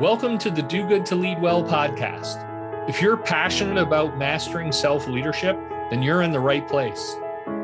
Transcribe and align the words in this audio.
Welcome 0.00 0.38
to 0.38 0.50
the 0.50 0.60
Do 0.60 0.88
Good 0.88 1.06
to 1.06 1.14
Lead 1.14 1.40
Well 1.40 1.62
podcast. 1.62 2.88
If 2.88 3.00
you're 3.00 3.16
passionate 3.16 3.80
about 3.80 4.18
mastering 4.18 4.72
self 4.72 5.06
leadership, 5.06 5.56
then 5.88 6.02
you're 6.02 6.22
in 6.22 6.32
the 6.32 6.40
right 6.40 6.66
place. 6.66 7.14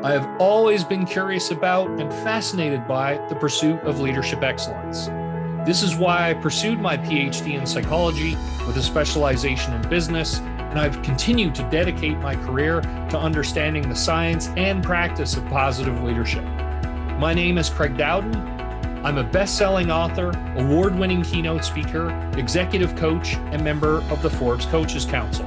I 0.01 0.13
have 0.13 0.39
always 0.39 0.85
been 0.85 1.05
curious 1.05 1.51
about 1.51 1.89
and 1.99 2.09
fascinated 2.09 2.87
by 2.87 3.17
the 3.27 3.35
pursuit 3.35 3.81
of 3.81 3.99
leadership 3.99 4.43
excellence. 4.43 5.07
This 5.65 5.83
is 5.83 5.97
why 5.97 6.29
I 6.29 6.33
pursued 6.33 6.79
my 6.79 6.97
PhD 6.97 7.59
in 7.59 7.65
psychology 7.65 8.37
with 8.65 8.77
a 8.77 8.81
specialization 8.81 9.73
in 9.73 9.81
business, 9.89 10.39
and 10.39 10.79
I've 10.79 11.01
continued 11.01 11.53
to 11.55 11.69
dedicate 11.69 12.17
my 12.19 12.35
career 12.35 12.79
to 13.09 13.19
understanding 13.19 13.89
the 13.89 13.95
science 13.95 14.47
and 14.55 14.81
practice 14.81 15.35
of 15.35 15.45
positive 15.47 16.01
leadership. 16.01 16.45
My 17.19 17.33
name 17.33 17.57
is 17.57 17.69
Craig 17.69 17.97
Dowden, 17.97 18.50
I'm 19.03 19.17
a 19.17 19.23
best 19.23 19.57
selling 19.57 19.89
author, 19.89 20.29
award 20.57 20.93
winning 20.93 21.23
keynote 21.23 21.65
speaker, 21.65 22.11
executive 22.37 22.95
coach, 22.95 23.33
and 23.33 23.63
member 23.63 24.03
of 24.11 24.21
the 24.21 24.29
Forbes 24.29 24.67
Coaches 24.67 25.05
Council. 25.05 25.43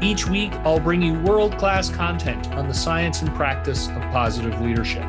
Each 0.00 0.28
week, 0.28 0.52
I'll 0.64 0.78
bring 0.78 1.02
you 1.02 1.14
world 1.22 1.58
class 1.58 1.90
content 1.90 2.52
on 2.52 2.68
the 2.68 2.74
science 2.74 3.20
and 3.20 3.34
practice 3.34 3.88
of 3.88 4.00
positive 4.12 4.60
leadership. 4.60 5.04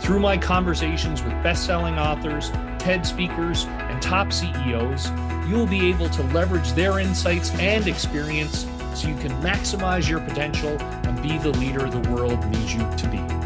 Through 0.00 0.18
my 0.18 0.36
conversations 0.36 1.22
with 1.22 1.32
best 1.44 1.64
selling 1.64 1.96
authors, 1.96 2.50
TED 2.80 3.06
speakers, 3.06 3.66
and 3.66 4.02
top 4.02 4.32
CEOs, 4.32 5.12
you'll 5.46 5.68
be 5.68 5.90
able 5.90 6.08
to 6.08 6.24
leverage 6.24 6.72
their 6.72 6.98
insights 6.98 7.54
and 7.54 7.86
experience 7.86 8.66
so 8.94 9.06
you 9.06 9.14
can 9.14 9.30
maximize 9.40 10.08
your 10.08 10.20
potential 10.20 10.76
and 10.80 11.22
be 11.22 11.38
the 11.38 11.50
leader 11.50 11.88
the 11.88 12.10
world 12.10 12.44
needs 12.50 12.74
you 12.74 12.80
to 12.96 13.08
be. 13.08 13.41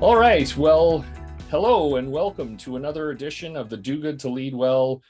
All 0.00 0.16
right. 0.16 0.56
Well, 0.56 1.04
hello 1.50 1.96
and 1.96 2.12
welcome 2.12 2.56
to 2.58 2.76
another 2.76 3.10
edition 3.10 3.56
of 3.56 3.68
the 3.68 3.76
Do 3.76 4.00
Good 4.00 4.20
to 4.20 4.28
Lead 4.28 4.54
Well 4.54 5.02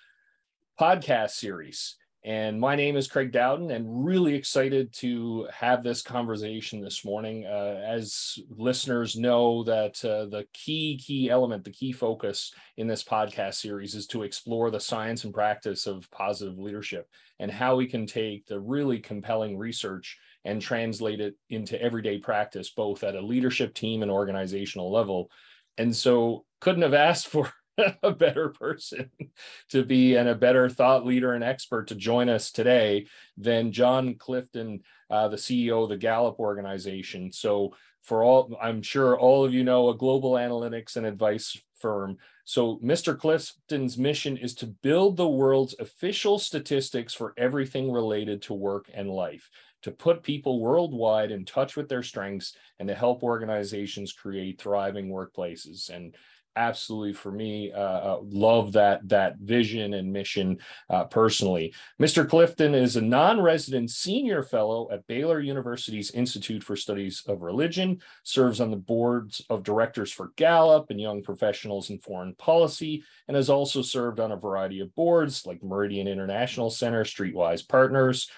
podcast 0.80 1.32
series. 1.32 1.96
And 2.28 2.60
my 2.60 2.76
name 2.76 2.98
is 2.98 3.08
Craig 3.08 3.32
Dowden, 3.32 3.70
and 3.70 4.04
really 4.04 4.34
excited 4.34 4.92
to 4.96 5.48
have 5.50 5.82
this 5.82 6.02
conversation 6.02 6.82
this 6.82 7.02
morning. 7.02 7.46
Uh, 7.46 7.82
as 7.82 8.38
listeners 8.50 9.16
know, 9.16 9.64
that 9.64 10.04
uh, 10.04 10.26
the 10.26 10.44
key 10.52 11.00
key 11.02 11.30
element, 11.30 11.64
the 11.64 11.70
key 11.70 11.90
focus 11.90 12.52
in 12.76 12.86
this 12.86 13.02
podcast 13.02 13.54
series 13.54 13.94
is 13.94 14.06
to 14.08 14.24
explore 14.24 14.70
the 14.70 14.78
science 14.78 15.24
and 15.24 15.32
practice 15.32 15.86
of 15.86 16.06
positive 16.10 16.58
leadership 16.58 17.08
and 17.38 17.50
how 17.50 17.76
we 17.76 17.86
can 17.86 18.06
take 18.06 18.44
the 18.44 18.60
really 18.60 18.98
compelling 18.98 19.56
research 19.56 20.18
and 20.44 20.60
translate 20.60 21.22
it 21.22 21.34
into 21.48 21.80
everyday 21.80 22.18
practice, 22.18 22.68
both 22.68 23.04
at 23.04 23.14
a 23.14 23.24
leadership 23.24 23.72
team 23.72 24.02
and 24.02 24.10
organizational 24.10 24.92
level. 24.92 25.30
And 25.78 25.96
so 25.96 26.44
couldn't 26.60 26.82
have 26.82 26.92
asked 26.92 27.28
for 27.28 27.50
a 28.02 28.10
better 28.10 28.48
person 28.50 29.10
to 29.70 29.84
be 29.84 30.16
and 30.16 30.28
a 30.28 30.34
better 30.34 30.68
thought 30.68 31.06
leader 31.06 31.34
and 31.34 31.44
expert 31.44 31.88
to 31.88 31.94
join 31.94 32.28
us 32.28 32.50
today 32.50 33.06
than 33.36 33.72
Jon 33.72 34.14
Clifton, 34.14 34.80
uh, 35.10 35.28
the 35.28 35.36
CEO 35.36 35.84
of 35.84 35.88
the 35.88 35.96
Gallup 35.96 36.38
organization. 36.38 37.32
So 37.32 37.74
for 38.02 38.24
all, 38.24 38.56
I'm 38.60 38.82
sure 38.82 39.18
all 39.18 39.44
of 39.44 39.52
you 39.52 39.64
know 39.64 39.88
a 39.88 39.96
global 39.96 40.32
analytics 40.32 40.96
and 40.96 41.06
advice 41.06 41.56
firm. 41.78 42.16
So 42.44 42.78
Mr. 42.82 43.16
Clifton's 43.16 43.98
mission 43.98 44.36
is 44.36 44.54
to 44.56 44.66
build 44.66 45.16
the 45.16 45.28
world's 45.28 45.76
official 45.78 46.38
statistics 46.38 47.12
for 47.14 47.34
everything 47.36 47.92
related 47.92 48.42
to 48.42 48.54
work 48.54 48.90
and 48.92 49.10
life 49.10 49.50
to 49.82 49.90
put 49.90 50.22
people 50.22 50.60
worldwide 50.60 51.30
in 51.30 51.44
touch 51.44 51.76
with 51.76 51.88
their 51.88 52.02
strengths 52.02 52.54
and 52.78 52.88
to 52.88 52.94
help 52.94 53.22
organizations 53.22 54.12
create 54.12 54.60
thriving 54.60 55.08
workplaces. 55.08 55.90
And 55.90 56.16
absolutely 56.58 57.12
for 57.12 57.30
me 57.30 57.72
uh, 57.72 57.78
uh, 57.78 58.18
love 58.22 58.72
that 58.72 59.08
that 59.08 59.38
vision 59.38 59.94
and 59.94 60.12
mission 60.12 60.58
uh, 60.90 61.04
personally. 61.04 61.72
Mr 62.00 62.28
clifton 62.28 62.74
is 62.74 62.96
a 62.96 63.00
non-resident 63.00 63.90
senior 63.90 64.42
fellow 64.42 64.90
at 64.90 65.06
baylor 65.06 65.40
university's 65.40 66.10
institute 66.10 66.62
for 66.64 66.74
studies 66.74 67.22
of 67.28 67.42
religion 67.42 68.00
serves 68.24 68.60
on 68.60 68.70
the 68.70 68.76
boards 68.76 69.40
of 69.48 69.62
directors 69.62 70.12
for 70.12 70.32
gallup 70.36 70.90
and 70.90 71.00
young 71.00 71.22
professionals 71.22 71.90
in 71.90 71.98
foreign 71.98 72.34
policy 72.34 73.04
and 73.28 73.36
has 73.36 73.48
also 73.48 73.80
served 73.80 74.18
on 74.18 74.32
a 74.32 74.36
variety 74.36 74.80
of 74.80 74.94
boards 74.96 75.46
like 75.46 75.62
meridian 75.62 76.08
international 76.08 76.70
center 76.70 77.04
streetwise 77.04 77.66
partners 77.66 78.28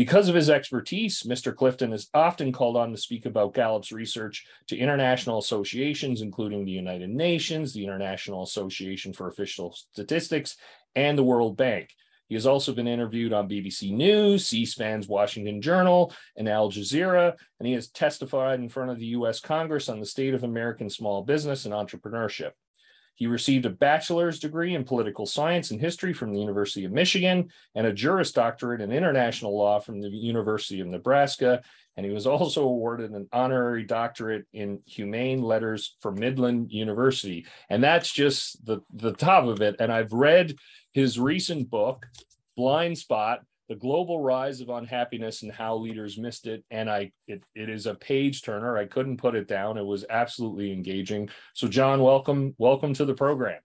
because 0.00 0.30
of 0.30 0.34
his 0.34 0.48
expertise, 0.48 1.24
Mr. 1.24 1.54
Clifton 1.54 1.92
is 1.92 2.08
often 2.14 2.52
called 2.52 2.74
on 2.74 2.90
to 2.90 2.96
speak 2.96 3.26
about 3.26 3.52
Gallup's 3.52 3.92
research 3.92 4.46
to 4.68 4.78
international 4.78 5.36
associations, 5.36 6.22
including 6.22 6.64
the 6.64 6.70
United 6.70 7.10
Nations, 7.10 7.74
the 7.74 7.84
International 7.84 8.42
Association 8.42 9.12
for 9.12 9.28
Official 9.28 9.76
Statistics, 9.92 10.56
and 10.94 11.18
the 11.18 11.22
World 11.22 11.58
Bank. 11.58 11.90
He 12.30 12.34
has 12.34 12.46
also 12.46 12.72
been 12.72 12.88
interviewed 12.88 13.34
on 13.34 13.46
BBC 13.46 13.92
News, 13.92 14.46
C 14.46 14.64
SPAN's 14.64 15.06
Washington 15.06 15.60
Journal, 15.60 16.14
and 16.34 16.48
Al 16.48 16.70
Jazeera, 16.70 17.36
and 17.58 17.66
he 17.68 17.74
has 17.74 17.90
testified 17.90 18.58
in 18.58 18.70
front 18.70 18.90
of 18.90 18.98
the 18.98 19.08
US 19.08 19.38
Congress 19.38 19.90
on 19.90 20.00
the 20.00 20.06
state 20.06 20.32
of 20.32 20.44
American 20.44 20.88
small 20.88 21.22
business 21.24 21.66
and 21.66 21.74
entrepreneurship. 21.74 22.52
He 23.20 23.26
received 23.26 23.66
a 23.66 23.70
bachelor's 23.70 24.38
degree 24.38 24.74
in 24.74 24.82
political 24.82 25.26
science 25.26 25.70
and 25.70 25.78
history 25.78 26.14
from 26.14 26.32
the 26.32 26.40
University 26.40 26.86
of 26.86 26.92
Michigan 26.92 27.50
and 27.74 27.86
a 27.86 27.92
Juris 27.92 28.32
Doctorate 28.32 28.80
in 28.80 28.90
international 28.90 29.54
law 29.54 29.78
from 29.78 30.00
the 30.00 30.08
University 30.08 30.80
of 30.80 30.86
Nebraska. 30.86 31.62
And 31.98 32.06
he 32.06 32.12
was 32.12 32.26
also 32.26 32.64
awarded 32.64 33.10
an 33.10 33.28
honorary 33.30 33.84
doctorate 33.84 34.46
in 34.54 34.80
humane 34.86 35.42
letters 35.42 35.96
from 36.00 36.14
Midland 36.14 36.72
University. 36.72 37.44
And 37.68 37.84
that's 37.84 38.10
just 38.10 38.64
the, 38.64 38.80
the 38.94 39.12
top 39.12 39.44
of 39.44 39.60
it. 39.60 39.76
And 39.80 39.92
I've 39.92 40.14
read 40.14 40.56
his 40.94 41.20
recent 41.20 41.68
book, 41.68 42.06
Blind 42.56 42.96
Spot 42.96 43.40
the 43.70 43.76
global 43.76 44.20
rise 44.20 44.60
of 44.60 44.68
unhappiness 44.68 45.42
and 45.42 45.52
how 45.52 45.76
leaders 45.76 46.18
missed 46.18 46.48
it. 46.48 46.64
And 46.72 46.90
i 46.90 47.12
it, 47.28 47.40
it 47.54 47.70
is 47.70 47.86
a 47.86 47.94
page 47.94 48.42
turner. 48.42 48.76
I 48.76 48.84
couldn't 48.84 49.18
put 49.18 49.36
it 49.36 49.46
down. 49.46 49.78
It 49.78 49.86
was 49.86 50.04
absolutely 50.10 50.72
engaging. 50.72 51.30
So 51.54 51.68
jon 51.68 52.02
welcome 52.02 52.54
welcome 52.58 52.92
to 52.94 53.04
the 53.04 53.14
program. 53.14 53.60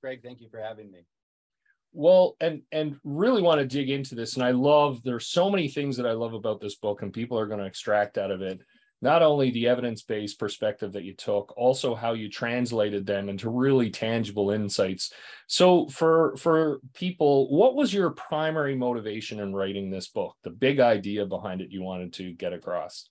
Craig 0.00 0.20
thank 0.22 0.40
you 0.40 0.48
for 0.48 0.60
having 0.60 0.92
me. 0.92 1.00
Well 1.92 2.36
and 2.40 2.62
and 2.70 3.00
really 3.02 3.42
want 3.42 3.60
to 3.60 3.66
dig 3.66 3.90
into 3.90 4.14
this. 4.14 4.36
And 4.36 4.44
i 4.44 4.52
love 4.52 5.02
there's 5.02 5.26
so 5.26 5.50
many 5.50 5.66
things 5.66 5.96
that 5.96 6.06
i 6.06 6.12
love 6.12 6.32
about 6.32 6.60
this 6.60 6.76
book 6.76 7.02
and 7.02 7.12
people 7.12 7.36
are 7.36 7.46
going 7.46 7.58
to 7.58 7.66
extract 7.66 8.18
out 8.18 8.30
of 8.30 8.42
it 8.42 8.60
not 9.02 9.22
only 9.22 9.50
the 9.50 9.66
evidence-based 9.66 10.38
perspective 10.38 10.92
that 10.92 11.04
you 11.04 11.14
took 11.14 11.54
also 11.56 11.94
how 11.94 12.12
you 12.12 12.28
translated 12.28 13.06
them 13.06 13.28
into 13.28 13.48
really 13.48 13.90
tangible 13.90 14.50
insights. 14.50 15.12
So 15.46 15.88
for 15.88 16.36
for 16.36 16.80
people 16.94 17.50
what 17.50 17.74
was 17.74 17.94
your 17.94 18.10
primary 18.10 18.74
motivation 18.74 19.40
in 19.40 19.54
writing 19.54 19.90
this 19.90 20.08
book? 20.08 20.36
The 20.42 20.50
big 20.50 20.80
idea 20.80 21.24
behind 21.26 21.60
it 21.60 21.70
you 21.70 21.82
wanted 21.82 22.12
to 22.14 22.32
get 22.32 22.52
across? 22.52 23.08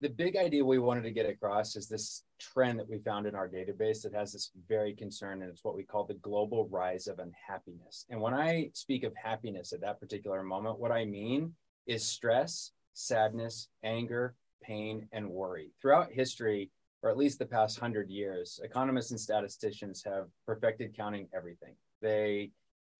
The 0.00 0.08
big 0.08 0.36
idea 0.36 0.64
we 0.64 0.78
wanted 0.78 1.02
to 1.02 1.10
get 1.10 1.28
across 1.28 1.74
is 1.74 1.88
this 1.88 2.22
trend 2.38 2.78
that 2.78 2.88
we 2.88 3.00
found 3.00 3.26
in 3.26 3.34
our 3.34 3.48
database 3.48 4.02
that 4.02 4.14
has 4.14 4.32
this 4.32 4.52
very 4.68 4.94
concern 4.94 5.42
and 5.42 5.50
it's 5.50 5.64
what 5.64 5.74
we 5.74 5.82
call 5.82 6.04
the 6.04 6.14
global 6.14 6.68
rise 6.68 7.08
of 7.08 7.18
unhappiness. 7.18 8.06
And 8.08 8.20
when 8.20 8.34
i 8.34 8.70
speak 8.74 9.02
of 9.02 9.12
happiness 9.16 9.72
at 9.72 9.80
that 9.80 9.98
particular 9.98 10.44
moment 10.44 10.78
what 10.78 10.92
i 10.92 11.04
mean 11.04 11.54
is 11.88 12.04
stress 12.04 12.70
sadness, 12.98 13.68
anger, 13.84 14.34
pain, 14.62 15.08
and 15.12 15.28
worry. 15.28 15.70
Throughout 15.80 16.12
history, 16.12 16.70
or 17.02 17.10
at 17.10 17.16
least 17.16 17.38
the 17.38 17.46
past 17.46 17.78
hundred 17.78 18.10
years, 18.10 18.60
economists 18.64 19.12
and 19.12 19.20
statisticians 19.20 20.02
have 20.04 20.26
perfected 20.46 20.96
counting 20.96 21.28
everything. 21.34 21.74
They 22.02 22.50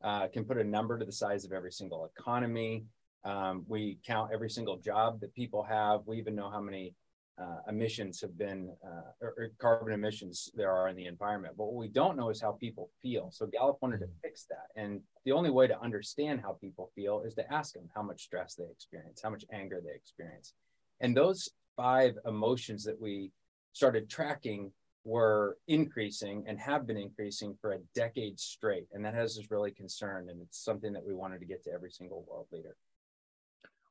uh, 0.02 0.28
can 0.28 0.44
put 0.44 0.58
a 0.58 0.64
number 0.64 0.98
to 0.98 1.04
the 1.04 1.12
size 1.12 1.44
of 1.44 1.52
every 1.52 1.72
single 1.72 2.08
economy. 2.16 2.84
Um, 3.24 3.64
we 3.66 3.98
count 4.06 4.30
every 4.32 4.50
single 4.50 4.76
job 4.76 5.20
that 5.20 5.34
people 5.34 5.64
have. 5.64 6.02
We 6.06 6.18
even 6.18 6.36
know 6.36 6.48
how 6.48 6.60
many 6.60 6.94
uh, 7.40 7.58
emissions 7.68 8.20
have 8.20 8.36
been, 8.36 8.70
uh, 8.84 9.10
or, 9.20 9.34
or, 9.38 9.50
carbon 9.58 9.92
emissions 9.92 10.50
there 10.54 10.72
are 10.72 10.88
in 10.88 10.96
the 10.96 11.06
environment. 11.06 11.54
But 11.56 11.66
what 11.66 11.74
we 11.74 11.88
don't 11.88 12.16
know 12.16 12.30
is 12.30 12.40
how 12.40 12.52
people 12.52 12.90
feel. 13.00 13.30
So 13.30 13.46
Gallup 13.46 13.78
wanted 13.80 14.00
to 14.00 14.06
mm-hmm. 14.06 14.20
fix 14.22 14.46
that. 14.50 14.66
And 14.76 15.00
the 15.24 15.32
only 15.32 15.50
way 15.50 15.66
to 15.68 15.80
understand 15.80 16.40
how 16.40 16.52
people 16.60 16.90
feel 16.94 17.22
is 17.24 17.34
to 17.34 17.52
ask 17.52 17.74
them 17.74 17.88
how 17.94 18.02
much 18.02 18.22
stress 18.22 18.54
they 18.54 18.64
experience, 18.64 19.20
how 19.22 19.30
much 19.30 19.44
anger 19.52 19.80
they 19.84 19.94
experience. 19.94 20.54
And 21.00 21.16
those 21.16 21.48
five 21.76 22.18
emotions 22.26 22.84
that 22.84 23.00
we 23.00 23.30
started 23.72 24.10
tracking 24.10 24.72
were 25.04 25.56
increasing 25.68 26.44
and 26.48 26.58
have 26.58 26.86
been 26.86 26.96
increasing 26.96 27.56
for 27.60 27.72
a 27.72 27.78
decade 27.94 28.38
straight. 28.40 28.88
And 28.92 29.04
that 29.04 29.14
has 29.14 29.38
us 29.38 29.46
really 29.50 29.70
concerned. 29.70 30.28
And 30.28 30.42
it's 30.42 30.62
something 30.62 30.92
that 30.92 31.04
we 31.04 31.14
wanted 31.14 31.38
to 31.38 31.46
get 31.46 31.62
to 31.64 31.70
every 31.72 31.90
single 31.90 32.26
world 32.28 32.46
leader. 32.52 32.76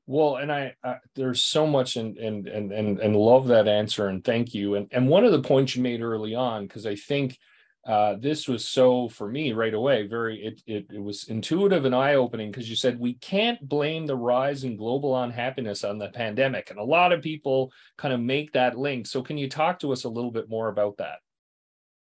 Well, 0.08 0.38
and 0.38 0.52
I, 0.52 0.74
uh, 0.84 0.96
there's 1.16 1.44
so 1.44 1.68
much 1.68 1.98
and 1.98 2.18
and 2.18 2.48
and 2.48 2.72
and 2.72 3.00
and 3.00 3.16
love 3.16 3.48
that 3.48 3.68
answer 3.68 4.08
and 4.08 4.24
thank 4.24 4.54
you. 4.54 4.76
And 4.76 4.88
and 4.92 5.10
one 5.10 5.26
of 5.26 5.34
the 5.34 5.42
points 5.42 5.76
you 5.76 5.84
made 5.84 6.02
early 6.02 6.34
on 6.34 6.66
because 6.66 6.86
I 6.86 6.96
think 6.96 7.38
uh, 7.86 8.16
this 8.18 8.48
was 8.48 8.68
so 8.68 9.10
for 9.10 9.30
me 9.30 9.54
right 9.54 9.74
away 9.74 10.08
very 10.08 10.46
it 10.46 10.62
it, 10.66 10.88
it 10.94 11.02
was 11.02 11.26
intuitive 11.26 11.86
and 11.86 11.96
eye 11.96 12.16
opening 12.16 12.52
because 12.52 12.70
you 12.70 12.76
said 12.76 13.00
we 13.00 13.14
can't 13.16 13.66
blame 13.68 14.06
the 14.06 14.16
rise 14.16 14.64
in 14.64 14.76
global 14.76 15.22
unhappiness 15.22 15.84
on 15.84 15.98
the 15.98 16.10
pandemic, 16.10 16.70
and 16.70 16.80
a 16.80 16.84
lot 16.84 17.12
of 17.12 17.22
people 17.22 17.72
kind 17.98 18.14
of 18.14 18.22
make 18.22 18.54
that 18.54 18.78
link. 18.78 19.08
So 19.08 19.22
can 19.22 19.38
you 19.38 19.50
talk 19.50 19.80
to 19.80 19.92
us 19.92 20.06
a 20.06 20.10
little 20.10 20.32
bit 20.32 20.50
more 20.50 20.70
about 20.70 20.98
that? 20.98 21.20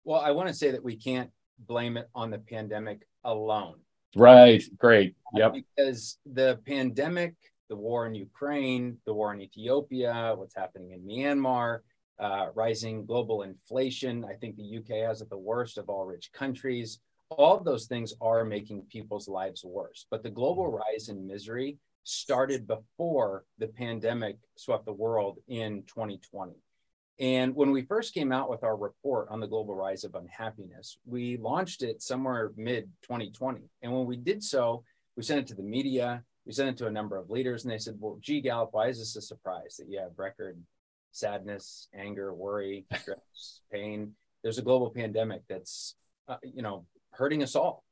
Well, 0.05 0.21
I 0.21 0.31
want 0.31 0.49
to 0.49 0.55
say 0.55 0.71
that 0.71 0.85
we 0.85 0.97
can't 0.97 1.31
blame 1.59 1.97
it 1.97 2.09
on 2.15 2.31
the 2.31 2.39
pandemic 2.39 3.07
alone. 3.25 3.81
Right. 4.15 4.63
Great. 4.79 5.17
Yep. 5.35 5.55
Because 5.55 6.19
the 6.25 6.61
pandemic, 6.65 7.35
the 7.69 7.77
war 7.77 8.07
in 8.07 8.15
Ukraine, 8.15 8.99
the 9.07 9.15
war 9.15 9.33
in 9.33 9.41
Ethiopia, 9.41 10.35
what's 10.37 10.55
happening 10.55 10.93
in 10.93 11.03
Myanmar, 11.03 11.81
uh, 12.19 12.47
rising 12.55 13.05
global 13.05 13.43
inflation. 13.43 14.25
I 14.25 14.35
think 14.35 14.57
the 14.57 14.79
UK 14.79 15.07
has 15.09 15.21
it 15.21 15.31
the 15.31 15.37
worst 15.37 15.79
of 15.79 15.89
all 15.89 16.05
rich 16.05 16.31
countries. 16.33 17.01
All 17.31 17.57
of 17.57 17.65
those 17.65 17.87
things 17.87 18.15
are 18.21 18.45
making 18.45 18.83
people's 18.83 19.29
lives 19.29 19.65
worse. 19.65 20.07
But 20.11 20.23
the 20.23 20.31
global 20.31 20.71
rise 20.71 21.09
in 21.09 21.27
misery 21.27 21.79
started 22.05 22.67
before 22.69 23.45
the 23.59 23.67
pandemic 23.67 24.37
swept 24.57 24.87
the 24.87 24.93
world 24.93 25.39
in 25.49 25.83
2020. 25.89 26.55
And 27.19 27.55
when 27.55 27.71
we 27.71 27.83
first 27.83 28.15
came 28.15 28.31
out 28.31 28.51
with 28.51 28.63
our 28.63 28.77
report 28.77 29.29
on 29.31 29.41
the 29.41 29.47
global 29.47 29.75
rise 29.75 30.05
of 30.05 30.15
unhappiness, 30.15 30.99
we 31.07 31.39
launched 31.39 31.83
it 31.83 32.03
somewhere 32.03 32.53
mid 32.57 32.91
2020. 33.03 33.63
And 33.83 33.93
when 33.93 34.07
we 34.07 34.17
did 34.17 34.43
so, 34.45 34.85
we 35.17 35.23
sent 35.23 35.41
it 35.41 35.47
to 35.49 35.55
the 35.55 35.63
media, 35.63 36.23
we 36.47 36.53
sent 36.53 36.71
it 36.71 36.77
to 36.79 36.87
a 36.87 36.91
number 36.91 37.17
of 37.17 37.31
leaders, 37.31 37.65
and 37.65 37.73
they 37.73 37.79
said, 37.79 37.97
Well, 37.99 38.19
gee, 38.21 38.41
Gallup, 38.41 38.71
why 38.73 38.89
is 38.89 38.99
this 38.99 39.17
a 39.17 39.23
surprise 39.23 39.77
that 39.79 39.89
you 39.89 39.99
have 39.99 40.13
record 40.17 40.59
sadness, 41.13 41.89
anger, 41.95 42.33
worry, 42.33 42.87
stress, 43.01 43.61
pain? 43.73 44.13
There's 44.43 44.59
a 44.59 44.63
global 44.63 44.91
pandemic 44.91 45.43
that's, 45.49 45.97
uh, 46.29 46.37
you 46.43 46.63
know, 46.63 46.87
hurting 47.13 47.43
us 47.43 47.57
all. 47.57 47.85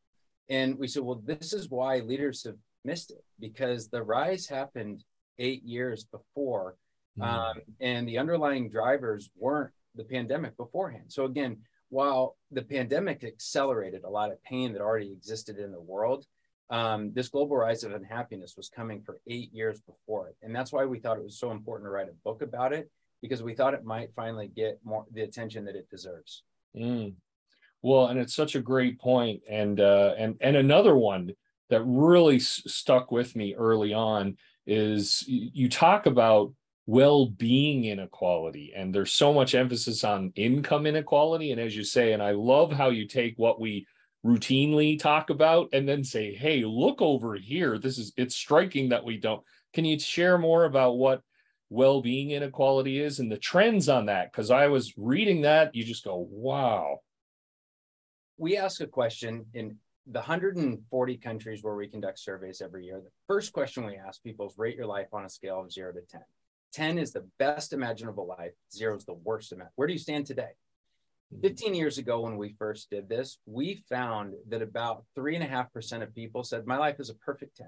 And 0.49 0.79
we 0.79 0.89
said, 0.89 1.03
Well, 1.03 1.23
this 1.25 1.53
is 1.53 1.69
why 1.69 1.99
leaders 1.99 2.45
have 2.45 2.57
missed 2.85 3.11
it 3.11 3.25
because 3.41 3.89
the 3.89 4.03
rise 4.03 4.47
happened 4.47 5.03
eight 5.39 5.65
years 5.65 6.05
before 6.05 6.77
Mm-hmm. 7.19 7.23
Um, 7.23 7.57
and 7.81 8.09
the 8.09 8.19
underlying 8.19 8.69
drivers 8.69 9.31
weren't 9.37 9.73
the 9.95 10.05
pandemic 10.05 10.57
beforehand. 10.57 11.05
So 11.09 11.25
again, 11.25 11.59
while 11.89 12.37
the 12.51 12.63
pandemic 12.63 13.23
accelerated 13.23 14.05
a 14.05 14.11
lot 14.11 14.33
of 14.33 14.43
pain 14.43 14.73
that 14.73 14.83
already 14.83 15.13
existed 15.13 15.59
in 15.59 15.71
the 15.71 15.81
world, 15.81 16.27
um, 16.71 17.13
this 17.13 17.29
global 17.29 17.57
rise 17.57 17.85
of 17.85 17.93
unhappiness 17.93 18.57
was 18.57 18.69
coming 18.69 19.03
for 19.03 19.21
eight 19.29 19.53
years 19.53 19.81
before 19.81 20.29
it. 20.29 20.37
And 20.43 20.55
that's 20.55 20.73
why 20.73 20.85
we 20.85 20.99
thought 20.99 21.19
it 21.19 21.25
was 21.25 21.39
so 21.39 21.51
important 21.51 21.87
to 21.87 21.91
write 21.91 22.09
a 22.09 22.15
book 22.25 22.43
about 22.43 22.73
it, 22.73 22.91
because 23.23 23.43
we 23.43 23.55
thought 23.55 23.75
it 23.75 23.85
might 23.85 24.15
finally 24.15 24.49
get 24.49 24.81
more 24.85 25.05
the 25.13 25.23
attention 25.23 25.65
that 25.67 25.77
it 25.77 25.89
deserves. 25.91 26.43
Mm. 26.77 27.15
Well, 27.83 28.07
and 28.07 28.19
it's 28.19 28.35
such 28.35 28.55
a 28.55 28.61
great 28.61 28.99
point. 28.99 29.43
And 29.49 29.79
uh, 29.81 30.15
and 30.17 30.37
and 30.41 30.57
another 30.57 30.97
one 30.97 31.33
that 31.71 31.83
really 31.85 32.37
s- 32.37 32.63
stuck 32.67 33.11
with 33.11 33.37
me 33.37 33.55
early 33.55 33.93
on 33.93 34.37
is 34.67 35.25
you 35.27 35.69
talk 35.69 36.07
about 36.07 36.53
well-being 36.87 37.85
inequality 37.87 38.73
and 38.77 38.95
there's 38.95 39.13
so 39.13 39.33
much 39.33 39.55
emphasis 39.55 40.05
on 40.05 40.33
income 40.37 40.87
inequality 40.87 41.51
and 41.51 41.59
as 41.59 41.75
you 41.75 41.83
say 41.83 42.13
and 42.13 42.23
i 42.23 42.31
love 42.31 42.71
how 42.71 42.91
you 42.91 43.07
take 43.07 43.35
what 43.39 43.59
we 43.59 43.87
routinely 44.25 44.99
talk 44.99 45.31
about 45.31 45.69
and 45.73 45.89
then 45.89 46.03
say 46.03 46.35
hey 46.35 46.65
look 46.65 47.03
over 47.03 47.35
here. 47.35 47.79
This 47.79 47.99
is 47.99 48.13
it's 48.17 48.35
striking 48.35 48.89
that 48.91 49.05
we 49.05 49.19
don't. 49.19 49.43
Can 49.73 49.85
you 49.85 49.99
share 49.99 50.39
more 50.39 50.65
about 50.65 50.97
what 50.97 51.23
well-being 51.71 52.31
inequality 52.31 53.01
is 53.01 53.19
and 53.19 53.31
the 53.31 53.39
trends 53.39 53.89
on 53.89 54.07
that? 54.07 54.31
Because 54.31 54.51
i 54.51 54.67
was 54.69 54.95
reading 54.97 55.43
that 55.43 55.75
you 55.75 55.85
just 55.85 56.05
go 56.05 56.27
wow. 56.31 56.99
We 58.37 58.57
ask 58.57 58.81
a 58.81 58.87
question 58.87 59.47
in 59.55 59.77
the 60.07 60.19
140 60.19 61.17
countries 61.19 61.63
where 61.63 61.77
we 61.77 61.89
conduct 61.89 62.19
surveys 62.19 62.61
every 62.61 62.85
year. 62.85 63.01
The 63.01 63.11
first 63.27 63.53
question 63.53 63.87
we 63.87 63.97
ask 63.97 64.23
people 64.23 64.47
is 64.49 64.59
rate 64.59 64.77
your 64.77 64.87
life 64.87 65.09
on 65.13 65.25
a 65.25 65.31
scale 65.31 65.61
of 65.61 65.73
0 65.73 65.93
to 65.93 66.01
10 66.01 66.21
10 66.75 66.99
is 66.99 67.13
the 67.13 67.25
best 67.39 67.73
imaginable 67.73 68.27
life, 68.27 68.53
zero 68.75 68.97
is 68.97 69.05
the 69.05 69.15
worst 69.15 69.53
amount. 69.53 69.71
Where 69.77 69.87
do 69.87 69.93
you 69.93 69.99
stand 69.99 70.27
today? 70.27 70.51
Mm-hmm. 71.33 71.43
15 71.43 71.75
years 71.75 71.99
ago, 71.99 72.21
when 72.21 72.37
we 72.37 72.55
first 72.59 72.91
did 72.91 73.09
this, 73.09 73.39
we 73.47 73.83
found 73.89 74.35
that 74.49 74.63
about 74.63 75.05
3.5% 75.17 76.03
of 76.03 76.15
people 76.15 76.45
said, 76.45 76.67
My 76.67 76.77
life 76.77 76.97
is 76.99 77.11
a 77.11 77.15
perfect 77.15 77.57
10. 77.57 77.67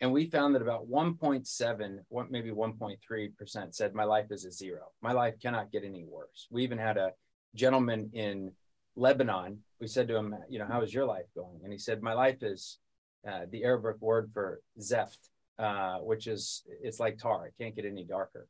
And 0.00 0.12
we 0.12 0.28
found 0.28 0.54
that 0.54 0.62
about 0.62 0.90
1.7, 0.90 1.98
what 2.08 2.30
maybe 2.30 2.50
1.3% 2.50 3.74
said, 3.74 3.94
My 3.94 4.04
life 4.04 4.26
is 4.30 4.44
a 4.44 4.52
zero. 4.52 4.88
My 5.00 5.12
life 5.12 5.34
cannot 5.40 5.72
get 5.72 5.84
any 5.84 6.04
worse. 6.04 6.46
We 6.50 6.64
even 6.64 6.78
had 6.78 6.98
a 6.98 7.12
gentleman 7.54 8.10
in 8.12 8.52
Lebanon. 8.94 9.58
We 9.80 9.86
said 9.86 10.08
to 10.08 10.16
him, 10.16 10.34
You 10.48 10.58
know, 10.58 10.66
how 10.66 10.82
is 10.82 10.92
your 10.92 11.06
life 11.06 11.26
going? 11.34 11.60
And 11.62 11.72
he 11.72 11.78
said, 11.78 12.02
My 12.02 12.12
life 12.12 12.42
is 12.42 12.78
uh, 13.26 13.46
the 13.50 13.64
Arabic 13.64 14.00
word 14.00 14.30
for 14.34 14.60
zeft, 14.78 15.30
uh, 15.58 15.98
which 15.98 16.26
is 16.26 16.62
it's 16.82 17.00
like 17.00 17.18
tar. 17.18 17.46
It 17.46 17.54
can't 17.58 17.74
get 17.74 17.86
any 17.86 18.04
darker. 18.04 18.46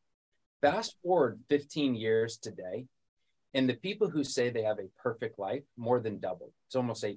Fast 0.61 0.97
forward 1.03 1.41
15 1.49 1.95
years 1.95 2.39
today, 2.39 2.87
and 3.57 3.67
the 3.67 3.75
people 3.75 4.11
who 4.11 4.23
say 4.23 4.51
they 4.51 4.63
have 4.63 4.79
a 4.79 4.91
perfect 5.03 5.39
life 5.39 5.63
more 5.79 5.99
than 5.99 6.21
doubled. 6.21 6.53
It's 6.67 6.77
almost 6.77 7.03
8%. 7.03 7.17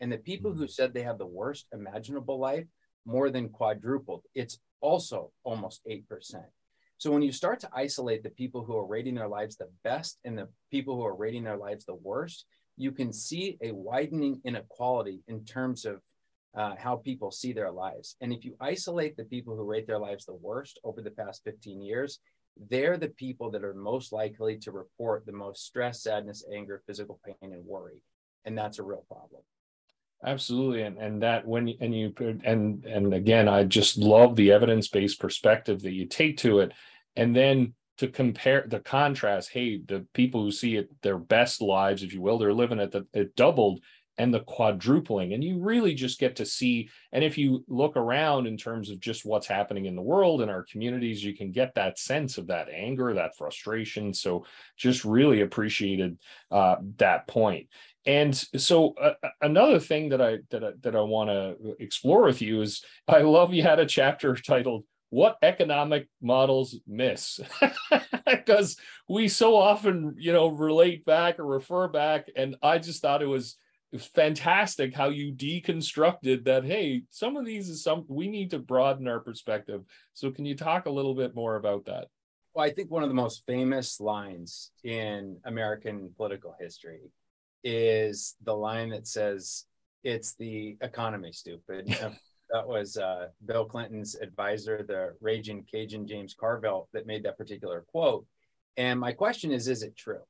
And 0.00 0.10
the 0.10 0.16
people 0.16 0.54
who 0.54 0.66
said 0.66 0.94
they 0.94 1.02
have 1.02 1.18
the 1.18 1.26
worst 1.26 1.66
imaginable 1.70 2.38
life 2.38 2.64
more 3.04 3.28
than 3.28 3.50
quadrupled. 3.50 4.22
It's 4.34 4.58
also 4.80 5.32
almost 5.44 5.82
8%. 5.86 6.02
So 6.96 7.10
when 7.10 7.20
you 7.20 7.30
start 7.30 7.60
to 7.60 7.68
isolate 7.74 8.22
the 8.22 8.30
people 8.30 8.64
who 8.64 8.74
are 8.74 8.86
rating 8.86 9.16
their 9.16 9.28
lives 9.28 9.56
the 9.56 9.68
best 9.84 10.18
and 10.24 10.38
the 10.38 10.48
people 10.70 10.96
who 10.96 11.04
are 11.04 11.14
rating 11.14 11.44
their 11.44 11.58
lives 11.58 11.84
the 11.84 11.94
worst, 11.94 12.46
you 12.78 12.90
can 12.90 13.12
see 13.12 13.58
a 13.60 13.72
widening 13.72 14.40
inequality 14.44 15.20
in 15.28 15.44
terms 15.44 15.84
of 15.84 16.00
uh, 16.56 16.74
how 16.78 16.96
people 16.96 17.30
see 17.30 17.52
their 17.52 17.70
lives. 17.70 18.16
And 18.22 18.32
if 18.32 18.46
you 18.46 18.56
isolate 18.62 19.18
the 19.18 19.24
people 19.24 19.54
who 19.54 19.62
rate 19.62 19.86
their 19.86 19.98
lives 19.98 20.24
the 20.24 20.32
worst 20.32 20.80
over 20.84 21.02
the 21.02 21.10
past 21.10 21.42
15 21.44 21.82
years, 21.82 22.18
they're 22.68 22.96
the 22.96 23.08
people 23.08 23.50
that 23.50 23.64
are 23.64 23.74
most 23.74 24.12
likely 24.12 24.56
to 24.58 24.70
report 24.70 25.26
the 25.26 25.32
most 25.32 25.64
stress, 25.64 26.02
sadness, 26.02 26.44
anger, 26.52 26.82
physical 26.86 27.20
pain, 27.24 27.52
and 27.52 27.64
worry. 27.66 28.00
And 28.44 28.56
that's 28.56 28.78
a 28.78 28.82
real 28.82 29.04
problem. 29.08 29.42
Absolutely. 30.24 30.82
And, 30.82 30.96
and 30.98 31.22
that 31.22 31.46
when 31.46 31.68
and 31.80 31.94
you 31.94 32.14
and 32.44 32.84
and 32.84 33.12
again, 33.12 33.48
I 33.48 33.64
just 33.64 33.98
love 33.98 34.34
the 34.34 34.52
evidence-based 34.52 35.20
perspective 35.20 35.82
that 35.82 35.92
you 35.92 36.06
take 36.06 36.38
to 36.38 36.60
it. 36.60 36.72
And 37.16 37.36
then 37.36 37.74
to 37.98 38.08
compare 38.08 38.64
the 38.66 38.80
contrast, 38.80 39.50
hey, 39.50 39.80
the 39.86 40.06
people 40.14 40.42
who 40.42 40.50
see 40.50 40.76
it 40.76 40.90
their 41.02 41.18
best 41.18 41.60
lives, 41.60 42.02
if 42.02 42.14
you 42.14 42.22
will, 42.22 42.38
they're 42.38 42.52
living 42.54 42.80
at 42.80 42.92
the 42.92 43.06
it 43.12 43.36
doubled 43.36 43.80
and 44.18 44.32
the 44.32 44.40
quadrupling. 44.40 45.32
And 45.32 45.44
you 45.44 45.58
really 45.58 45.94
just 45.94 46.18
get 46.18 46.36
to 46.36 46.46
see. 46.46 46.88
And 47.12 47.22
if 47.22 47.36
you 47.36 47.64
look 47.68 47.96
around 47.96 48.46
in 48.46 48.56
terms 48.56 48.90
of 48.90 49.00
just 49.00 49.24
what's 49.24 49.46
happening 49.46 49.86
in 49.86 49.96
the 49.96 50.02
world 50.02 50.40
and 50.40 50.50
our 50.50 50.64
communities, 50.64 51.22
you 51.22 51.36
can 51.36 51.52
get 51.52 51.74
that 51.74 51.98
sense 51.98 52.38
of 52.38 52.46
that 52.48 52.68
anger, 52.68 53.14
that 53.14 53.36
frustration. 53.36 54.14
So 54.14 54.46
just 54.76 55.04
really 55.04 55.42
appreciated 55.42 56.18
uh, 56.50 56.76
that 56.96 57.26
point. 57.26 57.68
And 58.06 58.34
so 58.34 58.94
uh, 59.00 59.14
uh 59.22 59.28
another 59.42 59.80
thing 59.80 60.10
that 60.10 60.22
I 60.22 60.38
that 60.50 60.64
I, 60.64 60.70
that 60.82 60.94
I 60.94 61.00
want 61.00 61.28
to 61.30 61.76
explore 61.80 62.22
with 62.22 62.40
you 62.40 62.62
is 62.62 62.84
I 63.08 63.22
love 63.22 63.52
you 63.52 63.62
had 63.62 63.80
a 63.80 63.86
chapter 63.86 64.34
titled 64.36 64.84
what 65.10 65.38
economic 65.42 66.08
models 66.20 66.78
miss 66.86 67.40
because 68.26 68.76
we 69.08 69.28
so 69.28 69.56
often 69.56 70.14
you 70.18 70.32
know 70.32 70.48
relate 70.48 71.04
back 71.04 71.38
or 71.38 71.46
refer 71.46 71.86
back 71.86 72.26
and 72.34 72.56
i 72.60 72.76
just 72.76 73.02
thought 73.02 73.22
it 73.22 73.26
was 73.26 73.56
fantastic 73.98 74.94
how 74.94 75.08
you 75.08 75.32
deconstructed 75.32 76.44
that 76.44 76.64
hey 76.64 77.02
some 77.10 77.36
of 77.36 77.46
these 77.46 77.68
is 77.68 77.82
some 77.82 78.04
we 78.08 78.28
need 78.28 78.50
to 78.50 78.58
broaden 78.58 79.08
our 79.08 79.20
perspective. 79.20 79.82
So 80.12 80.30
can 80.30 80.44
you 80.44 80.56
talk 80.56 80.86
a 80.86 80.90
little 80.90 81.14
bit 81.14 81.34
more 81.34 81.56
about 81.56 81.84
that? 81.86 82.08
Well 82.54 82.64
i 82.64 82.70
think 82.70 82.90
one 82.90 83.02
of 83.02 83.08
the 83.08 83.14
most 83.14 83.44
famous 83.46 84.00
lines 84.00 84.70
in 84.84 85.38
american 85.44 86.10
political 86.16 86.54
history 86.58 87.10
is 87.64 88.36
the 88.44 88.54
line 88.54 88.90
that 88.90 89.06
says 89.06 89.64
it's 90.04 90.34
the 90.34 90.76
economy 90.80 91.32
stupid. 91.32 91.96
That 92.50 92.68
was 92.68 92.96
uh, 92.96 93.26
bill 93.44 93.64
clinton's 93.64 94.14
advisor 94.14 94.84
the 94.86 95.16
raging 95.20 95.64
cajun 95.68 96.06
james 96.06 96.32
carville 96.32 96.88
that 96.92 97.04
made 97.04 97.24
that 97.24 97.36
particular 97.36 97.84
quote. 97.88 98.24
And 98.76 99.00
my 99.00 99.10
question 99.10 99.50
is 99.50 99.66
is 99.66 99.82
it 99.82 99.96
true? 99.96 100.22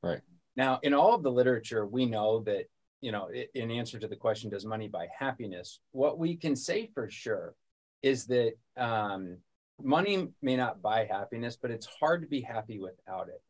Right. 0.00 0.20
Now 0.54 0.78
in 0.84 0.94
all 0.94 1.16
of 1.16 1.24
the 1.24 1.32
literature 1.32 1.84
we 1.84 2.06
know 2.06 2.44
that 2.44 2.66
you 3.00 3.12
know, 3.12 3.30
in 3.54 3.70
answer 3.70 3.98
to 3.98 4.08
the 4.08 4.16
question, 4.16 4.50
does 4.50 4.66
money 4.66 4.88
buy 4.88 5.06
happiness? 5.16 5.80
What 5.92 6.18
we 6.18 6.36
can 6.36 6.56
say 6.56 6.90
for 6.94 7.08
sure 7.08 7.54
is 8.02 8.26
that 8.26 8.54
um, 8.76 9.38
money 9.82 10.28
may 10.42 10.56
not 10.56 10.82
buy 10.82 11.06
happiness, 11.10 11.56
but 11.60 11.70
it's 11.70 11.86
hard 11.86 12.22
to 12.22 12.28
be 12.28 12.40
happy 12.40 12.78
without 12.78 13.28
it. 13.28 13.42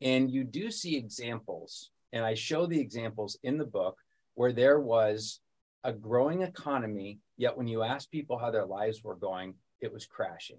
And 0.00 0.30
you 0.30 0.44
do 0.44 0.70
see 0.70 0.96
examples, 0.96 1.90
and 2.12 2.24
I 2.24 2.34
show 2.34 2.66
the 2.66 2.80
examples 2.80 3.38
in 3.42 3.58
the 3.58 3.64
book 3.64 3.98
where 4.34 4.52
there 4.52 4.80
was 4.80 5.40
a 5.84 5.92
growing 5.92 6.42
economy, 6.42 7.20
yet 7.36 7.56
when 7.56 7.66
you 7.66 7.82
ask 7.82 8.10
people 8.10 8.38
how 8.38 8.50
their 8.50 8.66
lives 8.66 9.04
were 9.04 9.16
going, 9.16 9.54
it 9.80 9.92
was 9.92 10.06
crashing. 10.06 10.58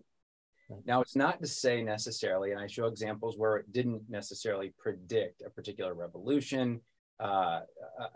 Now, 0.86 1.02
it's 1.02 1.16
not 1.16 1.42
to 1.42 1.48
say 1.48 1.84
necessarily, 1.84 2.52
and 2.52 2.60
I 2.60 2.68
show 2.68 2.86
examples 2.86 3.38
where 3.38 3.58
it 3.58 3.72
didn't 3.72 4.04
necessarily 4.10 4.74
predict 4.80 5.44
a 5.46 5.50
particular 5.50 5.94
revolution, 5.94 6.82
uh, 7.19 7.62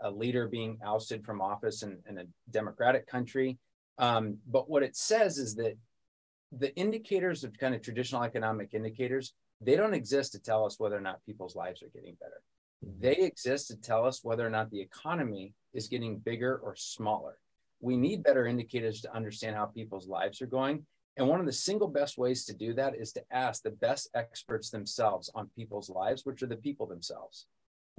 a 0.02 0.10
leader 0.10 0.48
being 0.48 0.78
ousted 0.84 1.24
from 1.24 1.40
office 1.40 1.82
in, 1.82 1.98
in 2.08 2.18
a 2.18 2.24
democratic 2.50 3.06
country. 3.06 3.58
Um, 3.98 4.38
but 4.46 4.68
what 4.68 4.82
it 4.82 4.96
says 4.96 5.38
is 5.38 5.54
that 5.56 5.76
the 6.52 6.74
indicators 6.76 7.44
of 7.44 7.56
kind 7.58 7.74
of 7.74 7.82
traditional 7.82 8.22
economic 8.22 8.74
indicators, 8.74 9.34
they 9.60 9.76
don't 9.76 9.94
exist 9.94 10.32
to 10.32 10.38
tell 10.38 10.64
us 10.64 10.78
whether 10.78 10.96
or 10.96 11.00
not 11.00 11.24
people's 11.24 11.54
lives 11.54 11.82
are 11.82 11.90
getting 11.94 12.16
better. 12.20 12.42
They 12.98 13.16
exist 13.16 13.68
to 13.68 13.76
tell 13.76 14.06
us 14.06 14.24
whether 14.24 14.46
or 14.46 14.50
not 14.50 14.70
the 14.70 14.80
economy 14.80 15.52
is 15.74 15.88
getting 15.88 16.18
bigger 16.18 16.56
or 16.56 16.74
smaller. 16.76 17.36
We 17.80 17.96
need 17.96 18.22
better 18.22 18.46
indicators 18.46 19.02
to 19.02 19.14
understand 19.14 19.56
how 19.56 19.66
people's 19.66 20.08
lives 20.08 20.40
are 20.40 20.46
going. 20.46 20.86
And 21.16 21.28
one 21.28 21.40
of 21.40 21.46
the 21.46 21.52
single 21.52 21.88
best 21.88 22.16
ways 22.16 22.44
to 22.46 22.54
do 22.54 22.72
that 22.74 22.94
is 22.96 23.12
to 23.12 23.22
ask 23.30 23.62
the 23.62 23.70
best 23.70 24.08
experts 24.14 24.70
themselves 24.70 25.30
on 25.34 25.50
people's 25.54 25.90
lives, 25.90 26.24
which 26.24 26.42
are 26.42 26.46
the 26.46 26.56
people 26.56 26.86
themselves. 26.86 27.46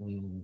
Mm. 0.02 0.44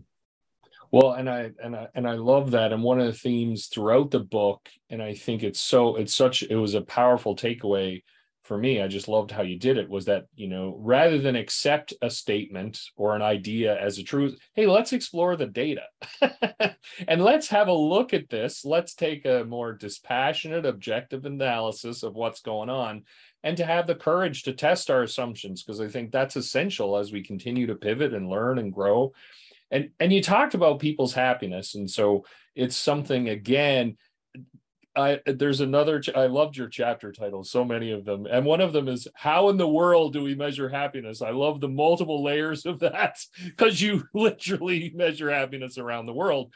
Well, 0.92 1.14
and 1.14 1.30
I 1.30 1.52
and 1.62 1.76
I 1.76 1.88
and 1.96 2.08
I 2.08 2.14
love 2.14 2.52
that. 2.52 2.72
And 2.72 2.84
one 2.84 3.00
of 3.00 3.08
the 3.08 3.14
themes 3.14 3.68
throughout 3.68 4.12
the 4.12 4.20
book, 4.20 4.70
and 4.90 5.02
I 5.02 5.14
think 5.14 5.44
it's 5.44 5.60
so 5.60 5.96
it's 5.96 6.14
such 6.14 6.44
it 6.44 6.56
was 6.56 6.74
a 6.74 6.82
powerful 6.82 7.36
takeaway 7.36 8.04
for 8.44 8.58
me. 8.58 8.82
I 8.82 8.88
just 8.88 9.10
loved 9.10 9.30
how 9.30 9.42
you 9.42 9.60
did 9.60 9.78
it. 9.78 9.90
Was 9.90 10.06
that 10.06 10.26
you 10.36 10.48
know 10.48 10.78
rather 10.80 11.18
than 11.18 11.36
accept 11.36 11.94
a 12.02 12.10
statement 12.10 12.80
or 12.96 13.16
an 13.16 13.22
idea 13.22 13.78
as 13.80 13.98
a 13.98 14.04
truth, 14.04 14.40
hey, 14.54 14.66
let's 14.66 14.94
explore 14.94 15.36
the 15.36 15.48
data 15.48 15.84
and 17.08 17.22
let's 17.22 17.50
have 17.50 17.68
a 17.68 17.74
look 17.74 18.14
at 18.14 18.30
this. 18.30 18.64
Let's 18.64 18.96
take 18.96 19.26
a 19.26 19.44
more 19.44 19.74
dispassionate, 19.74 20.66
objective 20.66 21.26
analysis 21.26 22.04
of 22.04 22.16
what's 22.16 22.42
going 22.42 22.70
on, 22.70 23.04
and 23.44 23.58
to 23.58 23.66
have 23.66 23.88
the 23.88 23.96
courage 23.96 24.44
to 24.44 24.54
test 24.54 24.90
our 24.90 25.04
assumptions 25.04 25.64
because 25.64 25.82
I 25.82 25.90
think 25.90 26.12
that's 26.12 26.38
essential 26.38 26.98
as 26.98 27.12
we 27.12 27.24
continue 27.24 27.68
to 27.68 27.76
pivot 27.76 28.14
and 28.14 28.30
learn 28.30 28.58
and 28.58 28.72
grow 28.72 29.14
and 29.72 29.90
and 30.00 30.14
you 30.14 30.22
talked 30.22 30.54
about 30.54 30.80
people's 30.80 31.14
happiness. 31.14 31.76
And 31.76 31.90
so 31.90 32.26
it's 32.56 32.76
something 32.76 33.30
again 33.30 33.98
I, 34.96 35.20
there's 35.28 35.62
another 35.62 36.02
i 36.16 36.26
loved 36.26 36.58
your 36.58 36.68
chapter 36.68 37.12
titles 37.12 37.52
so 37.52 37.64
many 37.64 37.92
of 37.92 38.04
them. 38.04 38.26
And 38.26 38.46
one 38.46 38.62
of 38.62 38.74
them 38.74 38.88
is 38.88 39.08
how 39.14 39.50
in 39.50 39.58
the 39.58 39.68
world 39.68 40.14
do 40.14 40.24
we 40.24 40.34
measure 40.34 40.70
happiness? 40.70 41.22
I 41.22 41.30
love 41.30 41.62
the 41.62 41.70
multiple 41.70 42.24
layers 42.24 42.66
of 42.66 42.80
that 42.80 43.20
because 43.46 43.82
you 43.82 44.06
literally 44.14 44.92
measure 44.96 45.30
happiness 45.30 45.78
around 45.78 46.08
the 46.08 46.14
world. 46.14 46.52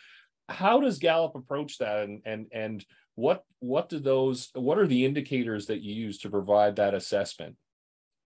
How 0.50 0.80
does 0.82 0.98
gallup 1.00 1.36
approach 1.36 1.78
that? 1.78 2.04
And 2.04 2.22
and 2.26 2.48
and 2.52 2.86
what 3.16 3.44
what 3.60 3.90
do 3.90 4.00
those 4.00 4.50
what 4.54 4.80
are 4.80 4.88
the 4.88 5.06
indicators 5.06 5.68
that 5.68 5.82
you 5.82 5.94
use 5.94 6.20
to 6.20 6.30
provide 6.30 6.78
that 6.78 6.96
assessment 6.96 7.56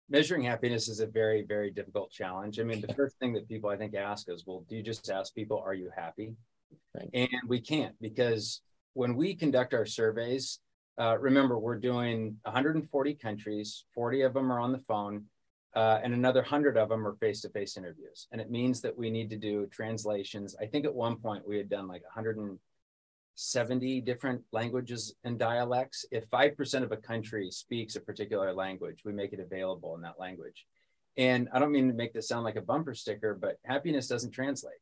measuring 0.10 0.44
happiness 0.44 0.88
is 0.88 1.00
a 1.00 1.08
very 1.08 1.44
very 1.44 1.72
difficult 1.72 2.12
challenge. 2.12 2.60
I 2.60 2.64
mean 2.64 2.82
the 2.82 2.94
first 2.94 3.18
thing 3.20 3.34
that 3.34 3.48
people 3.48 3.70
i 3.70 3.78
think 3.78 3.96
ask 3.96 4.30
is 4.30 4.44
well 4.46 4.66
do 4.70 4.76
you 4.76 4.84
just 4.84 5.10
ask 5.10 5.34
people 5.34 5.62
are 5.66 5.74
you 5.74 5.90
happy? 5.96 6.34
Right. 6.96 7.10
and 7.14 7.30
we 7.48 7.62
can't 7.62 7.96
because 8.02 8.62
when 8.94 9.16
we 9.16 9.36
conduct 9.36 9.74
our 9.74 9.86
surveys 9.86 10.60
uh, 11.00 11.18
remember 11.20 11.58
we're 11.58 11.78
doing 11.78 12.38
140 12.44 13.14
countries 13.16 13.86
40 13.94 14.22
of 14.22 14.34
them 14.34 14.52
are 14.52 14.60
on 14.60 14.72
the 14.72 14.80
phone 14.80 15.26
uh, 15.76 16.00
and 16.04 16.14
another 16.14 16.42
100 16.42 16.78
of 16.78 16.90
them 16.90 17.06
are 17.06 17.16
face-to-face 17.16 17.78
interviews. 17.78 18.28
And 18.32 18.40
it 18.40 18.52
means 18.52 18.82
that 18.82 18.96
we 18.96 19.10
need 19.10 19.30
to 19.32 19.38
do 19.38 19.66
translations. 19.68 20.56
I 20.62 20.68
think 20.68 20.86
at 20.86 20.94
one 20.94 21.16
point 21.16 21.48
we 21.48 21.58
had 21.58 21.70
done 21.70 21.88
like 21.88 22.04
100 22.04 22.38
and 22.38 22.60
70 23.36 24.02
different 24.02 24.42
languages 24.52 25.16
and 25.24 25.40
dialects. 25.40 26.06
If 26.12 26.30
5% 26.30 26.84
of 26.84 26.92
a 26.92 26.98
country 26.98 27.50
speaks 27.52 27.96
a 27.96 28.02
particular 28.02 28.54
language, 28.54 29.02
we 29.06 29.14
make 29.14 29.34
it 29.34 29.40
available 29.40 29.96
in 29.96 30.02
that 30.02 30.20
language. 30.20 30.66
And 31.18 31.50
I 31.54 31.60
don't 31.60 31.72
mean 31.72 31.88
to 31.88 31.94
make 31.94 32.14
this 32.14 32.28
sound 32.28 32.44
like 32.44 32.56
a 32.56 32.62
bumper 32.62 32.94
sticker, 32.94 33.36
but 33.40 33.58
happiness 33.66 34.08
doesn't 34.08 34.32
translate. 34.32 34.76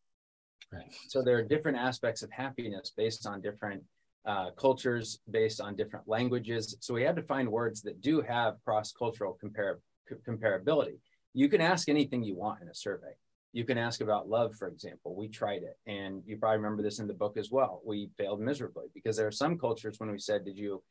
Right. 0.71 0.93
So 1.07 1.21
there 1.21 1.37
are 1.37 1.43
different 1.43 1.77
aspects 1.77 2.23
of 2.23 2.31
happiness 2.31 2.91
based 2.95 3.25
on 3.25 3.41
different 3.41 3.83
uh, 4.25 4.51
cultures, 4.51 5.19
based 5.29 5.59
on 5.59 5.75
different 5.75 6.07
languages. 6.07 6.77
So 6.79 6.93
we 6.93 7.03
had 7.03 7.15
to 7.17 7.23
find 7.23 7.49
words 7.49 7.81
that 7.81 8.01
do 8.01 8.21
have 8.21 8.55
cross 8.63 8.93
cultural 8.93 9.37
compar- 9.43 9.79
comparability. 10.27 10.99
You 11.33 11.49
can 11.49 11.61
ask 11.61 11.89
anything 11.89 12.23
you 12.23 12.35
want 12.35 12.61
in 12.61 12.69
a 12.69 12.75
survey 12.75 13.15
you 13.53 13.65
can 13.65 13.77
ask 13.77 14.01
about 14.01 14.29
love, 14.29 14.55
for 14.55 14.67
example. 14.67 15.15
We 15.15 15.27
tried 15.27 15.63
it, 15.63 15.77
and 15.85 16.23
you 16.25 16.37
probably 16.37 16.57
remember 16.57 16.83
this 16.83 16.99
in 16.99 17.07
the 17.07 17.13
book 17.13 17.37
as 17.37 17.51
well. 17.51 17.81
We 17.85 18.09
failed 18.17 18.39
miserably 18.39 18.85
because 18.93 19.17
there 19.17 19.27
are 19.27 19.31
some 19.31 19.57
cultures 19.57 19.99
when 19.99 20.11
we 20.11 20.19
said, 20.19 20.45
Did 20.45 20.57
you 20.57 20.81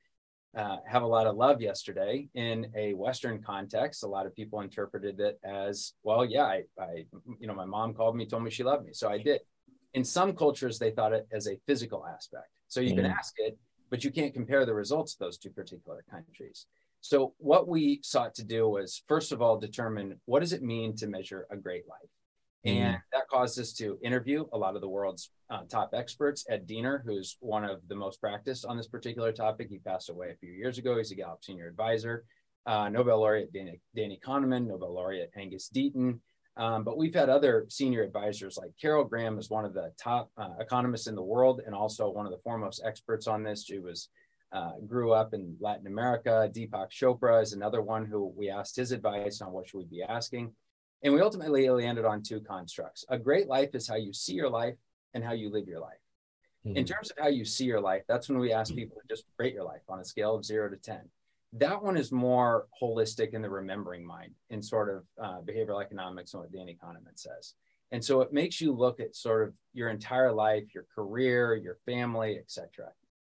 uh, 0.55 0.77
have 0.87 1.03
a 1.03 1.07
lot 1.07 1.27
of 1.27 1.37
love 1.37 1.63
yesterday 1.63 2.29
in 2.35 2.71
a 2.77 2.93
Western 2.95 3.43
context? 3.43 4.03
A 4.03 4.09
lot 4.09 4.27
of 4.27 4.35
people 4.35 4.61
interpreted 4.61 5.21
it 5.21 5.41
as, 5.43 5.95
Well, 6.03 6.25
yeah, 6.25 6.45
I, 6.45 6.63
I 6.79 7.07
you 7.39 7.47
know, 7.47 7.55
my 7.55 7.65
mom 7.65 7.95
called 7.95 8.15
me, 8.15 8.27
told 8.27 8.43
me 8.43 8.51
she 8.51 8.63
loved 8.63 8.85
me. 8.85 8.93
So 8.93 9.09
I 9.09 9.19
did. 9.19 9.41
In 9.95 10.05
some 10.05 10.35
cultures, 10.35 10.79
they 10.79 10.91
thought 10.91 11.15
it 11.15 11.27
as 11.33 11.49
a 11.49 11.59
physical 11.67 12.07
aspect. 12.07 12.49
So 12.69 12.81
you 12.81 12.93
mm. 12.93 12.97
can 12.97 13.07
ask 13.07 13.35
it, 13.39 13.59
but 13.89 14.05
you 14.05 14.11
can't 14.11 14.35
compare 14.35 14.67
the 14.67 14.75
results 14.75 15.15
of 15.15 15.19
those 15.19 15.39
two 15.39 15.51
particular 15.51 16.05
countries. 16.11 16.67
So 17.01 17.33
what 17.39 17.67
we 17.67 18.01
sought 18.03 18.35
to 18.35 18.45
do 18.45 18.69
was, 18.69 19.03
first 19.09 19.33
of 19.33 19.41
all, 19.41 19.59
determine 19.59 20.21
what 20.27 20.41
does 20.41 20.53
it 20.53 20.63
mean 20.63 20.95
to 20.97 21.07
measure 21.07 21.47
a 21.51 21.57
great 21.57 21.89
life? 21.89 22.11
And 22.65 22.99
that 23.13 23.29
caused 23.31 23.59
us 23.59 23.73
to 23.75 23.99
interview 24.03 24.45
a 24.53 24.59
lot 24.59 24.75
of 24.75 24.83
the 24.83 24.89
world's 24.89 25.31
uh, 25.49 25.63
top 25.71 25.91
experts. 25.95 26.45
Ed 26.49 26.67
Diener, 26.67 27.03
who's 27.07 27.39
one 27.41 27.65
of 27.65 27.81
the 27.89 27.95
most 27.95 28.21
practiced 28.21 28.67
on 28.67 28.77
this 28.77 28.87
particular 28.87 29.33
topic, 29.33 29.69
he 29.71 29.79
passed 29.79 30.11
away 30.11 30.31
a 30.31 30.37
few 30.37 30.53
years 30.53 30.77
ago. 30.77 30.99
He's 30.99 31.11
a 31.11 31.15
Gallup 31.15 31.43
senior 31.43 31.69
advisor. 31.69 32.25
Uh, 32.67 32.91
Nobel 32.91 33.19
laureate 33.19 33.53
Danny, 33.53 33.81
Danny 33.97 34.21
Kahneman, 34.23 34.67
Nobel 34.67 34.93
laureate 34.93 35.31
Angus 35.37 35.71
Deaton. 35.75 36.19
Um, 36.57 36.85
but 36.85 36.99
we've 36.99 37.15
had 37.15 37.31
other 37.31 37.65
senior 37.71 38.03
advisors 38.03 38.59
like 38.59 38.73
Carol 38.79 39.05
Graham 39.05 39.39
is 39.39 39.49
one 39.49 39.65
of 39.65 39.73
the 39.73 39.93
top 39.99 40.31
uh, 40.37 40.51
economists 40.59 41.07
in 41.07 41.15
the 41.15 41.23
world 41.23 41.63
and 41.65 41.75
also 41.75 42.11
one 42.11 42.27
of 42.27 42.33
the 42.33 42.41
foremost 42.45 42.83
experts 42.85 43.27
on 43.27 43.43
this. 43.43 43.65
She 43.65 43.79
was 43.79 44.09
uh, 44.53 44.73
grew 44.87 45.13
up 45.13 45.33
in 45.33 45.57
Latin 45.61 45.87
America. 45.87 46.51
Deepak 46.53 46.91
Chopra 46.91 47.41
is 47.41 47.53
another 47.53 47.81
one 47.81 48.05
who 48.05 48.33
we 48.37 48.51
asked 48.51 48.77
his 48.77 48.93
advice 48.93 49.41
on 49.41 49.53
what 49.53 49.69
should 49.69 49.79
we 49.79 49.85
be 49.85 50.03
asking. 50.03 50.53
And 51.03 51.15
we 51.15 51.21
ultimately 51.21 51.69
landed 51.69 52.05
on 52.05 52.23
two 52.23 52.41
constructs. 52.41 53.05
A 53.09 53.19
great 53.19 53.49
life 53.49 53.71
is 53.75 53.89
how 53.89 53.97
you 53.97 54.13
see 54.13 54.35
your 54.35 54.51
life 54.51 54.77
and 55.15 55.25
how 55.25 55.33
you 55.33 55.51
live 55.51 55.67
your 55.67 55.81
life. 55.81 55.99
Mm-hmm. 56.67 56.77
In 56.77 56.85
terms 56.85 57.11
of 57.11 57.17
how 57.19 57.29
you 57.29 57.45
see 57.45 57.65
your 57.65 57.81
life, 57.81 58.03
that's 58.07 58.29
when 58.29 58.39
we 58.39 58.53
ask 58.53 58.75
people 58.75 58.97
to 59.01 59.09
just 59.09 59.25
rate 59.39 59.55
your 59.55 59.65
life 59.65 59.81
on 59.89 59.99
a 60.01 60.05
scale 60.05 60.35
of 60.35 60.45
zero 60.45 60.69
to 60.69 60.77
10. 60.77 61.01
That 61.55 61.83
one 61.83 61.97
is 61.97 62.13
more 62.13 62.67
holistic 62.81 63.33
in 63.33 63.43
the 63.43 63.51
remembering 63.51 64.05
mind 64.05 64.35
in 64.51 64.63
sort 64.63 64.91
of 64.95 65.05
uh, 65.21 65.41
behavioral 65.41 65.83
economics 65.83 66.35
and 66.35 66.43
what 66.43 66.53
Danny 66.53 66.77
Kahneman 66.83 67.17
says. 67.17 67.55
And 67.93 68.05
so 68.05 68.21
it 68.21 68.33
makes 68.33 68.61
you 68.61 68.73
look 68.73 69.01
at 69.01 69.17
sort 69.17 69.49
of 69.49 69.55
your 69.73 69.89
entire 69.89 70.33
life, 70.33 70.75
your 70.75 70.85
career, 70.95 71.57
your 71.57 71.79
family, 71.87 72.39
etc. 72.39 72.91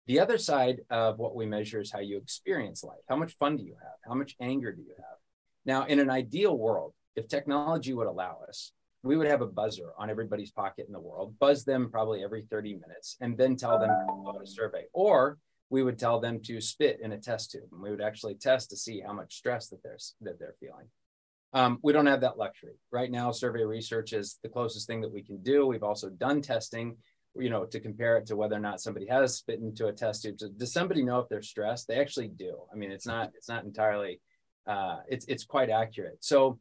The 0.07 0.21
other 0.21 0.39
side 0.39 0.81
of 0.89 1.19
what 1.19 1.35
we 1.35 1.47
measure 1.47 1.81
is 1.81 1.91
how 1.91 1.99
you 1.99 2.17
experience 2.17 2.85
life. 2.85 3.03
How 3.09 3.17
much 3.17 3.35
fun 3.35 3.57
do 3.57 3.65
you 3.65 3.75
have? 3.83 3.97
How 4.07 4.15
much 4.15 4.37
anger 4.41 4.73
do 4.73 4.83
you 4.83 4.95
have? 4.97 5.19
Now, 5.67 5.85
in 5.85 5.99
an 5.99 6.09
ideal 6.09 6.57
world, 6.57 6.95
if 7.17 7.29
technology 7.29 7.95
would 7.95 8.07
allow 8.07 8.39
us, 8.49 8.73
we 9.03 9.17
would 9.17 9.27
have 9.27 9.41
a 9.41 9.47
buzzer 9.47 9.93
on 9.99 10.11
everybody's 10.11 10.51
pocket 10.51 10.87
in 10.87 10.93
the 10.93 11.01
world, 11.01 11.39
buzz 11.39 11.65
them 11.65 11.91
probably 11.91 12.23
every 12.23 12.43
30 12.51 12.75
minutes, 12.75 13.17
and 13.21 13.37
then 13.37 13.57
tell 13.57 13.79
them 13.79 13.89
to 13.89 14.33
go 14.33 14.41
a 14.43 14.47
survey. 14.47 14.85
Or 14.93 15.39
we 15.71 15.83
would 15.83 15.99
tell 15.99 16.21
them 16.21 16.41
to 16.45 16.61
spit 16.61 17.01
in 17.03 17.13
a 17.13 17.19
test 17.19 17.53
tube, 17.53 17.69
and 17.73 17.81
we 17.81 17.91
would 17.91 18.01
actually 18.01 18.35
test 18.35 18.71
to 18.71 18.77
see 18.77 19.01
how 19.01 19.13
much 19.13 19.37
stress 19.37 19.69
that 19.69 19.83
they're 19.83 19.99
that 20.23 20.39
they're 20.39 20.55
feeling. 20.61 20.87
Um, 21.53 21.79
we 21.83 21.93
don't 21.93 22.07
have 22.07 22.21
that 22.21 22.39
luxury 22.39 22.75
right 22.91 23.11
now. 23.11 23.31
Survey 23.31 23.65
research 23.65 24.13
is 24.13 24.39
the 24.43 24.49
closest 24.49 24.87
thing 24.87 25.01
that 25.01 25.13
we 25.13 25.23
can 25.23 25.43
do. 25.43 25.67
We've 25.67 25.83
also 25.83 26.11
done 26.11 26.43
testing, 26.43 26.97
you 27.35 27.49
know, 27.49 27.65
to 27.65 27.81
compare 27.81 28.19
it 28.19 28.27
to 28.27 28.37
whether 28.37 28.57
or 28.57 28.61
not 28.61 28.81
somebody 28.81 29.07
has 29.07 29.37
spit 29.37 29.61
into 29.61 29.87
a 29.87 29.93
test 29.93 30.23
tube. 30.23 30.39
So 30.39 30.49
does 30.49 30.73
somebody 30.73 31.03
know 31.03 31.21
if 31.21 31.29
they're 31.29 31.43
stressed? 31.43 31.89
They 31.89 32.01
actually 32.01 32.29
do. 32.29 32.59
I 32.73 32.77
mean, 32.77 32.91
it's 32.91 33.07
not 33.07 33.31
it's 33.37 33.49
not 33.49 33.65
entirely 33.65 34.21
uh, 34.67 34.99
it's 35.09 35.25
it's 35.27 35.45
quite 35.45 35.71
accurate. 35.71 36.19
So 36.21 36.59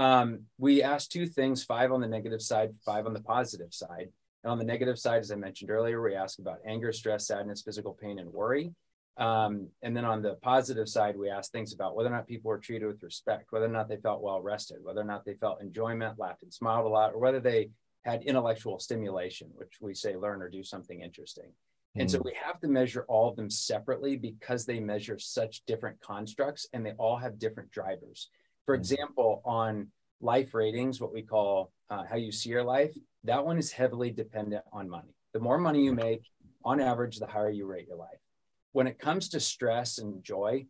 um, 0.00 0.44
we 0.56 0.82
asked 0.82 1.12
two 1.12 1.26
things 1.26 1.62
five 1.62 1.92
on 1.92 2.00
the 2.00 2.08
negative 2.08 2.40
side, 2.40 2.70
five 2.86 3.04
on 3.04 3.12
the 3.12 3.20
positive 3.20 3.74
side. 3.74 4.08
And 4.42 4.50
on 4.50 4.58
the 4.58 4.64
negative 4.64 4.98
side, 4.98 5.20
as 5.20 5.30
I 5.30 5.34
mentioned 5.34 5.70
earlier, 5.70 6.00
we 6.00 6.14
asked 6.14 6.38
about 6.38 6.60
anger, 6.64 6.90
stress, 6.90 7.26
sadness, 7.26 7.60
physical 7.60 7.92
pain, 7.92 8.18
and 8.18 8.32
worry. 8.32 8.72
Um, 9.18 9.68
and 9.82 9.94
then 9.94 10.06
on 10.06 10.22
the 10.22 10.36
positive 10.36 10.88
side, 10.88 11.18
we 11.18 11.28
asked 11.28 11.52
things 11.52 11.74
about 11.74 11.94
whether 11.94 12.08
or 12.08 12.12
not 12.12 12.26
people 12.26 12.48
were 12.48 12.58
treated 12.58 12.86
with 12.86 13.02
respect, 13.02 13.48
whether 13.50 13.66
or 13.66 13.68
not 13.70 13.90
they 13.90 13.98
felt 13.98 14.22
well 14.22 14.40
rested, 14.40 14.78
whether 14.82 15.02
or 15.02 15.04
not 15.04 15.26
they 15.26 15.34
felt 15.34 15.60
enjoyment, 15.60 16.18
laughed 16.18 16.42
and 16.42 16.54
smiled 16.54 16.86
a 16.86 16.88
lot, 16.88 17.12
or 17.12 17.18
whether 17.18 17.40
they 17.40 17.68
had 18.06 18.22
intellectual 18.22 18.78
stimulation, 18.78 19.50
which 19.54 19.74
we 19.82 19.92
say 19.92 20.16
learn 20.16 20.40
or 20.40 20.48
do 20.48 20.64
something 20.64 21.02
interesting. 21.02 21.52
And 21.96 22.10
so 22.10 22.22
we 22.24 22.32
have 22.42 22.60
to 22.60 22.68
measure 22.68 23.04
all 23.08 23.28
of 23.28 23.36
them 23.36 23.50
separately 23.50 24.16
because 24.16 24.64
they 24.64 24.80
measure 24.80 25.18
such 25.18 25.66
different 25.66 26.00
constructs 26.00 26.66
and 26.72 26.86
they 26.86 26.92
all 26.92 27.18
have 27.18 27.38
different 27.38 27.70
drivers. 27.72 28.30
For 28.70 28.76
mm-hmm. 28.76 28.82
example, 28.82 29.42
on 29.44 29.88
life 30.20 30.54
ratings, 30.54 31.00
what 31.00 31.12
we 31.12 31.22
call 31.22 31.72
uh, 31.90 32.04
how 32.08 32.14
you 32.14 32.30
see 32.30 32.50
your 32.50 32.62
life, 32.62 32.96
that 33.24 33.44
one 33.44 33.58
is 33.58 33.72
heavily 33.72 34.12
dependent 34.12 34.62
on 34.72 34.88
money. 34.88 35.12
The 35.32 35.40
more 35.40 35.58
money 35.58 35.82
you 35.84 35.92
make, 35.92 36.22
on 36.64 36.80
average, 36.80 37.18
the 37.18 37.26
higher 37.26 37.50
you 37.50 37.66
rate 37.66 37.88
your 37.88 37.96
life. 37.96 38.20
When 38.70 38.86
it 38.86 39.00
comes 39.00 39.28
to 39.30 39.40
stress 39.40 39.98
and 39.98 40.22
joy, 40.22 40.66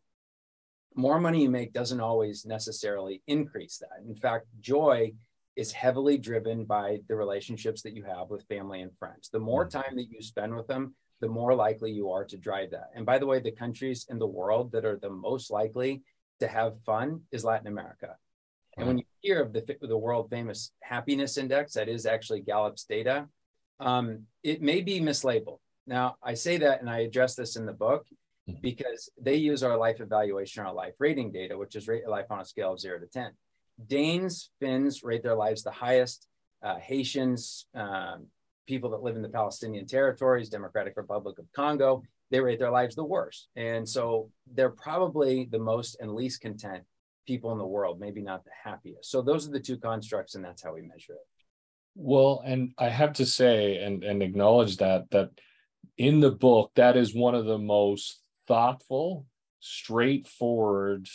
more 0.94 1.20
money 1.20 1.42
you 1.42 1.50
make 1.50 1.74
doesn't 1.74 2.00
always 2.00 2.46
necessarily 2.46 3.22
increase 3.26 3.76
that. 3.82 4.02
In 4.08 4.14
fact, 4.14 4.46
joy 4.62 5.12
is 5.54 5.70
heavily 5.70 6.16
driven 6.16 6.64
by 6.64 7.00
the 7.06 7.16
relationships 7.16 7.82
that 7.82 7.94
you 7.94 8.04
have 8.04 8.30
with 8.30 8.48
family 8.48 8.80
and 8.80 8.96
friends. 8.98 9.28
The 9.30 9.40
more 9.40 9.66
mm-hmm. 9.66 9.78
time 9.78 9.96
that 9.96 10.08
you 10.08 10.22
spend 10.22 10.56
with 10.56 10.68
them, 10.68 10.94
the 11.20 11.28
more 11.28 11.54
likely 11.54 11.92
you 11.92 12.10
are 12.12 12.24
to 12.24 12.38
drive 12.38 12.70
that. 12.70 12.92
And 12.94 13.04
by 13.04 13.18
the 13.18 13.26
way, 13.26 13.40
the 13.40 13.52
countries 13.52 14.06
in 14.08 14.18
the 14.18 14.26
world 14.26 14.72
that 14.72 14.86
are 14.86 14.96
the 14.96 15.10
most 15.10 15.50
likely 15.50 16.02
to 16.40 16.48
have 16.48 16.80
fun 16.84 17.22
is 17.30 17.44
Latin 17.44 17.66
America. 17.66 18.16
And 18.76 18.86
when 18.86 18.98
you 18.98 19.04
hear 19.20 19.42
of 19.42 19.52
the, 19.52 19.64
the 19.80 19.96
world 19.96 20.30
famous 20.30 20.72
happiness 20.82 21.36
index, 21.36 21.74
that 21.74 21.88
is 21.88 22.06
actually 22.06 22.40
Gallup's 22.40 22.84
data, 22.84 23.28
um, 23.78 24.26
it 24.42 24.62
may 24.62 24.80
be 24.80 25.00
mislabeled. 25.00 25.58
Now, 25.86 26.16
I 26.22 26.34
say 26.34 26.58
that 26.58 26.80
and 26.80 26.88
I 26.88 27.00
address 27.00 27.34
this 27.34 27.56
in 27.56 27.66
the 27.66 27.72
book 27.72 28.06
mm-hmm. 28.48 28.60
because 28.62 29.10
they 29.20 29.36
use 29.36 29.62
our 29.62 29.76
life 29.76 30.00
evaluation, 30.00 30.64
our 30.64 30.72
life 30.72 30.94
rating 30.98 31.32
data, 31.32 31.56
which 31.58 31.76
is 31.76 31.88
rate 31.88 32.08
life 32.08 32.26
on 32.30 32.40
a 32.40 32.44
scale 32.44 32.72
of 32.72 32.80
zero 32.80 32.98
to 32.98 33.06
10. 33.06 33.32
Danes, 33.86 34.50
Finns 34.60 35.02
rate 35.02 35.22
their 35.22 35.34
lives 35.34 35.62
the 35.62 35.70
highest. 35.70 36.26
Uh, 36.62 36.76
Haitians, 36.76 37.66
um, 37.74 38.26
people 38.66 38.90
that 38.90 39.02
live 39.02 39.16
in 39.16 39.22
the 39.22 39.28
Palestinian 39.28 39.86
territories, 39.86 40.50
Democratic 40.50 40.94
Republic 40.96 41.38
of 41.38 41.46
Congo, 41.52 42.02
they 42.30 42.40
rate 42.40 42.58
their 42.58 42.70
lives 42.70 42.94
the 42.94 43.04
worst. 43.04 43.48
And 43.56 43.88
so 43.88 44.30
they're 44.54 44.70
probably 44.70 45.48
the 45.50 45.58
most 45.58 45.96
and 46.00 46.14
least 46.14 46.40
content 46.40 46.84
people 47.26 47.52
in 47.52 47.58
the 47.58 47.66
world, 47.66 48.00
maybe 48.00 48.22
not 48.22 48.44
the 48.44 48.50
happiest. 48.64 49.10
So 49.10 49.22
those 49.22 49.46
are 49.46 49.50
the 49.50 49.60
two 49.60 49.78
constructs, 49.78 50.34
and 50.34 50.44
that's 50.44 50.62
how 50.62 50.74
we 50.74 50.82
measure 50.82 51.14
it. 51.14 51.26
Well, 51.94 52.42
and 52.44 52.72
I 52.78 52.88
have 52.88 53.14
to 53.14 53.26
say 53.26 53.78
and, 53.78 54.04
and 54.04 54.22
acknowledge 54.22 54.76
that 54.78 55.10
that 55.10 55.30
in 55.98 56.20
the 56.20 56.30
book, 56.30 56.70
that 56.76 56.96
is 56.96 57.14
one 57.14 57.34
of 57.34 57.44
the 57.44 57.58
most 57.58 58.20
thoughtful, 58.46 59.26
straightforward 59.60 61.08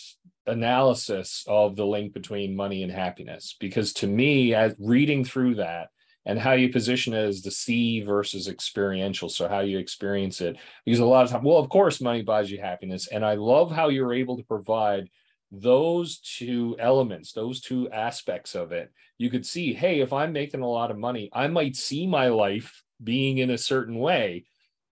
analysis 0.46 1.44
of 1.48 1.76
the 1.76 1.86
link 1.86 2.14
between 2.14 2.56
money 2.56 2.84
and 2.84 2.92
happiness. 2.92 3.56
Because 3.60 3.94
to 3.94 4.08
me, 4.08 4.54
as 4.54 4.76
reading 4.80 5.24
through 5.24 5.56
that, 5.56 5.90
and 6.26 6.40
how 6.40 6.54
you 6.54 6.70
position 6.70 7.14
it 7.14 7.24
as 7.24 7.42
the 7.42 7.52
see 7.52 8.02
versus 8.02 8.48
experiential. 8.48 9.30
So 9.30 9.48
how 9.48 9.60
you 9.60 9.78
experience 9.78 10.42
it. 10.42 10.58
Because 10.86 11.00
a 11.00 11.06
lot 11.06 11.26
of 11.26 11.32
time, 11.32 11.44
well, 11.44 11.58
of 11.58 11.70
course, 11.70 12.02
money 12.02 12.24
buys 12.24 12.50
you 12.50 12.60
happiness. 12.60 13.08
And 13.08 13.24
I 13.26 13.36
love 13.36 13.72
how 13.72 13.90
you're 13.90 14.14
able 14.14 14.38
to 14.38 14.44
provide 14.44 15.10
those 15.52 16.18
two 16.20 16.76
elements, 16.80 17.32
those 17.32 17.62
two 17.62 17.90
aspects 17.92 18.56
of 18.56 18.72
it. 18.72 18.92
You 19.18 19.30
could 19.30 19.46
see, 19.46 19.74
hey, 19.74 20.02
if 20.02 20.12
I'm 20.12 20.34
making 20.34 20.62
a 20.62 20.70
lot 20.70 20.92
of 20.92 20.98
money, 20.98 21.30
I 21.32 21.48
might 21.48 21.76
see 21.76 22.08
my 22.08 22.28
life 22.30 22.84
being 23.04 23.38
in 23.38 23.52
a 23.52 23.58
certain 23.58 24.00
way. 24.00 24.46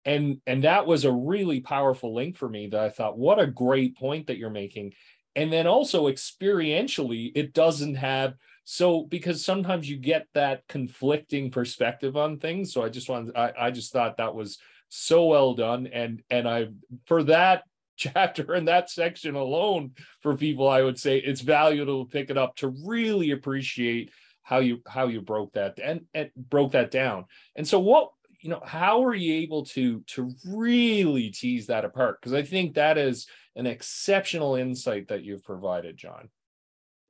And 0.06 0.42
and 0.46 0.66
that 0.66 0.86
was 0.86 1.06
a 1.06 1.12
really 1.12 1.62
powerful 1.62 2.14
link 2.14 2.38
for 2.38 2.50
me 2.50 2.68
that 2.68 2.80
I 2.80 2.90
thought, 2.90 3.18
what 3.18 3.40
a 3.40 3.48
great 3.48 3.98
point 3.98 4.28
that 4.28 4.38
you're 4.38 4.50
making. 4.50 4.94
And 5.36 5.52
then 5.52 5.68
also 5.68 6.08
experientially, 6.08 7.32
it 7.36 7.54
doesn't 7.54 7.96
have 7.96 8.36
so 8.66 9.04
because 9.04 9.44
sometimes 9.44 9.90
you 9.90 9.98
get 9.98 10.28
that 10.34 10.68
conflicting 10.70 11.52
perspective 11.52 12.16
on 12.16 12.40
things. 12.40 12.72
So 12.72 12.82
i 12.84 12.90
just 12.90 13.10
wanted 13.10 13.36
I, 13.36 13.52
I 13.60 13.72
just 13.72 13.92
thought 13.92 14.18
that 14.18 14.36
was 14.36 14.58
so 14.90 15.26
well 15.26 15.54
done. 15.54 15.88
And 15.88 16.22
and 16.30 16.48
i 16.48 16.68
for 17.06 17.24
that 17.24 17.64
chapter 17.96 18.54
and 18.54 18.68
that 18.68 18.90
section 18.90 19.36
alone 19.36 19.92
for 20.22 20.36
people 20.36 20.68
i 20.68 20.82
would 20.82 20.98
say 20.98 21.20
it's 21.20 21.42
valuable 21.42 22.04
to 22.04 22.12
pick 22.12 22.32
it 22.32 22.40
up 22.40 22.56
to 22.56 22.74
really 22.84 23.30
appreciate 23.30 24.10
how 24.44 24.60
you 24.60 24.82
how 24.88 25.08
you 25.08 25.22
broke 25.22 25.54
that 25.54 25.80
and, 25.80 26.02
and 26.14 26.30
broke 26.36 26.74
that 26.74 26.92
down. 26.92 27.26
And 27.56 27.68
so 27.68 27.80
what 27.80 28.12
you 28.42 28.50
know 28.50 28.62
how 28.64 29.04
are 29.06 29.16
you 29.16 29.36
able 29.36 29.66
to 29.68 30.02
to 30.08 30.32
really 30.46 31.32
tease 31.32 31.68
that 31.68 31.86
apart? 31.86 32.22
Because 32.22 32.34
i 32.34 32.44
think 32.44 32.76
that 32.76 32.98
is 32.98 33.26
an 33.56 33.66
exceptional 33.66 34.56
insight 34.56 35.08
that 35.08 35.24
you've 35.24 35.44
provided 35.44 35.98
jon 35.98 36.30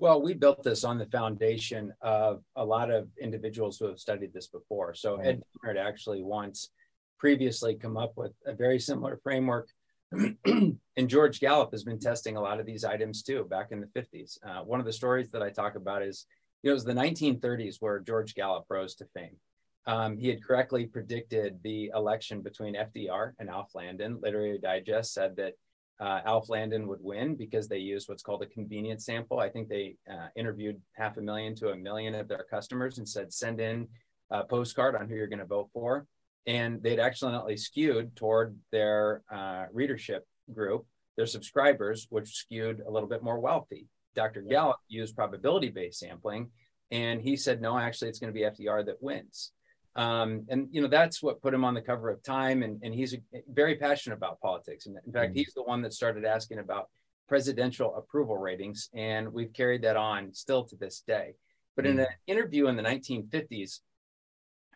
well, 0.03 0.21
we 0.21 0.33
built 0.33 0.63
this 0.63 0.83
on 0.83 0.97
the 0.97 1.05
foundation 1.05 1.93
of 2.01 2.43
a 2.57 2.65
lot 2.65 2.91
of 2.91 3.07
individuals 3.21 3.77
who 3.77 3.87
have 3.87 3.99
studied 3.99 4.33
this 4.33 4.47
before. 4.47 4.93
So 4.93 5.15
Ed 5.15 5.41
had 5.63 5.77
actually 5.77 6.21
once 6.21 6.71
previously 7.17 7.75
come 7.75 7.95
up 7.95 8.11
with 8.17 8.33
a 8.45 8.53
very 8.53 8.79
similar 8.79 9.17
framework. 9.23 9.69
and 10.11 10.77
George 11.07 11.39
Gallup 11.39 11.71
has 11.71 11.85
been 11.85 11.99
testing 11.99 12.35
a 12.35 12.41
lot 12.41 12.59
of 12.59 12.65
these 12.65 12.83
items 12.83 13.23
too 13.23 13.45
back 13.45 13.71
in 13.71 13.79
the 13.79 13.87
50s. 13.97 14.37
Uh, 14.45 14.61
one 14.63 14.81
of 14.81 14.85
the 14.85 14.91
stories 14.91 15.31
that 15.31 15.41
I 15.41 15.49
talk 15.49 15.75
about 15.75 16.03
is 16.03 16.25
you 16.61 16.69
know, 16.69 16.71
it 16.71 16.75
was 16.75 16.83
the 16.83 16.91
1930s 16.91 17.77
where 17.79 17.99
George 17.99 18.35
Gallup 18.35 18.65
rose 18.69 18.95
to 18.95 19.05
fame. 19.13 19.37
Um, 19.85 20.17
he 20.17 20.27
had 20.27 20.43
correctly 20.43 20.85
predicted 20.85 21.59
the 21.63 21.91
election 21.95 22.41
between 22.41 22.75
FDR 22.75 23.31
and 23.39 23.49
Alf 23.49 23.73
Landon. 23.73 24.19
Literary 24.21 24.59
Digest 24.59 25.13
said 25.13 25.37
that 25.37 25.53
uh, 25.99 26.21
Alf 26.25 26.49
Landon 26.49 26.87
would 26.87 27.01
win 27.01 27.35
because 27.35 27.67
they 27.67 27.77
used 27.77 28.09
what's 28.09 28.23
called 28.23 28.41
a 28.41 28.47
convenience 28.47 29.05
sample. 29.05 29.39
I 29.39 29.49
think 29.49 29.69
they 29.69 29.95
uh, 30.09 30.27
interviewed 30.35 30.81
half 30.93 31.17
a 31.17 31.21
million 31.21 31.55
to 31.55 31.69
a 31.69 31.75
million 31.75 32.15
of 32.15 32.27
their 32.27 32.45
customers 32.49 32.97
and 32.97 33.07
said, 33.07 33.33
send 33.33 33.59
in 33.59 33.87
a 34.31 34.43
postcard 34.43 34.95
on 34.95 35.07
who 35.07 35.15
you're 35.15 35.27
going 35.27 35.39
to 35.39 35.45
vote 35.45 35.69
for. 35.73 36.07
And 36.45 36.81
they'd 36.83 36.99
accidentally 36.99 37.55
skewed 37.55 38.15
toward 38.15 38.57
their 38.71 39.21
uh, 39.31 39.65
readership 39.71 40.25
group, 40.53 40.85
their 41.15 41.25
subscribers, 41.25 42.07
which 42.09 42.35
skewed 42.35 42.81
a 42.85 42.91
little 42.91 43.07
bit 43.07 43.23
more 43.23 43.39
wealthy. 43.39 43.87
Dr. 44.15 44.41
Gallup 44.41 44.77
used 44.89 45.15
probability 45.15 45.69
based 45.69 45.99
sampling, 45.99 46.49
and 46.91 47.21
he 47.21 47.35
said, 47.35 47.61
no, 47.61 47.77
actually, 47.77 48.09
it's 48.09 48.19
going 48.19 48.31
to 48.31 48.39
be 48.39 48.45
FDR 48.45 48.85
that 48.85 49.01
wins. 49.01 49.51
Um, 49.95 50.45
and 50.49 50.67
you 50.71 50.81
know 50.81 50.87
that's 50.87 51.21
what 51.21 51.41
put 51.41 51.53
him 51.53 51.63
on 51.63 51.73
the 51.73 51.81
cover 51.81 52.09
of 52.09 52.23
Time, 52.23 52.63
and, 52.63 52.81
and 52.83 52.93
he's 52.93 53.15
very 53.51 53.75
passionate 53.75 54.15
about 54.15 54.41
politics. 54.41 54.87
And 54.87 54.97
in 55.05 55.13
fact, 55.13 55.31
mm-hmm. 55.31 55.39
he's 55.39 55.53
the 55.53 55.63
one 55.63 55.81
that 55.83 55.93
started 55.93 56.25
asking 56.25 56.59
about 56.59 56.89
presidential 57.27 57.95
approval 57.95 58.37
ratings, 58.37 58.89
and 58.93 59.31
we've 59.31 59.53
carried 59.53 59.83
that 59.83 59.95
on 59.95 60.33
still 60.33 60.63
to 60.65 60.75
this 60.75 61.03
day. 61.05 61.35
But 61.75 61.85
mm-hmm. 61.85 61.99
in 61.99 62.05
an 62.05 62.11
interview 62.27 62.67
in 62.67 62.75
the 62.75 62.83
1950s, 62.83 63.79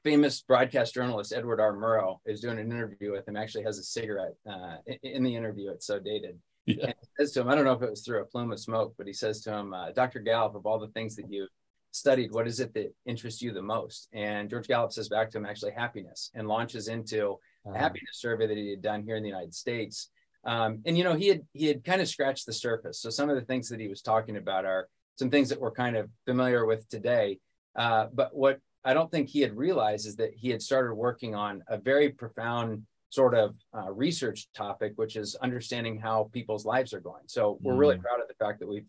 famous 0.04 0.42
broadcast 0.42 0.94
journalist 0.94 1.34
Edward 1.36 1.60
R. 1.60 1.74
Murrow 1.74 2.20
is 2.26 2.40
doing 2.40 2.60
an 2.60 2.72
interview 2.72 3.12
with 3.12 3.28
him. 3.28 3.36
Actually, 3.36 3.64
has 3.64 3.80
a 3.80 3.84
cigarette 3.84 4.36
uh, 4.50 4.78
in 5.04 5.24
the 5.24 5.36
interview. 5.36 5.72
It's 5.72 5.88
so 5.88 6.00
dated. 6.00 6.38
Yeah. 6.66 6.92
Says 7.18 7.32
to 7.32 7.42
him, 7.42 7.50
I 7.50 7.56
don't 7.56 7.64
know 7.64 7.74
if 7.74 7.82
it 7.82 7.90
was 7.90 8.02
through 8.02 8.22
a 8.22 8.26
plume 8.26 8.52
of 8.52 8.60
smoke, 8.60 8.94
but 8.98 9.08
he 9.08 9.14
says 9.14 9.42
to 9.42 9.54
him, 9.54 9.74
uh, 9.74 9.92
Dr. 9.92 10.20
Gallup, 10.20 10.54
of 10.54 10.66
all 10.66 10.78
the 10.78 10.90
things 10.90 11.16
that 11.16 11.32
you 11.32 11.48
studied 11.98 12.32
what 12.32 12.48
is 12.48 12.60
it 12.60 12.74
that 12.74 12.94
interests 13.06 13.42
you 13.42 13.52
the 13.52 13.62
most? 13.62 14.08
And 14.14 14.50
george 14.50 14.68
gallup 14.68 14.92
says 14.92 15.10
back 15.10 15.32
to 15.32 15.38
him 15.38 15.46
actually 15.46 15.72
happiness 15.72 16.32
and 16.36 16.48
launches 16.48 16.88
into 16.88 17.34
uh-huh. 17.66 17.76
a 17.76 17.78
happiness 17.78 18.14
survey 18.14 18.48
that 18.48 18.58
he 18.58 18.70
had 18.70 18.82
done 18.82 19.04
here 19.04 19.16
in 19.16 19.24
the 19.24 19.30
united 19.30 19.54
states. 19.54 20.10
Um, 20.46 20.82
and 20.86 20.98
you 20.98 21.04
know 21.04 21.16
he 21.16 21.28
had 21.28 21.42
he 21.54 21.66
had 21.66 21.84
kind 21.84 22.02
of 22.02 22.08
scratched 22.08 22.46
the 22.46 22.54
surface. 22.54 23.02
So 23.02 23.10
some 23.10 23.30
of 23.30 23.36
the 23.36 23.42
things 23.46 23.70
that 23.70 23.80
he 23.80 23.88
was 23.88 24.02
talking 24.02 24.38
about 24.38 24.66
are 24.66 24.88
some 25.18 25.30
things 25.30 25.50
that 25.50 25.60
we're 25.60 25.72
kind 25.72 25.98
of 25.98 26.10
familiar 26.26 26.66
with 26.66 26.88
today. 26.90 27.40
Uh, 27.76 28.08
but 28.14 28.36
what 28.36 28.60
i 28.86 28.94
don't 28.94 29.12
think 29.12 29.28
he 29.28 29.42
had 29.42 29.56
realized 29.56 30.08
is 30.08 30.16
that 30.16 30.32
he 30.36 30.50
had 30.50 30.62
started 30.62 30.94
working 30.94 31.36
on 31.36 31.64
a 31.68 31.78
very 31.78 32.10
profound 32.10 32.84
sort 33.10 33.34
of 33.34 33.56
uh, 33.78 33.92
research 33.92 34.48
topic 34.54 34.94
which 34.96 35.16
is 35.16 35.36
understanding 35.36 35.98
how 35.98 36.30
people's 36.34 36.66
lives 36.66 36.94
are 36.94 37.00
going. 37.00 37.24
So 37.28 37.58
we're 37.62 37.76
really 37.76 37.98
mm. 37.98 38.02
proud 38.02 38.22
of 38.22 38.28
the 38.28 38.34
fact 38.34 38.60
that 38.60 38.68
we've 38.68 38.86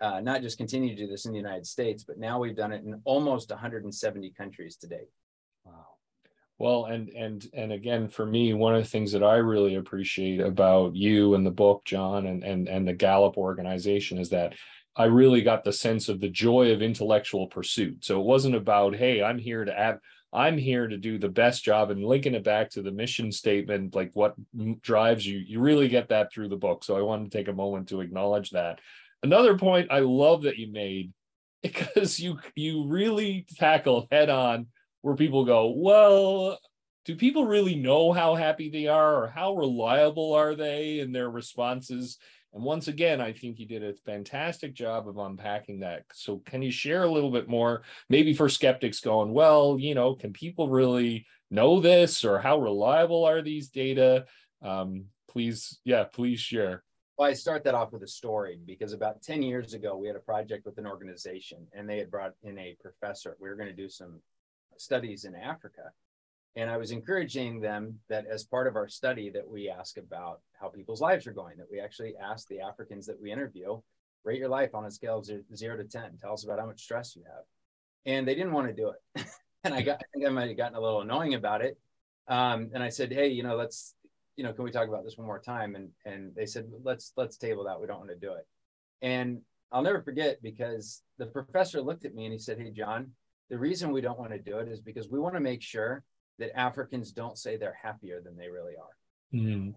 uh, 0.00 0.20
not 0.20 0.42
just 0.42 0.58
continue 0.58 0.94
to 0.94 1.02
do 1.02 1.06
this 1.06 1.26
in 1.26 1.32
the 1.32 1.38
United 1.38 1.66
States, 1.66 2.04
but 2.04 2.18
now 2.18 2.38
we've 2.38 2.56
done 2.56 2.72
it 2.72 2.84
in 2.84 3.00
almost 3.04 3.50
170 3.50 4.30
countries 4.30 4.76
today. 4.76 5.08
Wow. 5.64 5.86
Well, 6.58 6.84
and 6.86 7.08
and 7.10 7.46
and 7.54 7.72
again, 7.72 8.08
for 8.08 8.26
me, 8.26 8.52
one 8.52 8.74
of 8.74 8.82
the 8.82 8.88
things 8.88 9.12
that 9.12 9.22
I 9.22 9.36
really 9.36 9.76
appreciate 9.76 10.40
about 10.40 10.94
you 10.94 11.34
and 11.34 11.44
the 11.44 11.50
book, 11.50 11.84
Jon, 11.84 12.26
and 12.26 12.44
and 12.44 12.68
and 12.68 12.86
the 12.86 12.92
Gallup 12.92 13.38
organization 13.38 14.18
is 14.18 14.30
that 14.30 14.54
I 14.96 15.04
really 15.04 15.40
got 15.40 15.64
the 15.64 15.72
sense 15.72 16.08
of 16.08 16.20
the 16.20 16.28
joy 16.28 16.72
of 16.72 16.82
intellectual 16.82 17.46
pursuit. 17.46 18.04
So 18.04 18.20
it 18.20 18.26
wasn't 18.26 18.56
about, 18.56 18.94
hey, 18.94 19.22
I'm 19.22 19.38
here 19.38 19.64
to 19.64 19.78
add. 19.78 19.98
I'm 20.32 20.58
here 20.58 20.86
to 20.86 20.96
do 20.96 21.18
the 21.18 21.28
best 21.28 21.64
job 21.64 21.90
and 21.90 22.04
linking 22.04 22.34
it 22.34 22.44
back 22.44 22.70
to 22.70 22.82
the 22.82 22.92
mission 22.92 23.32
statement, 23.32 23.96
like 23.96 24.10
what 24.12 24.36
drives 24.80 25.26
you. 25.26 25.38
You 25.38 25.60
really 25.60 25.88
get 25.88 26.10
that 26.10 26.32
through 26.32 26.50
the 26.50 26.56
book. 26.56 26.84
So 26.84 26.96
I 26.96 27.02
wanted 27.02 27.30
to 27.30 27.36
take 27.36 27.48
a 27.48 27.52
moment 27.52 27.88
to 27.88 28.00
acknowledge 28.00 28.50
that. 28.50 28.80
Another 29.22 29.58
point 29.58 29.90
I 29.90 30.00
love 30.00 30.42
that 30.42 30.58
you 30.58 30.72
made 30.72 31.12
because 31.62 32.18
you 32.18 32.38
you 32.54 32.86
really 32.86 33.46
tackle 33.56 34.08
head 34.10 34.30
on 34.30 34.68
where 35.02 35.16
people 35.16 35.44
go, 35.44 35.72
well, 35.76 36.58
do 37.04 37.16
people 37.16 37.46
really 37.46 37.74
know 37.74 38.12
how 38.12 38.34
happy 38.34 38.70
they 38.70 38.86
are 38.86 39.24
or 39.24 39.28
how 39.28 39.54
reliable 39.56 40.34
are 40.34 40.54
they 40.54 41.00
in 41.00 41.12
their 41.12 41.30
responses? 41.30 42.18
And 42.52 42.62
once 42.64 42.88
again, 42.88 43.20
I 43.20 43.32
think 43.32 43.58
you 43.58 43.66
did 43.66 43.84
a 43.84 43.94
fantastic 44.04 44.74
job 44.74 45.08
of 45.08 45.18
unpacking 45.18 45.80
that. 45.80 46.04
So, 46.12 46.38
can 46.44 46.62
you 46.62 46.70
share 46.70 47.04
a 47.04 47.10
little 47.10 47.30
bit 47.30 47.48
more, 47.48 47.82
maybe 48.08 48.34
for 48.34 48.48
skeptics 48.48 49.00
going, 49.00 49.32
well, 49.32 49.76
you 49.78 49.94
know, 49.94 50.14
can 50.14 50.32
people 50.32 50.68
really 50.68 51.26
know 51.50 51.80
this 51.80 52.24
or 52.24 52.40
how 52.40 52.60
reliable 52.60 53.24
are 53.24 53.40
these 53.40 53.68
data? 53.68 54.26
Um, 54.62 55.06
please, 55.28 55.78
yeah, 55.84 56.04
please 56.04 56.40
share. 56.40 56.82
Well, 57.20 57.28
I 57.28 57.34
start 57.34 57.64
that 57.64 57.74
off 57.74 57.92
with 57.92 58.02
a 58.02 58.08
story 58.08 58.58
because 58.64 58.94
about 58.94 59.20
10 59.20 59.42
years 59.42 59.74
ago, 59.74 59.94
we 59.94 60.06
had 60.06 60.16
a 60.16 60.20
project 60.20 60.64
with 60.64 60.78
an 60.78 60.86
organization 60.86 61.66
and 61.74 61.86
they 61.86 61.98
had 61.98 62.10
brought 62.10 62.32
in 62.42 62.58
a 62.58 62.78
professor. 62.80 63.36
We 63.38 63.50
were 63.50 63.56
going 63.56 63.68
to 63.68 63.74
do 63.74 63.90
some 63.90 64.22
studies 64.78 65.26
in 65.26 65.34
Africa. 65.34 65.92
And 66.56 66.70
I 66.70 66.78
was 66.78 66.92
encouraging 66.92 67.60
them 67.60 67.98
that 68.08 68.24
as 68.24 68.44
part 68.44 68.66
of 68.66 68.74
our 68.74 68.88
study 68.88 69.28
that 69.34 69.46
we 69.46 69.68
ask 69.68 69.98
about 69.98 70.40
how 70.58 70.68
people's 70.68 71.02
lives 71.02 71.26
are 71.26 71.34
going, 71.34 71.58
that 71.58 71.70
we 71.70 71.78
actually 71.78 72.14
ask 72.16 72.48
the 72.48 72.60
Africans 72.60 73.04
that 73.08 73.20
we 73.20 73.30
interview, 73.30 73.78
rate 74.24 74.38
your 74.38 74.48
life 74.48 74.74
on 74.74 74.86
a 74.86 74.90
scale 74.90 75.18
of 75.18 75.28
zero 75.54 75.76
to 75.76 75.84
10. 75.84 76.16
Tell 76.22 76.32
us 76.32 76.44
about 76.44 76.58
how 76.58 76.64
much 76.64 76.80
stress 76.80 77.14
you 77.14 77.24
have. 77.24 77.44
And 78.06 78.26
they 78.26 78.34
didn't 78.34 78.52
want 78.52 78.68
to 78.68 78.72
do 78.72 78.92
it. 78.92 79.26
and 79.64 79.74
I 79.74 79.82
got, 79.82 79.96
I 79.96 80.04
think 80.14 80.26
I 80.26 80.30
might 80.30 80.48
have 80.48 80.56
gotten 80.56 80.78
a 80.78 80.80
little 80.80 81.02
annoying 81.02 81.34
about 81.34 81.60
it. 81.60 81.76
Um, 82.28 82.70
and 82.72 82.82
I 82.82 82.88
said, 82.88 83.12
hey, 83.12 83.28
you 83.28 83.42
know, 83.42 83.56
let's 83.56 83.94
you 84.40 84.46
know, 84.46 84.54
can 84.54 84.64
we 84.64 84.70
talk 84.70 84.88
about 84.88 85.04
this 85.04 85.18
one 85.18 85.26
more 85.26 85.38
time? 85.38 85.74
And 85.74 85.90
and 86.06 86.34
they 86.34 86.46
said, 86.46 86.64
let's 86.82 87.12
let's 87.14 87.36
table 87.36 87.64
that. 87.64 87.78
We 87.78 87.86
don't 87.86 87.98
want 87.98 88.08
to 88.08 88.16
do 88.16 88.32
it. 88.32 88.46
And 89.02 89.42
I'll 89.70 89.82
never 89.82 90.00
forget 90.00 90.42
because 90.42 91.02
the 91.18 91.26
professor 91.26 91.82
looked 91.82 92.06
at 92.06 92.14
me 92.14 92.24
and 92.24 92.32
he 92.32 92.38
said, 92.38 92.58
Hey, 92.58 92.70
Jon, 92.70 93.10
the 93.50 93.58
reason 93.58 93.92
we 93.92 94.00
don't 94.00 94.18
want 94.18 94.32
to 94.32 94.38
do 94.38 94.56
it 94.56 94.68
is 94.68 94.80
because 94.80 95.10
we 95.10 95.20
want 95.20 95.34
to 95.34 95.42
make 95.42 95.60
sure 95.60 96.04
that 96.38 96.58
Africans 96.58 97.12
don't 97.12 97.36
say 97.36 97.58
they're 97.58 97.76
happier 97.82 98.22
than 98.24 98.34
they 98.34 98.48
really 98.48 98.76
are. 98.76 99.38
Mm. 99.38 99.74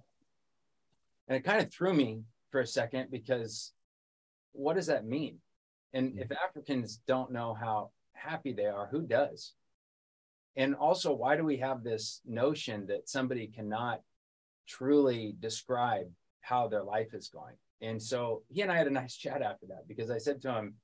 And 1.28 1.38
it 1.38 1.44
kind 1.44 1.62
of 1.62 1.70
threw 1.70 1.94
me 1.94 2.22
for 2.50 2.62
a 2.62 2.66
second 2.66 3.12
because 3.12 3.74
what 4.54 4.78
does 4.78 4.88
that 4.88 5.06
mean? 5.06 5.40
And 5.92 6.18
if 6.18 6.32
Africans 6.32 7.02
don't 7.06 7.34
know 7.34 7.54
how 7.54 7.90
happy 8.14 8.54
they 8.54 8.68
are, 8.68 8.88
who 8.90 9.02
does? 9.02 9.56
And 10.56 10.74
also, 10.74 11.12
why 11.12 11.36
do 11.36 11.44
we 11.44 11.58
have 11.58 11.84
this 11.84 12.22
notion 12.26 12.88
that 12.88 13.10
somebody 13.10 13.48
cannot 13.48 14.00
truly 14.68 15.36
describe 15.40 16.08
how 16.42 16.68
their 16.68 16.84
life 16.84 17.14
is 17.14 17.30
going? 17.30 17.56
And 17.82 18.02
so 18.02 18.44
he 18.50 18.62
and 18.62 18.72
I 18.72 18.78
had 18.78 18.88
a 18.88 18.92
nice 18.92 19.16
chat 19.18 19.42
after 19.42 19.68
that 19.68 19.88
because 19.88 20.10
I 20.10 20.18
said 20.18 20.42
to 20.42 20.54
him, 20.54 20.76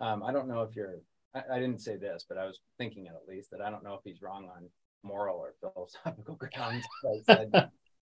um, 0.00 0.22
I 0.22 0.32
don't 0.32 0.48
know 0.48 0.62
if 0.62 0.74
you're, 0.74 0.96
I, 1.34 1.42
I, 1.52 1.60
didn't 1.60 1.82
say 1.82 1.96
this, 1.96 2.24
but 2.28 2.38
I 2.38 2.46
was 2.46 2.58
thinking 2.78 3.06
it 3.06 3.12
at 3.14 3.28
least 3.28 3.50
that 3.50 3.60
I 3.60 3.70
don't 3.70 3.84
know 3.84 3.94
if 3.94 4.00
he's 4.02 4.22
wrong 4.22 4.48
on 4.54 4.68
moral 5.02 5.36
or 5.36 5.54
philosophical 5.60 6.34
grounds. 6.54 6.84
But 7.02 7.10
I 7.10 7.34
said, 7.34 7.50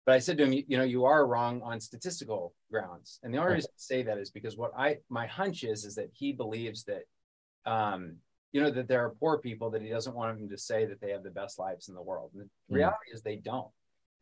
but 0.06 0.14
I 0.14 0.18
said 0.18 0.38
to 0.38 0.44
him, 0.44 0.52
you, 0.52 0.64
you, 0.66 0.76
know, 0.76 0.84
you 0.84 1.04
are 1.04 1.26
wrong 1.26 1.62
on 1.62 1.80
statistical 1.80 2.54
grounds. 2.70 3.20
And 3.22 3.32
the 3.32 3.38
only 3.38 3.54
reason 3.54 3.70
I 3.72 3.78
say 3.78 4.02
that 4.02 4.18
is 4.18 4.30
because 4.30 4.56
what 4.56 4.72
I, 4.76 4.98
my 5.08 5.26
hunch 5.26 5.64
is, 5.64 5.84
is 5.84 5.94
that 5.94 6.10
he 6.12 6.32
believes 6.32 6.84
that, 6.84 7.02
um, 7.64 8.16
you 8.52 8.60
know, 8.60 8.70
that 8.70 8.88
there 8.88 9.04
are 9.04 9.14
poor 9.20 9.38
people 9.38 9.70
that 9.70 9.82
he 9.82 9.88
doesn't 9.88 10.14
want 10.14 10.38
them 10.38 10.48
to 10.48 10.58
say 10.58 10.86
that 10.86 11.00
they 11.00 11.10
have 11.10 11.22
the 11.22 11.30
best 11.30 11.58
lives 11.58 11.88
in 11.88 11.94
the 11.94 12.02
world. 12.02 12.30
And 12.34 12.42
the 12.42 12.74
mm. 12.74 12.76
reality 12.76 13.12
is 13.12 13.22
they 13.22 13.36
don't. 13.36 13.68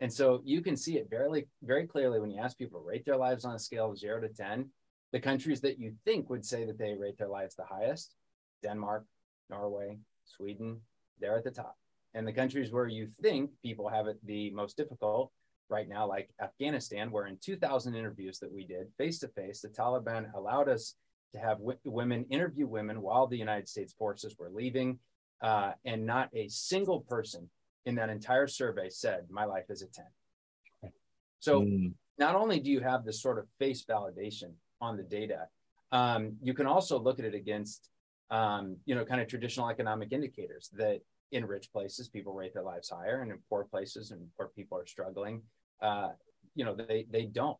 And 0.01 0.13
so 0.13 0.43
you 0.45 0.61
can 0.61 0.77
see 0.77 0.99
it 0.99 1.09
very, 1.09 1.47
very 1.63 1.87
clearly 1.87 2.21
when 2.21 2.31
you 2.31 2.41
ask 2.41 2.59
people 2.59 2.81
to 2.81 2.87
rate 2.87 3.05
their 3.05 3.17
lives 3.17 3.45
on 3.45 3.55
a 3.55 3.59
scale 3.59 3.91
of 3.91 3.99
zero 3.99 4.21
to 4.21 4.29
10, 4.29 4.69
the 5.13 5.21
countries 5.21 5.61
that 5.61 5.79
you 5.79 5.95
think 6.05 6.29
would 6.29 6.45
say 6.45 6.65
that 6.65 6.79
they 6.79 6.95
rate 6.95 7.17
their 7.19 7.29
lives 7.29 7.55
the 7.55 7.65
highest, 7.65 8.17
Denmark, 8.63 9.05
Norway, 9.49 9.99
Sweden, 10.25 10.81
they're 11.21 11.39
at 11.39 11.45
the 11.45 11.51
top. 11.51 11.77
And 12.15 12.27
the 12.27 12.33
countries 12.33 12.73
where 12.73 12.89
you 12.89 13.09
think 13.23 13.51
people 13.63 13.89
have 13.89 14.07
it 14.07 14.19
the 14.25 14.51
most 14.51 14.77
difficult 14.77 15.31
right 15.69 15.89
now, 15.89 16.07
like 16.07 16.31
Afghanistan, 16.41 17.11
where 17.11 17.27
in 17.27 17.39
2,000 17.41 17.95
interviews 17.95 18.39
that 18.41 18.53
we 18.53 18.65
did 18.65 18.89
face 18.99 19.19
to 19.21 19.29
face, 19.29 19.61
the 19.61 19.69
Taliban 19.69 20.33
allowed 20.35 20.69
us 20.69 20.95
to 21.33 21.39
have 21.39 21.59
w- 21.59 21.79
women 21.85 22.25
interview 22.31 22.67
women 22.67 23.01
while 23.01 23.27
the 23.27 23.37
United 23.37 23.69
States 23.69 23.93
forces 23.93 24.37
were 24.39 24.51
leaving. 24.51 24.99
Uh, 25.41 25.73
and 25.85 26.07
not 26.07 26.31
a 26.35 26.49
single 26.49 27.01
person 27.01 27.51
in 27.87 27.97
that 27.97 28.11
entire 28.11 28.47
survey 28.47 28.89
said, 28.89 29.27
My 29.31 29.45
life 29.45 29.65
is 29.69 29.83
a 29.83 29.87
10. 29.87 30.93
So 31.41 31.61
mm. 31.63 31.93
not 32.19 32.35
only 32.35 32.59
do 32.59 32.71
you 32.71 32.81
have 32.81 33.05
this 33.05 33.21
sort 33.21 33.39
of 33.39 33.47
face 33.59 33.85
validation 33.85 34.53
on 34.81 34.97
the 34.97 35.03
data, 35.03 35.49
um, 35.93 36.37
you 36.43 36.55
can 36.55 36.67
also 36.67 36.99
look 36.99 37.19
at 37.19 37.25
it 37.25 37.35
against, 37.35 37.91
um, 38.31 38.77
you 38.87 38.95
know, 38.95 39.05
kind 39.05 39.21
of 39.21 39.29
traditional 39.29 39.69
economic 39.69 40.13
indicators 40.13 40.71
that 40.77 41.01
in 41.33 41.45
rich 41.45 41.71
places, 41.73 42.09
people 42.09 42.33
rate 42.33 42.55
their 42.55 42.63
lives 42.63 42.91
higher, 42.91 43.21
and 43.21 43.31
in 43.31 43.39
poor 43.49 43.65
places 43.65 44.11
and 44.11 44.27
where 44.37 44.49
people 44.49 44.79
are 44.79 44.87
struggling, 44.87 45.43
uh, 45.83 46.11
you 46.55 46.65
know, 46.65 46.75
they, 46.75 47.07
they 47.11 47.25
don't. 47.25 47.59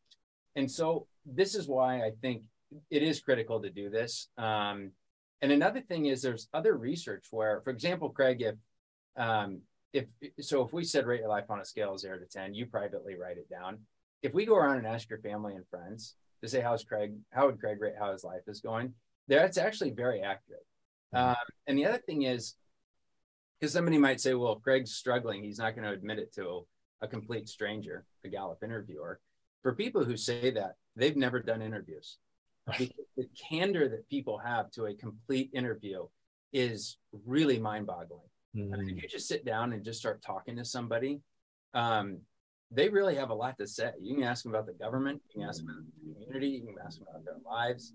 And 0.57 0.71
so 0.71 1.07
this 1.27 1.55
is 1.55 1.69
why 1.69 1.99
I 1.99 2.13
think 2.23 2.43
it 2.91 3.03
is 3.03 3.21
critical 3.21 3.61
to 3.61 3.71
do 3.71 3.91
this. 3.91 4.29
Um, 4.39 4.93
and 5.43 5.53
another 5.53 5.81
thing 5.81 6.07
is 6.07 6.23
there's 6.23 6.49
other 6.55 6.77
research 6.77 7.27
where, 7.31 7.61
for 7.63 7.71
example, 7.71 8.09
Craig, 8.09 8.41
if 8.41 8.55
um, 9.17 9.61
if 9.95 10.07
so 10.41 10.63
if 10.65 10.73
we 10.73 10.85
said 10.85 11.07
rate 11.07 11.21
your 11.21 11.29
life 11.29 11.49
on 11.49 11.61
a 11.61 11.65
scale 11.65 11.93
of 11.93 12.01
zero 12.01 12.19
to 12.19 12.27
10, 12.27 12.53
you 12.53 12.67
privately 12.67 13.15
write 13.15 13.39
it 13.39 13.49
down. 13.49 13.79
If 14.23 14.35
we 14.35 14.45
go 14.45 14.57
around 14.57 14.79
and 14.79 14.87
ask 14.87 15.09
your 15.09 15.21
family 15.21 15.55
and 15.55 15.67
friends 15.69 16.17
to 16.43 16.49
say, 16.49 16.61
how's 16.61 16.85
Craig, 16.85 17.15
how 17.31 17.47
would 17.47 17.61
Craig 17.61 17.81
rate 17.81 17.95
how 17.99 18.13
his 18.13 18.25
life 18.25 18.43
is 18.49 18.61
going? 18.61 18.93
That's 19.29 19.57
actually 19.57 19.91
very 19.91 20.21
accurate. 20.21 20.67
Mm-hmm. 21.15 21.29
Um, 21.31 21.37
and 21.69 21.79
the 21.79 21.87
other 21.87 21.99
thing 21.99 22.23
is, 22.23 22.55
because 23.59 23.73
somebody 23.73 23.99
might 23.99 24.21
say, 24.21 24.35
well, 24.35 24.57
Craig's 24.57 24.95
struggling, 24.95 25.45
he's 25.45 25.59
not 25.59 25.77
going 25.77 25.87
to 25.87 25.95
admit 25.95 26.19
it 26.19 26.35
to 26.35 26.67
a 27.01 27.09
complete 27.09 27.49
stranger, 27.49 28.05
a 28.25 28.29
Gallup 28.29 28.63
interviewer. 28.65 29.21
For 29.63 29.75
people 29.75 30.05
who 30.05 30.17
say 30.17 30.51
that, 30.51 30.75
they've 30.97 31.17
never 31.17 31.41
done 31.41 31.63
interviews. 31.63 32.19
the 32.79 33.29
candor 33.49 33.89
that 33.89 34.09
people 34.09 34.39
have 34.39 34.71
to 34.73 34.87
a 34.87 34.95
complete 34.95 35.51
interview 35.55 36.07
is 36.53 36.99
really 37.27 37.59
mind 37.59 37.87
boggling. 37.87 38.29
Mm. 38.57 38.89
If 38.89 39.03
you 39.03 39.09
just 39.09 39.29
sit 39.29 39.45
down 39.45 39.73
and 39.73 39.85
just 39.85 39.99
start 39.99 40.23
talking 40.23 40.57
to 40.57 40.65
somebody, 40.65 41.21
um, 41.75 42.19
they 42.71 42.89
really 42.89 43.15
have 43.17 43.31
a 43.31 43.35
lot 43.35 43.59
to 43.59 43.67
say. 43.67 43.91
You 44.01 44.15
can 44.15 44.25
ask 44.25 44.43
them 44.43 44.55
about 44.55 44.67
the 44.67 44.73
government, 44.73 45.23
you 45.29 45.41
can 45.41 45.49
ask 45.49 45.61
them 45.61 45.71
about 45.71 45.85
the 45.85 46.25
community, 46.25 46.49
you 46.49 46.67
can 46.67 46.77
ask 46.85 46.99
them 46.99 47.09
about 47.11 47.25
their 47.25 47.39
lives. 47.45 47.93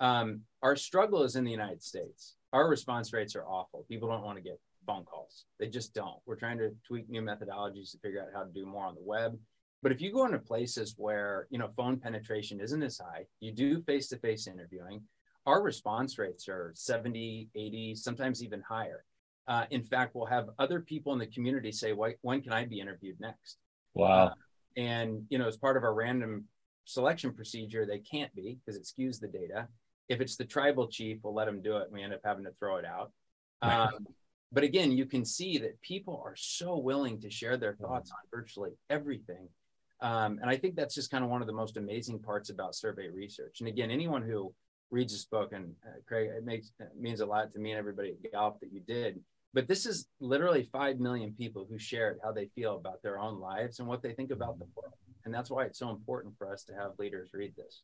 Um, 0.00 0.40
our 0.62 0.76
struggle 0.76 1.22
is 1.22 1.36
in 1.36 1.44
the 1.44 1.50
United 1.50 1.82
States. 1.82 2.36
Our 2.52 2.68
response 2.68 3.12
rates 3.12 3.36
are 3.36 3.44
awful. 3.44 3.84
People 3.88 4.08
don't 4.08 4.24
want 4.24 4.38
to 4.38 4.42
get 4.42 4.58
phone 4.86 5.04
calls. 5.04 5.44
They 5.58 5.68
just 5.68 5.94
don't. 5.94 6.18
We're 6.26 6.36
trying 6.36 6.58
to 6.58 6.70
tweak 6.86 7.08
new 7.08 7.22
methodologies 7.22 7.92
to 7.92 7.98
figure 7.98 8.22
out 8.22 8.28
how 8.34 8.44
to 8.44 8.52
do 8.52 8.66
more 8.66 8.86
on 8.86 8.94
the 8.94 9.04
web. 9.04 9.38
But 9.82 9.92
if 9.92 10.00
you 10.00 10.12
go 10.12 10.26
into 10.26 10.38
places 10.38 10.94
where 10.96 11.46
you 11.50 11.58
know 11.58 11.70
phone 11.76 11.98
penetration 11.98 12.60
isn't 12.60 12.82
as 12.82 12.98
high, 12.98 13.26
you 13.40 13.52
do 13.52 13.82
face-to-face 13.82 14.46
interviewing. 14.46 15.02
Our 15.46 15.62
response 15.62 16.18
rates 16.18 16.48
are 16.48 16.72
70, 16.74 17.48
80, 17.54 17.94
sometimes 17.94 18.42
even 18.42 18.60
higher 18.60 19.04
uh, 19.50 19.66
in 19.70 19.82
fact, 19.82 20.14
we'll 20.14 20.26
have 20.26 20.48
other 20.60 20.78
people 20.78 21.12
in 21.12 21.18
the 21.18 21.26
community 21.26 21.72
say, 21.72 21.92
when 21.92 22.40
can 22.40 22.52
I 22.52 22.64
be 22.64 22.80
interviewed 22.80 23.18
next? 23.18 23.58
Wow. 23.94 24.28
Uh, 24.28 24.34
and, 24.76 25.26
you 25.28 25.38
know, 25.38 25.48
as 25.48 25.56
part 25.56 25.76
of 25.76 25.82
our 25.82 25.92
random 25.92 26.44
selection 26.84 27.34
procedure, 27.34 27.84
they 27.84 27.98
can't 27.98 28.32
be 28.32 28.58
because 28.64 28.78
it 28.78 28.86
skews 28.86 29.18
the 29.18 29.26
data. 29.26 29.66
If 30.08 30.20
it's 30.20 30.36
the 30.36 30.44
tribal 30.44 30.86
chief, 30.86 31.18
we'll 31.24 31.34
let 31.34 31.46
them 31.46 31.62
do 31.62 31.78
it. 31.78 31.90
We 31.90 32.00
end 32.00 32.14
up 32.14 32.20
having 32.24 32.44
to 32.44 32.52
throw 32.58 32.76
it 32.76 32.84
out. 32.86 33.12
Um, 33.62 34.06
but 34.50 34.64
again, 34.64 34.90
you 34.90 35.04
can 35.04 35.22
see 35.22 35.58
that 35.58 35.78
people 35.82 36.22
are 36.24 36.34
so 36.34 36.78
willing 36.78 37.20
to 37.20 37.30
share 37.30 37.58
their 37.58 37.74
thoughts 37.74 38.10
on 38.10 38.16
virtually 38.30 38.70
everything. 38.88 39.50
Um, 40.00 40.38
and 40.40 40.48
I 40.48 40.56
think 40.56 40.76
that's 40.76 40.94
just 40.94 41.10
kind 41.10 41.22
of 41.22 41.28
one 41.28 41.42
of 41.42 41.46
the 41.46 41.52
most 41.52 41.76
amazing 41.76 42.20
parts 42.20 42.48
about 42.48 42.74
survey 42.74 43.08
research. 43.10 43.60
And 43.60 43.68
again, 43.68 43.90
anyone 43.90 44.22
who 44.22 44.54
reads 44.90 45.12
this 45.12 45.26
book, 45.26 45.52
and 45.52 45.74
uh, 45.86 46.00
Craig, 46.06 46.30
it 46.34 46.46
makes 46.46 46.72
it 46.80 46.88
means 46.98 47.20
a 47.20 47.26
lot 47.26 47.52
to 47.52 47.58
me 47.58 47.72
and 47.72 47.78
everybody 47.78 48.12
at 48.12 48.32
Gallup 48.32 48.60
that 48.60 48.72
you 48.72 48.80
did. 48.80 49.20
But 49.52 49.66
this 49.66 49.86
is 49.86 50.06
literally 50.20 50.68
5 50.72 51.00
million 51.00 51.32
people 51.32 51.66
who 51.68 51.78
shared 51.78 52.20
how 52.22 52.32
they 52.32 52.46
feel 52.54 52.76
about 52.76 53.02
their 53.02 53.18
own 53.18 53.40
lives 53.40 53.80
and 53.80 53.88
what 53.88 54.02
they 54.02 54.12
think 54.12 54.30
about 54.30 54.58
the 54.58 54.66
world. 54.76 54.94
And 55.24 55.34
that's 55.34 55.50
why 55.50 55.64
it's 55.64 55.78
so 55.78 55.90
important 55.90 56.34
for 56.38 56.50
us 56.50 56.64
to 56.64 56.74
have 56.74 56.92
leaders 56.98 57.30
read 57.34 57.54
this. 57.56 57.82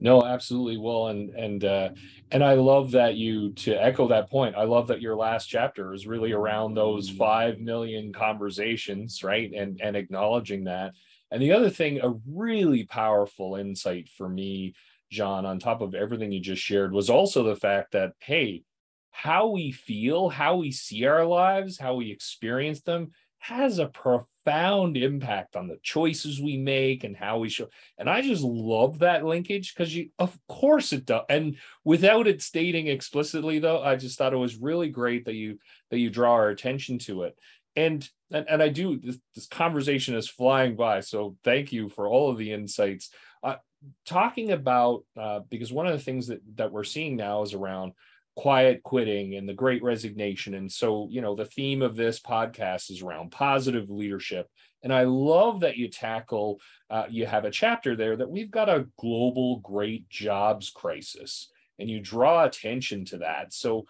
No, 0.00 0.24
absolutely. 0.24 0.78
Well, 0.78 1.08
and 1.08 1.30
and 1.30 1.64
uh, 1.64 1.90
and 2.30 2.42
I 2.42 2.54
love 2.54 2.92
that 2.92 3.16
you 3.16 3.52
to 3.52 3.74
echo 3.74 4.08
that 4.08 4.30
point. 4.30 4.56
I 4.56 4.64
love 4.64 4.88
that 4.88 5.02
your 5.02 5.14
last 5.14 5.46
chapter 5.46 5.92
is 5.92 6.06
really 6.06 6.32
around 6.32 6.74
those 6.74 7.10
five 7.10 7.58
million 7.58 8.12
conversations, 8.12 9.22
right? 9.22 9.52
And 9.52 9.80
and 9.80 9.96
acknowledging 9.96 10.64
that. 10.64 10.92
And 11.30 11.40
the 11.40 11.52
other 11.52 11.70
thing, 11.70 12.00
a 12.00 12.14
really 12.26 12.84
powerful 12.84 13.56
insight 13.56 14.08
for 14.08 14.28
me, 14.28 14.74
Jon, 15.10 15.46
on 15.46 15.58
top 15.58 15.82
of 15.82 15.94
everything 15.94 16.32
you 16.32 16.40
just 16.40 16.62
shared, 16.62 16.92
was 16.92 17.10
also 17.10 17.42
the 17.42 17.56
fact 17.56 17.92
that 17.92 18.14
hey, 18.20 18.64
how 19.10 19.48
we 19.48 19.72
feel, 19.72 20.28
how 20.28 20.56
we 20.56 20.72
see 20.72 21.04
our 21.04 21.24
lives, 21.24 21.78
how 21.78 21.94
we 21.94 22.10
experience 22.10 22.80
them 22.82 23.12
has 23.40 23.78
a 23.78 23.86
profound 23.86 24.98
impact 24.98 25.56
on 25.56 25.66
the 25.66 25.78
choices 25.82 26.40
we 26.40 26.58
make 26.58 27.04
and 27.04 27.16
how 27.16 27.38
we 27.38 27.48
show. 27.48 27.66
And 27.98 28.08
I 28.08 28.20
just 28.20 28.42
love 28.42 28.98
that 28.98 29.24
linkage 29.24 29.74
because 29.74 29.96
you, 29.96 30.10
of 30.18 30.38
course, 30.46 30.92
it 30.92 31.06
does. 31.06 31.24
And 31.30 31.56
without 31.82 32.26
it 32.26 32.42
stating 32.42 32.86
explicitly, 32.86 33.58
though, 33.58 33.82
I 33.82 33.96
just 33.96 34.18
thought 34.18 34.34
it 34.34 34.36
was 34.36 34.56
really 34.56 34.90
great 34.90 35.24
that 35.24 35.34
you 35.34 35.58
that 35.90 35.98
you 35.98 36.10
draw 36.10 36.32
our 36.32 36.50
attention 36.50 36.98
to 37.00 37.22
it. 37.24 37.36
And 37.74 38.06
and, 38.30 38.46
and 38.48 38.62
I 38.62 38.68
do 38.68 38.98
this, 38.98 39.18
this 39.34 39.46
conversation 39.46 40.14
is 40.16 40.28
flying 40.28 40.76
by. 40.76 41.00
So 41.00 41.36
thank 41.42 41.72
you 41.72 41.88
for 41.88 42.06
all 42.06 42.30
of 42.30 42.36
the 42.36 42.52
insights. 42.52 43.08
Uh, 43.42 43.56
talking 44.04 44.52
about 44.52 45.04
uh, 45.18 45.40
because 45.48 45.72
one 45.72 45.86
of 45.86 45.92
the 45.92 46.04
things 46.04 46.26
that 46.26 46.40
that 46.56 46.72
we're 46.72 46.84
seeing 46.84 47.16
now 47.16 47.42
is 47.42 47.54
around 47.54 47.92
quiet 48.40 48.82
quitting 48.82 49.34
and 49.34 49.46
the 49.46 49.52
great 49.52 49.82
resignation. 49.82 50.54
And 50.54 50.72
so, 50.72 51.08
you 51.10 51.20
know, 51.20 51.34
the 51.34 51.44
theme 51.44 51.82
of 51.82 51.94
this 51.94 52.18
podcast 52.18 52.90
is 52.90 53.02
around 53.02 53.32
positive 53.32 53.90
leadership. 53.90 54.48
And 54.82 54.94
I 54.94 55.02
love 55.02 55.60
that 55.60 55.76
you 55.76 55.88
tackle, 55.88 56.58
uh, 56.88 57.04
you 57.10 57.26
have 57.26 57.44
a 57.44 57.50
chapter 57.50 57.94
there 57.94 58.16
that 58.16 58.30
we've 58.30 58.50
got 58.50 58.70
a 58.70 58.86
global 58.98 59.58
great 59.58 60.08
jobs 60.08 60.70
crisis 60.70 61.50
and 61.78 61.90
you 61.90 62.00
draw 62.00 62.44
attention 62.44 63.04
to 63.06 63.18
that. 63.18 63.52
So, 63.52 63.84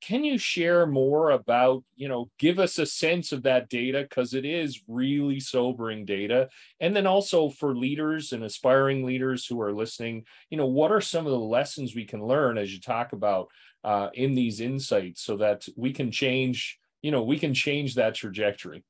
can 0.00 0.24
you 0.24 0.36
share 0.36 0.84
more 0.84 1.30
about, 1.30 1.84
you 1.94 2.08
know, 2.08 2.28
give 2.36 2.58
us 2.58 2.76
a 2.78 2.86
sense 2.86 3.30
of 3.30 3.44
that 3.44 3.68
data 3.68 4.02
because 4.02 4.34
it 4.34 4.44
is 4.44 4.82
really 4.88 5.38
sobering 5.38 6.04
data. 6.04 6.48
And 6.80 6.94
then 6.94 7.06
also 7.06 7.50
for 7.50 7.76
leaders 7.76 8.32
and 8.32 8.42
aspiring 8.42 9.06
leaders 9.06 9.46
who 9.46 9.60
are 9.60 9.72
listening, 9.72 10.24
you 10.50 10.58
know, 10.58 10.66
what 10.66 10.90
are 10.90 11.00
some 11.00 11.24
of 11.24 11.30
the 11.30 11.38
lessons 11.38 11.94
we 11.94 12.04
can 12.04 12.26
learn 12.26 12.58
as 12.58 12.74
you 12.74 12.80
talk 12.80 13.12
about 13.12 13.46
uh, 13.84 14.08
in 14.14 14.34
these 14.34 14.60
insights 14.60 15.22
so 15.22 15.36
that 15.36 15.66
we 15.76 15.92
can 15.92 16.10
change 16.10 16.78
you 17.02 17.10
know 17.10 17.22
we 17.22 17.38
can 17.38 17.54
change 17.54 17.94
that 17.94 18.14
trajectory 18.14 18.84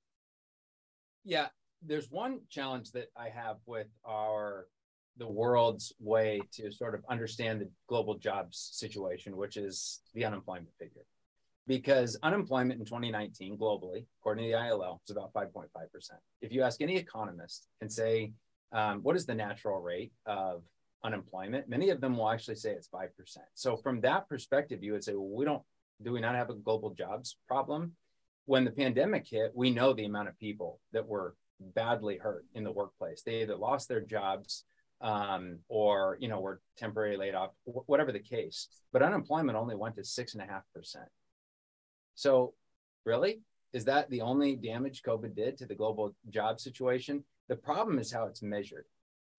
yeah 1.25 1.47
there's 1.85 2.11
one 2.11 2.41
challenge 2.51 2.93
that 2.93 3.09
i 3.17 3.29
have 3.29 3.57
with 3.67 3.89
our 4.07 4.67
the 5.19 5.27
world's 5.27 5.93
way 6.01 6.41
to 6.53 6.73
sort 6.73 6.95
of 6.95 7.05
understand 7.09 7.61
the 7.61 7.71
global 7.89 8.17
jobs 8.19 8.71
situation, 8.73 9.37
which 9.37 9.57
is 9.57 10.01
the 10.15 10.25
unemployment 10.25 10.71
figure. 10.79 11.05
Because 11.67 12.19
unemployment 12.23 12.81
in 12.81 12.87
2019 12.87 13.57
globally, 13.57 14.07
according 14.21 14.45
to 14.45 14.51
the 14.51 14.59
ILO, 14.59 15.01
is 15.07 15.15
about 15.15 15.33
5.5%. 15.33 15.69
If 16.41 16.53
you 16.53 16.63
ask 16.63 16.81
any 16.81 16.97
economist 16.97 17.69
and 17.81 17.93
say, 17.93 18.33
um, 18.73 19.01
what 19.03 19.17
is 19.17 19.27
the 19.27 19.35
natural 19.35 19.81
rate 19.81 20.13
of 20.27 20.63
unemployment? 21.05 21.69
Many 21.69 21.91
of 21.91 22.01
them 22.01 22.17
will 22.17 22.31
actually 22.31 22.57
say 22.57 22.73
it's 22.73 22.89
5%. 22.89 23.09
So, 23.55 23.77
from 23.77 24.01
that 24.03 24.29
perspective, 24.29 24.83
you 24.83 24.93
would 24.93 25.05
say, 25.05 25.15
well, 25.15 25.29
we 25.29 25.45
don't, 25.45 25.63
do 26.03 26.13
we 26.13 26.21
not 26.21 26.35
have 26.35 26.51
a 26.51 26.55
global 26.55 26.91
jobs 26.91 27.37
problem? 27.47 27.93
When 28.47 28.65
the 28.65 28.71
pandemic 28.71 29.27
hit, 29.29 29.53
we 29.55 29.71
know 29.71 29.93
the 29.93 30.05
amount 30.05 30.29
of 30.29 30.39
people 30.39 30.81
that 30.93 31.07
were 31.07 31.35
badly 31.61 32.19
hurt 32.19 32.45
in 32.55 32.65
the 32.65 32.73
workplace. 32.73 33.23
They 33.23 33.43
either 33.43 33.57
lost 33.57 33.89
their 33.89 34.01
jobs 34.01 34.65
um, 35.01 35.59
or 35.69 36.17
you 36.21 36.29
know 36.29 36.41
were 36.41 36.61
temporarily 36.77 37.17
laid 37.17 37.35
off, 37.35 37.51
whatever 37.65 38.13
the 38.13 38.21
case. 38.21 38.69
But 38.93 39.03
unemployment 39.03 39.59
only 39.59 39.77
went 39.77 39.97
to 39.97 40.05
six 40.05 40.35
and 40.35 40.43
a 40.43 40.47
half 40.47 40.63
percent. 40.75 41.09
So, 42.15 42.55
really, 43.05 43.41
is 43.73 43.85
that 43.87 44.11
the 44.11 44.21
only 44.21 44.57
damage 44.57 45.03
COVID 45.03 45.35
did 45.35 45.59
to 45.59 45.67
the 45.67 45.75
global 45.75 46.15
job 46.31 46.61
situation? 46.61 47.25
The 47.49 47.57
problem 47.57 47.99
is 47.99 48.13
how 48.13 48.27
it's 48.27 48.43
measured. 48.43 48.87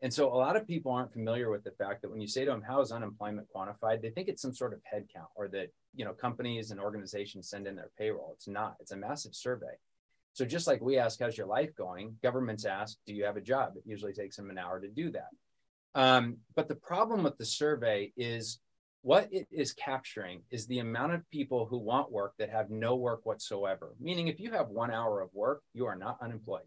And 0.04 0.14
so 0.14 0.28
a 0.28 0.36
lot 0.36 0.58
of 0.58 0.68
people 0.68 0.92
aren't 0.92 1.14
familiar 1.14 1.50
with 1.50 1.64
the 1.64 1.72
fact 1.72 2.02
that 2.02 2.12
when 2.12 2.20
you 2.20 2.28
say 2.28 2.44
to 2.44 2.52
them, 2.52 2.62
how 2.62 2.82
is 2.82 2.92
unemployment 2.92 3.48
quantified? 3.56 4.02
They 4.02 4.10
think 4.10 4.28
it's 4.28 4.42
some 4.42 4.54
sort 4.54 4.74
of 4.74 4.82
head 4.84 5.08
count 5.12 5.30
or 5.34 5.48
that, 5.48 5.72
you 5.96 6.04
know, 6.04 6.12
companies 6.12 6.72
and 6.72 6.80
organizations 6.80 7.50
send 7.50 7.68
in 7.68 7.76
their 7.78 7.90
payroll. 7.98 8.34
It's 8.36 8.50
not, 8.50 8.76
it's 8.82 8.92
a 8.92 8.98
massive 8.98 9.34
survey. 9.34 9.78
So 10.34 10.44
just 10.44 10.68
like 10.68 10.82
we 10.82 10.98
ask, 10.98 11.22
how's 11.22 11.38
your 11.38 11.48
life 11.48 11.74
going? 11.78 12.18
Governments 12.22 12.66
ask, 12.66 12.98
do 13.08 13.14
you 13.14 13.24
have 13.24 13.38
a 13.38 13.42
job? 13.42 13.78
It 13.78 13.84
usually 13.86 14.12
takes 14.12 14.36
them 14.36 14.50
an 14.50 14.58
hour 14.58 14.82
to 14.82 14.90
do 14.90 15.10
that. 15.12 15.30
Um, 15.96 16.38
but 16.54 16.68
the 16.68 16.76
problem 16.76 17.24
with 17.24 17.38
the 17.38 17.46
survey 17.46 18.12
is 18.18 18.60
what 19.04 19.30
it 19.32 19.48
is 19.52 19.72
capturing 19.72 20.42
is 20.52 20.68
the 20.68 20.80
amount 20.80 21.14
of 21.14 21.30
people 21.30 21.66
who 21.66 21.78
want 21.78 22.12
work 22.12 22.34
that 22.40 22.50
have 22.50 22.70
no 22.70 22.96
work 22.96 23.26
whatsoever. 23.26 23.94
Meaning, 24.02 24.28
if 24.28 24.40
you 24.40 24.52
have 24.52 24.68
one 24.68 24.92
hour 24.92 25.22
of 25.22 25.30
work, 25.34 25.62
you 25.74 25.86
are 25.86 25.96
not 25.96 26.18
unemployed. 26.22 26.64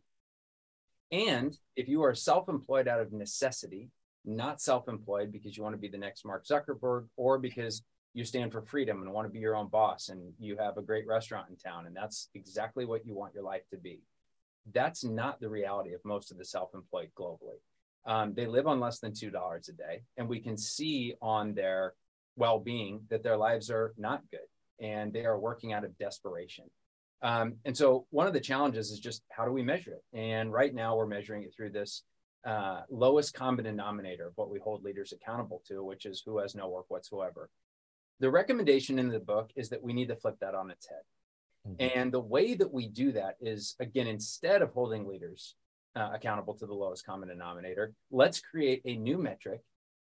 And 1.13 1.57
if 1.77 1.89
you 1.89 2.03
are 2.03 2.15
self 2.15 2.49
employed 2.49 2.89
out 2.89 3.01
of 3.01 3.13
necessity, 3.13 3.91
not 4.25 4.61
self 4.61 4.89
employed 4.89 5.31
because 5.33 5.57
you 5.57 5.63
want 5.63 5.75
to 5.75 5.81
be 5.81 5.89
the 5.89 5.99
next 5.99 6.25
Mark 6.25 6.45
Zuckerberg 6.45 7.07
or 7.17 7.39
because 7.39 7.83
you 8.13 8.25
stand 8.25 8.51
for 8.51 8.63
freedom 8.63 9.03
and 9.03 9.13
want 9.13 9.27
to 9.27 9.33
be 9.33 9.39
your 9.39 9.57
own 9.57 9.69
boss 9.69 10.09
and 10.09 10.33
you 10.39 10.57
have 10.57 10.79
a 10.79 10.83
great 10.83 11.07
restaurant 11.07 11.49
in 11.51 11.57
town 11.57 11.87
and 11.87 11.95
that's 11.95 12.31
exactly 12.35 12.87
what 12.87 13.07
you 13.07 13.15
want 13.15 13.35
your 13.35 13.43
life 13.43 13.63
to 13.71 13.77
be. 13.77 14.01
That's 14.73 15.05
not 15.05 15.39
the 15.39 15.51
reality 15.51 15.93
of 15.93 16.01
most 16.05 16.33
of 16.33 16.39
the 16.39 16.45
self 16.45 16.71
employed 16.75 17.11
globally. 17.17 17.61
Um, 18.07 18.35
they 18.35 18.47
live 18.47 18.67
on 18.67 18.81
less 18.81 19.01
than 19.01 19.13
$2 19.13 19.69
a 19.69 19.73
day, 19.73 20.03
and 20.17 20.29
we 20.29 20.39
can 20.41 20.57
see 20.57 21.15
on 21.21 21.55
their 21.55 21.95
well 22.37 22.59
being 22.59 23.01
that 23.11 23.23
their 23.23 23.37
lives 23.37 23.71
are 23.71 23.95
not 23.97 24.23
good 24.31 24.41
and 24.79 25.13
they 25.13 25.25
are 25.25 25.39
working 25.39 25.73
out 25.73 25.85
of 25.85 25.97
desperation. 25.99 26.65
Um, 27.23 27.55
and 27.65 27.77
so, 27.77 28.07
one 28.11 28.27
of 28.27 28.33
the 28.33 28.41
challenges 28.41 28.91
is 28.91 29.01
just 29.01 29.23
how 29.31 29.45
do 29.45 29.53
we 29.53 29.63
measure 29.63 29.93
it? 29.93 30.05
And 30.17 30.53
right 30.53 30.75
now, 30.75 30.97
we're 30.97 31.07
measuring 31.07 31.43
it 31.43 31.55
through 31.57 31.71
this 31.71 32.03
uh, 32.47 32.83
lowest 32.91 33.35
common 33.35 33.65
denominator 33.65 34.29
of 34.29 34.33
what 34.37 34.51
we 34.51 34.59
hold 34.59 34.85
leaders 34.85 35.13
accountable 35.13 35.63
to, 35.67 35.83
which 35.83 36.07
is 36.07 36.23
who 36.25 36.39
has 36.39 36.55
no 36.55 36.69
work 36.69 36.87
whatsoever. 36.89 37.51
The 38.21 38.31
recommendation 38.31 38.99
in 38.99 39.09
the 39.09 39.19
book 39.19 39.51
is 39.57 39.69
that 39.71 39.83
we 39.83 39.93
need 39.93 40.09
to 40.09 40.17
flip 40.17 40.37
that 40.41 40.55
on 40.55 40.71
its 40.71 40.89
head. 40.89 41.03
Mm-hmm. 41.69 41.99
And 41.99 42.13
the 42.13 42.21
way 42.21 42.55
that 42.55 42.73
we 42.73 42.89
do 42.89 43.13
that 43.13 43.37
is, 43.41 43.75
again, 43.81 44.07
instead 44.07 44.63
of 44.63 44.73
holding 44.73 45.07
leaders 45.07 45.57
uh, 45.97 46.11
accountable 46.15 46.55
to 46.55 46.67
the 46.67 46.75
lowest 46.75 47.05
common 47.05 47.29
denominator, 47.29 47.93
let's 48.11 48.41
create 48.41 48.83
a 48.85 48.97
new 48.97 49.19
metric, 49.19 49.61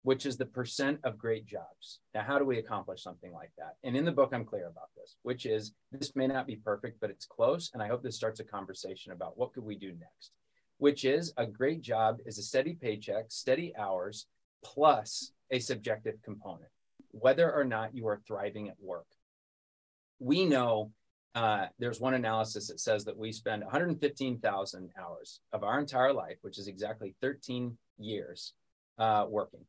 which 0.03 0.25
is 0.25 0.37
the 0.37 0.45
percent 0.45 0.99
of 1.03 1.17
great 1.17 1.45
jobs. 1.45 1.99
Now, 2.13 2.23
how 2.23 2.39
do 2.39 2.45
we 2.45 2.57
accomplish 2.57 3.03
something 3.03 3.31
like 3.31 3.51
that? 3.57 3.75
And 3.83 3.95
in 3.95 4.05
the 4.05 4.11
book, 4.11 4.31
I'm 4.33 4.45
clear 4.45 4.67
about 4.67 4.89
this, 4.95 5.15
which 5.21 5.45
is 5.45 5.73
this 5.91 6.15
may 6.15 6.27
not 6.27 6.47
be 6.47 6.55
perfect, 6.55 6.99
but 6.99 7.09
it's 7.09 7.25
close. 7.25 7.69
And 7.73 7.83
I 7.83 7.87
hope 7.87 8.01
this 8.01 8.15
starts 8.15 8.39
a 8.39 8.43
conversation 8.43 9.11
about 9.11 9.37
what 9.37 9.53
could 9.53 9.63
we 9.63 9.75
do 9.75 9.91
next, 9.91 10.31
which 10.77 11.05
is 11.05 11.33
a 11.37 11.45
great 11.45 11.81
job 11.81 12.17
is 12.25 12.39
a 12.39 12.43
steady 12.43 12.73
paycheck, 12.73 13.25
steady 13.29 13.73
hours, 13.77 14.25
plus 14.63 15.31
a 15.51 15.59
subjective 15.59 16.15
component 16.23 16.71
whether 17.11 17.51
or 17.51 17.63
not 17.63 17.95
you 17.95 18.07
are 18.07 18.21
thriving 18.25 18.69
at 18.69 18.75
work. 18.79 19.05
We 20.19 20.45
know 20.45 20.91
uh, 21.35 21.67
there's 21.79 21.99
one 21.99 22.13
analysis 22.13 22.67
that 22.67 22.79
says 22.79 23.05
that 23.05 23.17
we 23.17 23.31
spend 23.31 23.63
115,000 23.63 24.89
hours 24.99 25.39
of 25.53 25.63
our 25.63 25.79
entire 25.79 26.13
life, 26.13 26.37
which 26.41 26.59
is 26.59 26.67
exactly 26.67 27.15
13 27.21 27.77
years, 27.97 28.53
uh, 28.97 29.25
working. 29.29 29.61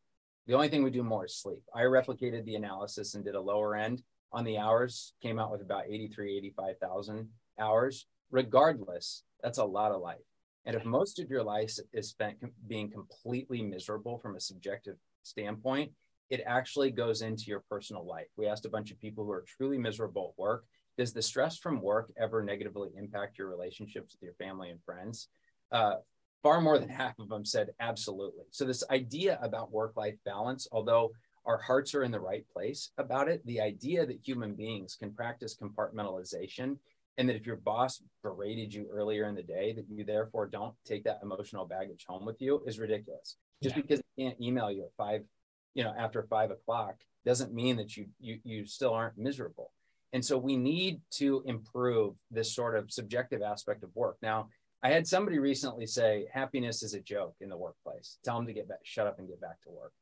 The 0.47 0.55
only 0.55 0.69
thing 0.69 0.83
we 0.83 0.91
do 0.91 1.05
more 1.05 1.27
is 1.27 1.37
sleep. 1.37 1.63
I 1.75 1.83
replicated 1.83 2.45
the 2.45 2.57
analysis 2.57 3.15
and 3.15 3.25
did 3.25 3.37
a 3.37 3.41
lower 3.41 3.77
end 3.77 4.03
on 4.33 4.45
the 4.45 4.59
hours, 4.59 5.13
came 5.23 5.39
out 5.39 5.53
with 5.53 5.61
about 5.61 5.85
83, 5.89 6.37
85,000 6.39 7.29
hours. 7.59 8.07
Regardless, 8.31 9.23
that's 9.43 9.59
a 9.59 9.65
lot 9.65 9.93
of 9.93 10.01
life. 10.01 10.19
And 10.65 10.75
if 10.75 10.85
most 10.85 11.19
of 11.19 11.29
your 11.29 11.43
life 11.43 11.77
is 11.93 12.09
spent 12.09 12.39
being 12.67 12.91
completely 12.91 13.63
miserable 13.63 14.19
from 14.19 14.37
a 14.37 14.41
subjective 14.41 14.97
standpoint, 15.23 15.93
it 16.31 16.43
actually 16.47 16.91
goes 16.91 17.21
into 17.21 17.45
your 17.45 17.63
personal 17.69 18.07
life. 18.07 18.29
We 18.37 18.47
asked 18.47 18.65
a 18.65 18.71
bunch 18.71 18.91
of 18.91 18.99
people 18.99 19.25
who 19.25 19.33
are 19.33 19.45
truly 19.47 19.77
miserable 19.77 20.33
at 20.33 20.41
work. 20.41 20.65
Does 20.97 21.13
the 21.13 21.23
stress 21.23 21.59
from 21.59 21.83
work 21.83 22.11
ever 22.17 22.43
negatively 22.43 22.91
impact 22.97 23.39
your 23.39 23.49
relationships 23.49 24.13
with 24.13 24.23
your 24.23 24.35
family 24.35 24.71
and 24.71 24.83
friends? 24.83 25.29
Uh, 25.71 25.97
far 26.43 26.61
more 26.61 26.79
than 26.79 26.89
half 26.89 27.19
of 27.19 27.29
them 27.29 27.45
said 27.45 27.71
absolutely. 27.81 28.45
So, 28.51 28.65
this 28.65 28.85
idea 28.91 29.39
about 29.43 29.73
work 29.73 29.97
life 29.97 30.17
balance, 30.25 30.67
although 30.73 31.13
our 31.45 31.59
hearts 31.59 31.95
are 31.95 32.05
in 32.05 32.13
the 32.13 32.21
right 32.21 32.45
place 32.53 32.91
about 32.99 33.29
it, 33.29 33.45
the 33.47 33.61
idea 33.61 34.07
that 34.07 34.21
human 34.25 34.55
beings 34.55 34.97
can 34.99 35.13
practice 35.13 35.57
compartmentalization 35.61 36.77
and 37.19 37.29
that 37.29 37.37
if 37.37 37.47
your 37.47 37.57
boss 37.57 38.03
berated 38.23 38.73
you 38.73 38.89
earlier 38.91 39.29
in 39.29 39.35
the 39.35 39.43
day, 39.43 39.73
that 39.73 39.85
you 39.91 40.05
therefore 40.05 40.47
don't 40.47 40.75
take 40.87 41.05
that 41.05 41.21
emotional 41.23 41.67
baggage 41.67 42.07
home 42.09 42.25
with 42.25 42.41
you 42.41 42.63
is 42.67 42.79
ridiculous. 42.79 43.37
Just 43.63 43.77
yeah. 43.77 43.83
because 43.83 44.01
they 44.17 44.25
can't 44.25 44.41
email 44.41 44.71
you 44.71 44.85
at 44.85 44.93
5 44.97 45.23
you 45.75 45.85
know 45.85 45.95
after 45.97 46.23
five 46.25 46.51
o'clock 46.51 46.97
doesn't 47.25 47.53
mean 47.53 47.77
that 47.77 47.97
you 47.97 48.07
you 48.21 48.39
you 48.45 48.67
still 48.67 48.93
aren't 48.93 49.19
miserable 49.19 49.73
and 50.13 50.25
so 50.25 50.37
we 50.37 50.57
need 50.57 51.01
to 51.11 51.43
improve 51.47 52.15
this 52.31 52.55
sort 52.55 52.77
of 52.77 52.91
subjective 52.91 53.43
aspect 53.43 53.83
of 53.83 53.91
work 53.95 54.17
now 54.23 54.49
i 54.83 54.91
had 54.91 55.07
somebody 55.07 55.39
recently 55.39 55.87
say 55.87 56.27
happiness 56.33 56.83
is 56.83 56.95
a 56.95 57.01
joke 57.01 57.35
in 57.41 57.49
the 57.49 57.57
workplace. 57.57 58.19
Tell 58.25 58.37
them 58.37 58.47
to 58.47 58.53
get 58.53 58.69
back 58.69 58.79
shut 58.83 59.07
up 59.07 59.19
and 59.19 59.29
get 59.29 59.41
back 59.41 59.61
to 59.63 59.71
work. 59.71 59.93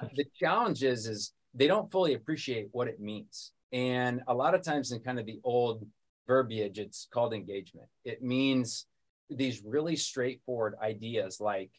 The 0.14 0.26
challenge 0.38 0.84
is 0.84 1.06
is 1.06 1.32
they 1.54 1.66
don't 1.66 1.90
fully 1.90 2.14
appreciate 2.14 2.68
what 2.72 2.88
it 2.88 3.00
means. 3.00 3.52
And 3.72 4.22
a 4.28 4.34
lot 4.34 4.54
of 4.54 4.62
times 4.62 4.92
in 4.92 5.00
kind 5.00 5.18
of 5.18 5.26
the 5.26 5.40
old 5.44 5.84
verbiage 6.26 6.78
it's 6.78 7.08
called 7.12 7.34
engagement. 7.34 7.88
It 8.04 8.22
means 8.22 8.86
these 9.30 9.62
really 9.64 9.96
straightforward 9.96 10.74
ideas 10.82 11.40
like 11.40 11.70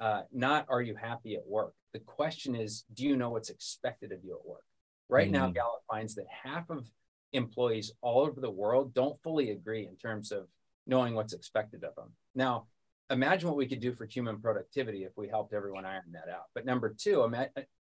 uh, 0.00 0.22
not 0.32 0.66
are 0.68 0.82
you 0.82 0.94
happy 0.94 1.34
at 1.36 1.46
work? 1.46 1.74
The 1.92 2.00
question 2.00 2.54
is, 2.54 2.84
do 2.94 3.04
you 3.04 3.16
know 3.16 3.30
what's 3.30 3.50
expected 3.50 4.12
of 4.12 4.24
you 4.24 4.34
at 4.34 4.46
work? 4.46 4.64
Right 5.08 5.26
mm-hmm. 5.26 5.32
now, 5.32 5.50
Gallup 5.50 5.82
finds 5.88 6.14
that 6.16 6.26
half 6.28 6.70
of 6.70 6.86
employees 7.32 7.92
all 8.00 8.22
over 8.22 8.40
the 8.40 8.50
world 8.50 8.94
don't 8.94 9.20
fully 9.22 9.50
agree 9.50 9.86
in 9.86 9.96
terms 9.96 10.32
of 10.32 10.46
knowing 10.86 11.14
what's 11.14 11.32
expected 11.32 11.84
of 11.84 11.94
them. 11.94 12.10
Now, 12.34 12.66
imagine 13.10 13.48
what 13.48 13.56
we 13.56 13.66
could 13.66 13.80
do 13.80 13.92
for 13.92 14.06
human 14.06 14.40
productivity 14.40 15.04
if 15.04 15.12
we 15.16 15.28
helped 15.28 15.52
everyone 15.52 15.84
iron 15.84 16.12
that 16.12 16.32
out. 16.32 16.44
But 16.54 16.64
number 16.64 16.94
two, 16.96 17.30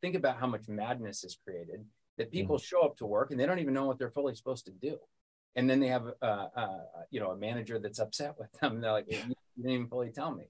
think 0.01 0.15
about 0.15 0.39
how 0.39 0.47
much 0.47 0.67
madness 0.67 1.23
is 1.23 1.37
created 1.43 1.85
that 2.17 2.31
people 2.31 2.57
mm-hmm. 2.57 2.63
show 2.63 2.81
up 2.81 2.97
to 2.97 3.05
work 3.05 3.31
and 3.31 3.39
they 3.39 3.45
don't 3.45 3.59
even 3.59 3.73
know 3.73 3.85
what 3.85 3.99
they're 3.99 4.11
fully 4.11 4.35
supposed 4.35 4.65
to 4.65 4.71
do. 4.71 4.97
And 5.55 5.69
then 5.69 5.79
they 5.79 5.87
have, 5.87 6.05
uh, 6.21 6.47
uh, 6.55 6.77
you 7.09 7.19
know, 7.19 7.31
a 7.31 7.37
manager 7.37 7.79
that's 7.79 7.99
upset 8.05 8.35
with 8.37 8.51
them. 8.59 8.81
They're 8.81 8.91
like, 8.91 9.05
you 9.11 9.17
didn't 9.55 9.71
even 9.71 9.87
fully 9.87 10.11
tell 10.11 10.33
me. 10.33 10.45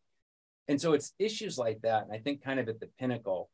And 0.67 0.81
so 0.81 0.93
it's 0.93 1.13
issues 1.17 1.57
like 1.57 1.81
that. 1.83 2.03
And 2.03 2.11
I 2.11 2.17
think 2.17 2.43
kind 2.43 2.59
of 2.59 2.67
at 2.67 2.79
the 2.79 2.89
pinnacle, 2.99 3.49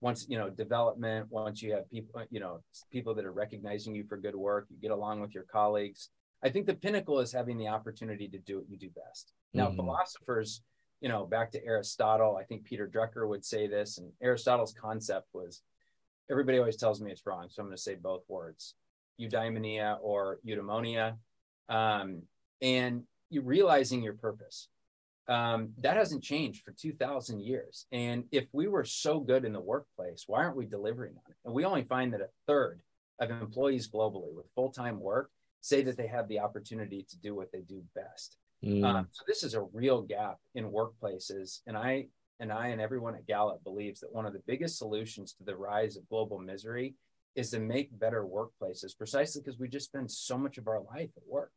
once, 0.00 0.26
you 0.28 0.38
know, 0.38 0.50
development, 0.50 1.26
once 1.30 1.62
you 1.62 1.72
have 1.72 1.90
people, 1.90 2.22
you 2.30 2.40
know, 2.40 2.60
people 2.92 3.14
that 3.14 3.24
are 3.24 3.32
recognizing 3.32 3.94
you 3.94 4.04
for 4.04 4.16
good 4.16 4.36
work, 4.36 4.66
you 4.70 4.76
get 4.80 4.90
along 4.90 5.20
with 5.20 5.34
your 5.34 5.44
colleagues. 5.44 6.10
I 6.42 6.50
think 6.50 6.66
the 6.66 6.74
pinnacle 6.74 7.18
is 7.20 7.32
having 7.32 7.58
the 7.58 7.68
opportunity 7.68 8.28
to 8.28 8.38
do 8.38 8.58
what 8.58 8.70
you 8.70 8.76
do 8.76 8.90
best. 8.90 9.32
Now, 9.54 9.66
mm-hmm. 9.66 9.76
philosophers, 9.76 10.62
you 11.00 11.08
know, 11.08 11.26
back 11.26 11.50
to 11.52 11.64
Aristotle, 11.64 12.36
I 12.36 12.44
think 12.44 12.64
Peter 12.64 12.86
Drucker 12.86 13.28
would 13.28 13.44
say 13.44 13.66
this, 13.66 13.98
and 13.98 14.12
Aristotle's 14.22 14.72
concept 14.72 15.28
was 15.32 15.62
everybody 16.30 16.58
always 16.58 16.76
tells 16.76 17.00
me 17.00 17.10
it's 17.10 17.26
wrong. 17.26 17.48
So 17.50 17.62
I'm 17.62 17.68
going 17.68 17.76
to 17.76 17.82
say 17.82 17.94
both 17.94 18.22
words 18.28 18.74
eudaimonia 19.20 19.98
or 20.00 20.38
eudaimonia. 20.46 21.16
Um, 21.68 22.22
and 22.62 23.02
you 23.30 23.42
realizing 23.42 24.02
your 24.02 24.14
purpose 24.14 24.68
um, 25.28 25.70
that 25.78 25.96
hasn't 25.96 26.22
changed 26.22 26.64
for 26.64 26.72
2000 26.72 27.40
years 27.40 27.86
and 27.92 28.24
if 28.32 28.46
we 28.52 28.66
were 28.66 28.84
so 28.84 29.20
good 29.20 29.44
in 29.44 29.52
the 29.52 29.60
workplace 29.60 30.24
why 30.26 30.38
aren't 30.38 30.56
we 30.56 30.64
delivering 30.64 31.12
on 31.12 31.30
it 31.30 31.36
and 31.44 31.54
we 31.54 31.64
only 31.64 31.82
find 31.82 32.12
that 32.12 32.20
a 32.20 32.28
third 32.46 32.80
of 33.20 33.30
employees 33.30 33.88
globally 33.88 34.34
with 34.34 34.46
full-time 34.54 34.98
work 34.98 35.30
say 35.60 35.82
that 35.82 35.96
they 35.96 36.06
have 36.06 36.28
the 36.28 36.38
opportunity 36.38 37.04
to 37.08 37.18
do 37.18 37.34
what 37.34 37.50
they 37.52 37.60
do 37.60 37.82
best 37.94 38.36
mm. 38.64 38.84
um, 38.84 39.08
so 39.10 39.22
this 39.26 39.42
is 39.42 39.54
a 39.54 39.62
real 39.72 40.02
gap 40.02 40.38
in 40.54 40.70
workplaces 40.70 41.60
and 41.66 41.76
i 41.76 42.06
and 42.40 42.52
I 42.52 42.68
and 42.68 42.80
everyone 42.80 43.14
at 43.14 43.26
Gallup 43.26 43.64
believes 43.64 44.00
that 44.00 44.12
one 44.12 44.26
of 44.26 44.32
the 44.32 44.42
biggest 44.46 44.78
solutions 44.78 45.32
to 45.34 45.44
the 45.44 45.56
rise 45.56 45.96
of 45.96 46.08
global 46.08 46.38
misery 46.38 46.94
is 47.34 47.50
to 47.50 47.60
make 47.60 47.96
better 47.98 48.24
workplaces, 48.24 48.96
precisely 48.96 49.42
because 49.42 49.58
we 49.58 49.68
just 49.68 49.86
spend 49.86 50.10
so 50.10 50.38
much 50.38 50.58
of 50.58 50.68
our 50.68 50.80
life 50.80 51.10
at 51.16 51.22
work. 51.26 51.52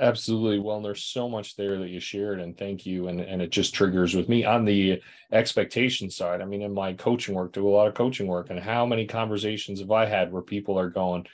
Absolutely. 0.00 0.58
Well, 0.58 0.82
there's 0.82 1.04
so 1.04 1.28
much 1.28 1.56
there 1.56 1.78
that 1.78 1.88
you 1.88 2.00
shared, 2.00 2.40
and 2.40 2.58
thank 2.58 2.84
you. 2.84 3.08
And 3.08 3.20
and 3.20 3.40
it 3.40 3.50
just 3.50 3.74
triggers 3.74 4.14
with 4.14 4.28
me 4.28 4.44
on 4.44 4.64
the 4.64 5.00
expectation 5.30 6.10
side. 6.10 6.40
I 6.40 6.44
mean, 6.44 6.62
in 6.62 6.74
my 6.74 6.92
coaching 6.92 7.34
work, 7.34 7.52
do 7.52 7.66
a 7.66 7.70
lot 7.70 7.86
of 7.86 7.94
coaching 7.94 8.26
work, 8.26 8.50
and 8.50 8.60
how 8.60 8.84
many 8.84 9.06
conversations 9.06 9.80
have 9.80 9.90
I 9.90 10.06
had 10.06 10.32
where 10.32 10.42
people 10.42 10.78
are 10.78 10.90
going, 10.90 11.26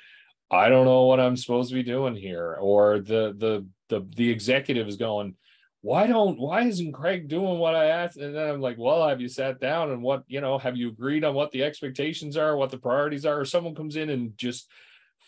I 0.51 0.69
don't 0.69 0.87
know 0.87 1.05
what 1.05 1.21
I'm 1.21 1.37
supposed 1.37 1.69
to 1.71 1.75
be 1.75 1.83
doing 1.83 2.17
here, 2.17 2.57
or 2.61 3.01
the 3.01 3.35
the 3.37 3.67
the 3.89 4.07
the 4.17 4.31
executive 4.31 4.89
is 4.89 4.97
going, 4.97 5.35
why 5.83 6.07
don't 6.07 6.39
why 6.39 6.63
isn't 6.63 6.93
Craig 6.93 7.29
doing 7.29 7.59
what 7.59 7.75
I 7.75 7.87
asked? 7.87 8.17
And 8.17 8.35
then 8.35 8.49
I'm 8.49 8.61
like, 8.61 8.77
well, 8.79 9.09
have 9.09 9.21
you 9.21 9.29
sat 9.29 9.61
down 9.61 9.91
and 9.91 10.03
what 10.03 10.25
you 10.27 10.41
know? 10.41 10.59
Have 10.59 10.77
you 10.77 10.89
agreed 10.89 11.25
on 11.25 11.35
what 11.35 11.51
the 11.53 11.65
expectations 11.65 12.37
are, 12.37 12.57
what 12.57 12.71
the 12.71 12.79
priorities 12.79 13.27
are? 13.27 13.41
Or 13.41 13.45
someone 13.45 13.75
comes 13.75 13.97
in 13.97 14.11
and 14.11 14.37
just 14.37 14.69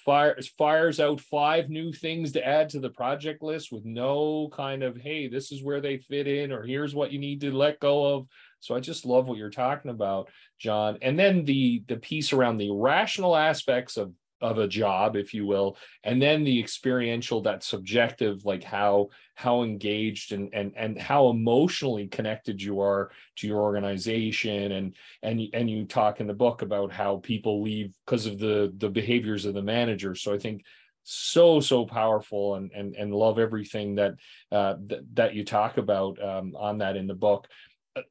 fires 0.05 0.49
fires 0.57 1.01
out 1.01 1.21
five 1.21 1.69
new 1.69 1.93
things 1.93 2.33
to 2.33 2.47
add 2.47 2.69
to 2.71 2.81
the 2.81 2.91
project 2.91 3.43
list 3.43 3.71
with 3.71 3.85
no 3.85 4.49
kind 4.53 4.83
of 4.83 4.97
hey 4.97 5.29
this 5.29 5.53
is 5.53 5.63
where 5.63 5.81
they 5.81 5.99
fit 5.99 6.27
in 6.27 6.53
or 6.53 6.63
here's 6.63 6.95
what 6.95 7.13
you 7.13 7.19
need 7.19 7.41
to 7.41 7.53
let 7.53 7.81
go 7.81 8.15
of 8.15 8.27
so 8.61 8.75
i 8.75 8.81
just 8.81 9.05
love 9.05 9.27
what 9.27 9.37
you're 9.37 9.51
talking 9.51 9.91
about 9.91 10.29
jon 10.59 10.97
and 11.03 11.19
then 11.19 11.45
the 11.45 11.83
the 11.89 11.97
piece 11.97 12.33
around 12.33 12.57
the 12.57 12.71
rational 12.71 13.37
aspects 13.37 13.97
of 13.97 14.13
of 14.41 14.59
a 14.59 14.69
job 14.69 15.17
if 15.17 15.35
you 15.35 15.47
will 15.47 15.77
and 16.05 16.21
then 16.21 16.45
the 16.45 16.59
experiential 16.59 17.43
that 17.43 17.63
subjective 17.63 18.45
like 18.45 18.65
how 18.65 19.09
how 19.41 19.63
engaged 19.63 20.33
and 20.33 20.51
and 20.53 20.73
and 20.77 21.01
how 21.01 21.31
emotionally 21.31 22.07
connected 22.07 22.61
you 22.61 22.81
are 22.81 23.11
to 23.37 23.47
your 23.47 23.61
organization. 23.61 24.73
And 24.73 24.95
and 25.23 25.41
and 25.55 25.71
you 25.71 25.87
talk 25.87 26.21
in 26.21 26.27
the 26.27 26.35
book 26.35 26.61
about 26.61 26.93
how 26.93 27.17
people 27.17 27.63
leave 27.63 27.95
because 28.05 28.27
of 28.27 28.39
the 28.39 28.71
the 28.77 28.91
behaviors 28.91 29.47
of 29.47 29.55
the 29.55 29.63
manager. 29.63 30.15
So 30.15 30.35
i 30.35 30.39
think 30.39 30.63
so 31.05 31.59
so 31.59 31.87
powerful 31.87 32.57
and 32.57 32.71
and 32.73 32.95
and 32.95 33.15
love 33.15 33.39
everything 33.39 33.95
that 33.95 34.13
uh 34.53 34.75
th- 34.87 35.05
that 35.15 35.35
you 35.35 35.43
talk 35.43 35.79
about 35.79 36.23
um, 36.23 36.55
on 36.55 36.79
that 36.79 36.97
in 36.97 37.07
the 37.07 37.15
book. 37.15 37.49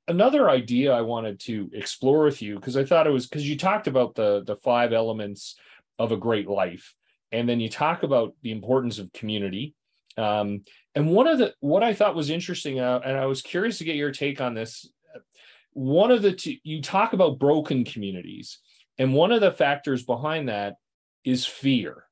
Another 0.08 0.50
idea 0.50 0.94
i 0.94 1.02
wanted 1.02 1.40
to 1.42 1.70
explore 1.74 2.24
with 2.24 2.42
you 2.42 2.56
because 2.56 2.76
i 2.76 2.84
thought 2.84 3.08
it 3.08 3.12
was 3.12 3.28
because 3.28 3.48
you 3.48 3.56
talked 3.56 3.88
about 3.88 4.16
the 4.16 4.44
the 4.46 4.56
five 4.56 4.94
elements 4.94 5.56
of 6.00 6.12
a 6.12 6.18
great 6.18 6.48
life. 6.48 6.96
And 7.32 7.48
then 7.48 7.60
you 7.60 7.70
talk 7.70 8.02
about 8.04 8.34
the 8.42 8.52
importance 8.52 8.98
of 8.98 9.14
community. 9.14 9.76
Um, 10.18 10.64
and 10.96 11.12
one 11.12 11.28
of 11.28 11.38
the 11.38 11.54
what 11.60 11.84
I 11.84 11.94
thought 11.94 12.16
was 12.16 12.30
interesting, 12.30 12.80
uh, 12.80 13.02
and 13.06 13.18
I 13.18 13.28
was 13.28 13.42
curious 13.42 13.78
to 13.78 13.84
get 13.84 13.96
your 13.96 14.12
take 14.12 14.42
on 14.42 14.56
this. 14.56 14.90
One 15.74 16.10
of 16.10 16.22
the 16.24 16.34
two, 16.34 16.56
you 16.64 16.82
talk 16.82 17.14
about 17.14 17.38
broken 17.38 17.86
communities, 17.86 18.60
and 18.98 19.14
one 19.14 19.32
of 19.32 19.42
the 19.42 19.52
factors 19.52 20.04
behind 20.04 20.50
that 20.50 20.76
is 21.24 21.46
fear. 21.46 22.06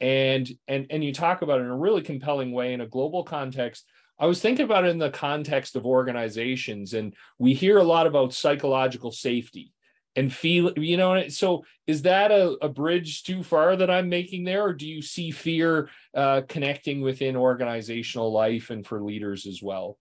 And 0.00 0.48
and 0.66 0.86
and 0.90 1.04
you 1.04 1.14
talk 1.14 1.42
about 1.42 1.60
it 1.60 1.64
in 1.64 1.70
a 1.70 1.76
really 1.76 2.02
compelling 2.02 2.52
way 2.52 2.72
in 2.72 2.80
a 2.80 2.88
global 2.88 3.22
context. 3.22 3.84
I 4.18 4.26
was 4.26 4.40
thinking 4.40 4.64
about 4.64 4.84
it 4.84 4.88
in 4.88 4.98
the 4.98 5.10
context 5.10 5.76
of 5.76 5.86
organizations, 5.86 6.92
and 6.92 7.14
we 7.38 7.54
hear 7.54 7.78
a 7.78 7.84
lot 7.84 8.08
about 8.08 8.34
psychological 8.34 9.12
safety 9.12 9.72
and 10.16 10.32
feel 10.32 10.72
you 10.76 10.96
know 10.96 11.28
so 11.28 11.64
is 11.86 12.02
that 12.02 12.30
a, 12.30 12.56
a 12.62 12.68
bridge 12.68 13.22
too 13.22 13.42
far 13.42 13.76
that 13.76 13.90
i'm 13.90 14.08
making 14.08 14.44
there? 14.44 14.64
Or 14.64 14.72
do 14.72 14.86
you 14.86 15.02
see 15.02 15.30
fear 15.30 15.90
uh, 16.14 16.42
connecting 16.48 17.00
within 17.00 17.36
organizational 17.36 18.32
life 18.32 18.70
and 18.70 18.86
for 18.86 19.02
leaders 19.02 19.46
as 19.46 19.62
well? 19.62 19.98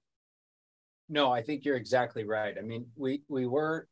No 1.10 1.32
i 1.32 1.42
think 1.42 1.66
you're 1.66 1.78
exactly 1.78 2.24
right. 2.24 2.56
I 2.58 2.62
mean 2.62 2.88
we 2.96 3.22
we 3.28 3.46
were 3.46 3.88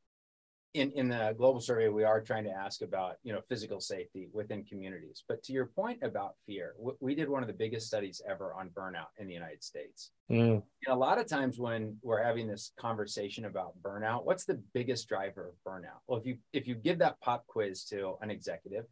in 0.76 0.92
in 0.92 1.08
the 1.08 1.34
global 1.38 1.62
survey 1.62 1.88
we 1.88 2.04
are 2.04 2.22
trying 2.22 2.44
to 2.44 2.52
ask 2.52 2.82
about 2.82 3.16
you 3.24 3.34
know 3.34 3.40
physical 3.48 3.80
safety 3.80 4.28
within 4.34 4.64
communities. 4.64 5.24
But 5.28 5.42
to 5.44 5.54
your 5.54 5.68
point 5.68 6.00
about 6.04 6.36
fear 6.46 6.76
we 7.00 7.16
did 7.16 7.30
one 7.30 7.42
of 7.42 7.48
the 7.48 7.54
biggest 7.54 7.88
studies 7.88 8.22
ever 8.30 8.54
on 8.54 8.70
burnout 8.70 9.12
in 9.18 9.28
the 9.28 9.34
united 9.34 9.64
states. 9.64 10.12
Mm. 10.30 10.62
and 10.86 10.94
a 10.94 10.96
lot 10.96 11.18
of 11.18 11.28
times 11.28 11.60
when 11.60 11.98
we're 12.02 12.22
having 12.22 12.48
this 12.48 12.72
conversation 12.78 13.46
about 13.46 13.74
burnout 13.82 14.26
what's 14.26 14.46
the 14.46 14.62
biggest 14.74 15.08
driver 15.08 15.50
of 15.50 15.56
burnout? 15.66 16.02
Well 16.08 16.20
if 16.20 16.26
you 16.26 16.38
if 16.52 16.68
you 16.68 16.76
give 16.76 17.00
that 17.00 17.20
pop 17.22 17.48
quiz 17.48 17.86
to 17.86 18.16
an 18.22 18.30
executive 18.30 18.86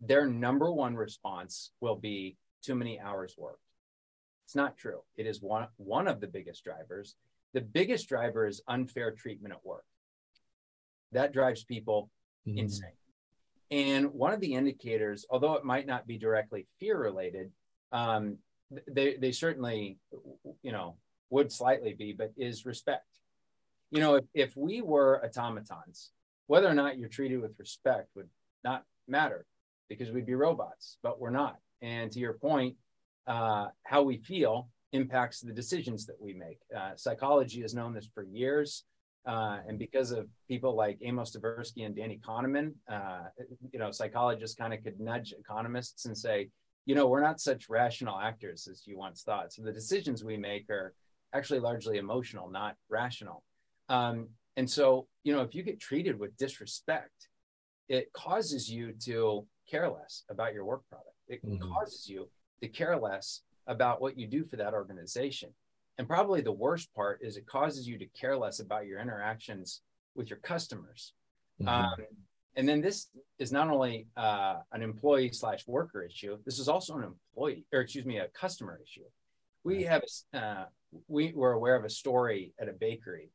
their 0.00 0.26
number 0.26 0.70
one 0.70 0.94
response 0.94 1.72
will 1.80 1.96
be 1.96 2.36
too 2.62 2.74
many 2.74 3.00
hours 3.00 3.34
worked. 3.36 3.62
It's 4.44 4.54
not 4.54 4.76
true. 4.76 5.00
It 5.16 5.26
is 5.26 5.42
one 5.42 5.68
one 5.76 6.06
of 6.06 6.20
the 6.20 6.26
biggest 6.26 6.64
drivers. 6.64 7.16
The 7.54 7.60
biggest 7.62 8.08
driver 8.08 8.46
is 8.46 8.60
unfair 8.68 9.10
treatment 9.10 9.54
at 9.54 9.64
work 9.64 9.84
that 11.12 11.32
drives 11.32 11.64
people 11.64 12.10
mm-hmm. 12.46 12.58
insane. 12.58 12.90
And 13.70 14.12
one 14.14 14.32
of 14.32 14.40
the 14.40 14.54
indicators, 14.54 15.26
although 15.30 15.54
it 15.54 15.64
might 15.64 15.86
not 15.86 16.06
be 16.06 16.18
directly 16.18 16.66
fear 16.80 16.98
related, 16.98 17.50
um, 17.92 18.38
they 18.90 19.16
they 19.16 19.32
certainly, 19.32 19.98
you 20.62 20.72
know, 20.72 20.96
would 21.30 21.52
slightly 21.52 21.94
be, 21.94 22.12
but 22.12 22.32
is 22.36 22.64
respect. 22.64 23.06
You 23.90 24.00
know, 24.00 24.16
if, 24.16 24.24
if 24.34 24.56
we 24.56 24.82
were 24.82 25.22
automatons, 25.24 26.10
whether 26.46 26.68
or 26.68 26.74
not 26.74 26.98
you're 26.98 27.08
treated 27.08 27.40
with 27.40 27.58
respect 27.58 28.08
would 28.14 28.28
not 28.64 28.84
matter 29.06 29.46
because 29.88 30.10
we'd 30.10 30.26
be 30.26 30.34
robots, 30.34 30.98
but 31.02 31.20
we're 31.20 31.30
not. 31.30 31.56
And 31.80 32.10
to 32.12 32.18
your 32.18 32.34
point, 32.34 32.76
uh, 33.26 33.68
how 33.84 34.02
we 34.02 34.18
feel 34.18 34.68
impacts 34.92 35.40
the 35.40 35.52
decisions 35.52 36.06
that 36.06 36.20
we 36.20 36.32
make. 36.32 36.58
Uh, 36.74 36.92
psychology 36.96 37.60
has 37.62 37.74
known 37.74 37.94
this 37.94 38.08
for 38.14 38.22
years. 38.22 38.84
Uh, 39.28 39.58
and 39.68 39.78
because 39.78 40.10
of 40.10 40.26
people 40.48 40.74
like 40.74 40.98
Amos 41.02 41.36
Tversky 41.36 41.84
and 41.84 41.94
Danny 41.94 42.18
Kahneman, 42.26 42.72
uh, 42.90 43.24
you 43.72 43.78
know, 43.78 43.90
psychologists 43.90 44.56
kind 44.56 44.72
of 44.72 44.82
could 44.82 44.98
nudge 44.98 45.34
economists 45.38 46.06
and 46.06 46.16
say, 46.16 46.48
you 46.86 46.94
know, 46.94 47.06
we're 47.06 47.20
not 47.20 47.38
such 47.38 47.68
rational 47.68 48.18
actors 48.18 48.66
as 48.70 48.86
you 48.86 48.96
once 48.96 49.22
thought. 49.22 49.52
So 49.52 49.60
the 49.62 49.72
decisions 49.72 50.24
we 50.24 50.38
make 50.38 50.70
are 50.70 50.94
actually 51.34 51.60
largely 51.60 51.98
emotional, 51.98 52.50
not 52.50 52.76
rational. 52.88 53.44
Um, 53.90 54.28
and 54.56 54.68
so, 54.68 55.06
you 55.24 55.34
know, 55.34 55.42
if 55.42 55.54
you 55.54 55.62
get 55.62 55.78
treated 55.78 56.18
with 56.18 56.34
disrespect, 56.38 57.28
it 57.90 58.10
causes 58.14 58.70
you 58.70 58.94
to 59.04 59.46
care 59.70 59.90
less 59.90 60.24
about 60.30 60.54
your 60.54 60.64
work 60.64 60.82
product. 60.88 61.16
It 61.28 61.44
mm-hmm. 61.44 61.70
causes 61.70 62.08
you 62.08 62.30
to 62.62 62.68
care 62.68 62.98
less 62.98 63.42
about 63.66 64.00
what 64.00 64.18
you 64.18 64.26
do 64.26 64.46
for 64.46 64.56
that 64.56 64.72
organization. 64.72 65.50
And 65.98 66.08
probably 66.08 66.40
the 66.40 66.52
worst 66.52 66.94
part 66.94 67.20
is 67.22 67.36
it 67.36 67.46
causes 67.46 67.86
you 67.86 67.98
to 67.98 68.06
care 68.06 68.36
less 68.36 68.60
about 68.60 68.86
your 68.86 69.00
interactions 69.00 69.82
with 70.14 70.30
your 70.30 70.38
customers. 70.38 71.12
Mm-hmm. 71.60 71.68
Um, 71.68 72.06
and 72.56 72.68
then 72.68 72.80
this 72.80 73.08
is 73.38 73.52
not 73.52 73.68
only 73.68 74.06
uh, 74.16 74.56
an 74.72 74.82
employee 74.82 75.30
slash 75.32 75.66
worker 75.66 76.02
issue. 76.02 76.38
This 76.44 76.58
is 76.58 76.68
also 76.68 76.96
an 76.96 77.04
employee, 77.04 77.64
or 77.72 77.80
excuse 77.80 78.04
me, 78.04 78.18
a 78.18 78.28
customer 78.28 78.80
issue. 78.82 79.04
We 79.64 79.84
have 79.84 80.02
uh, 80.32 80.64
we 81.06 81.32
were 81.34 81.52
aware 81.52 81.76
of 81.76 81.84
a 81.84 81.90
story 81.90 82.52
at 82.60 82.68
a 82.68 82.72
bakery, 82.72 83.30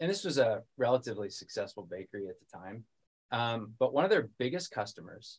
and 0.00 0.10
this 0.10 0.24
was 0.24 0.38
a 0.38 0.62
relatively 0.76 1.30
successful 1.30 1.88
bakery 1.90 2.28
at 2.28 2.36
the 2.38 2.58
time. 2.58 2.84
Um, 3.32 3.72
but 3.78 3.92
one 3.92 4.04
of 4.04 4.10
their 4.10 4.28
biggest 4.38 4.70
customers 4.70 5.38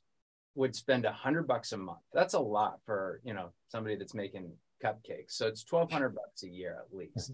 would 0.55 0.75
spend 0.75 1.05
a 1.05 1.11
hundred 1.11 1.47
bucks 1.47 1.71
a 1.71 1.77
month. 1.77 1.99
That's 2.13 2.33
a 2.33 2.39
lot 2.39 2.79
for 2.85 3.21
you 3.23 3.33
know 3.33 3.51
somebody 3.69 3.95
that's 3.95 4.13
making 4.13 4.51
cupcakes. 4.83 5.31
So 5.31 5.47
it's 5.47 5.65
1200 5.69 6.15
bucks 6.15 6.43
a 6.43 6.49
year 6.49 6.77
at 6.79 6.95
least. 6.95 7.31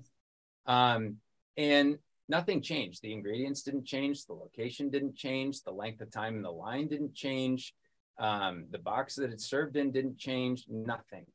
Um, 0.65 1.17
and 1.57 1.97
nothing 2.27 2.62
changed. 2.62 3.01
The 3.01 3.13
ingredients 3.13 3.63
didn't 3.63 3.85
change. 3.85 4.25
The 4.25 4.33
location 4.33 4.89
didn't 4.89 5.15
change. 5.15 5.63
The 5.63 5.71
length 5.71 6.01
of 6.01 6.12
time 6.12 6.35
in 6.35 6.41
the 6.41 6.51
line 6.51 6.88
didn't 6.88 7.15
change. 7.15 7.73
Um, 8.19 8.65
the 8.69 8.79
box 8.79 9.15
that 9.15 9.31
it 9.31 9.41
served 9.41 9.75
in 9.77 9.91
didn't 9.91 10.17
change. 10.17 10.65
Nothing 10.69 11.25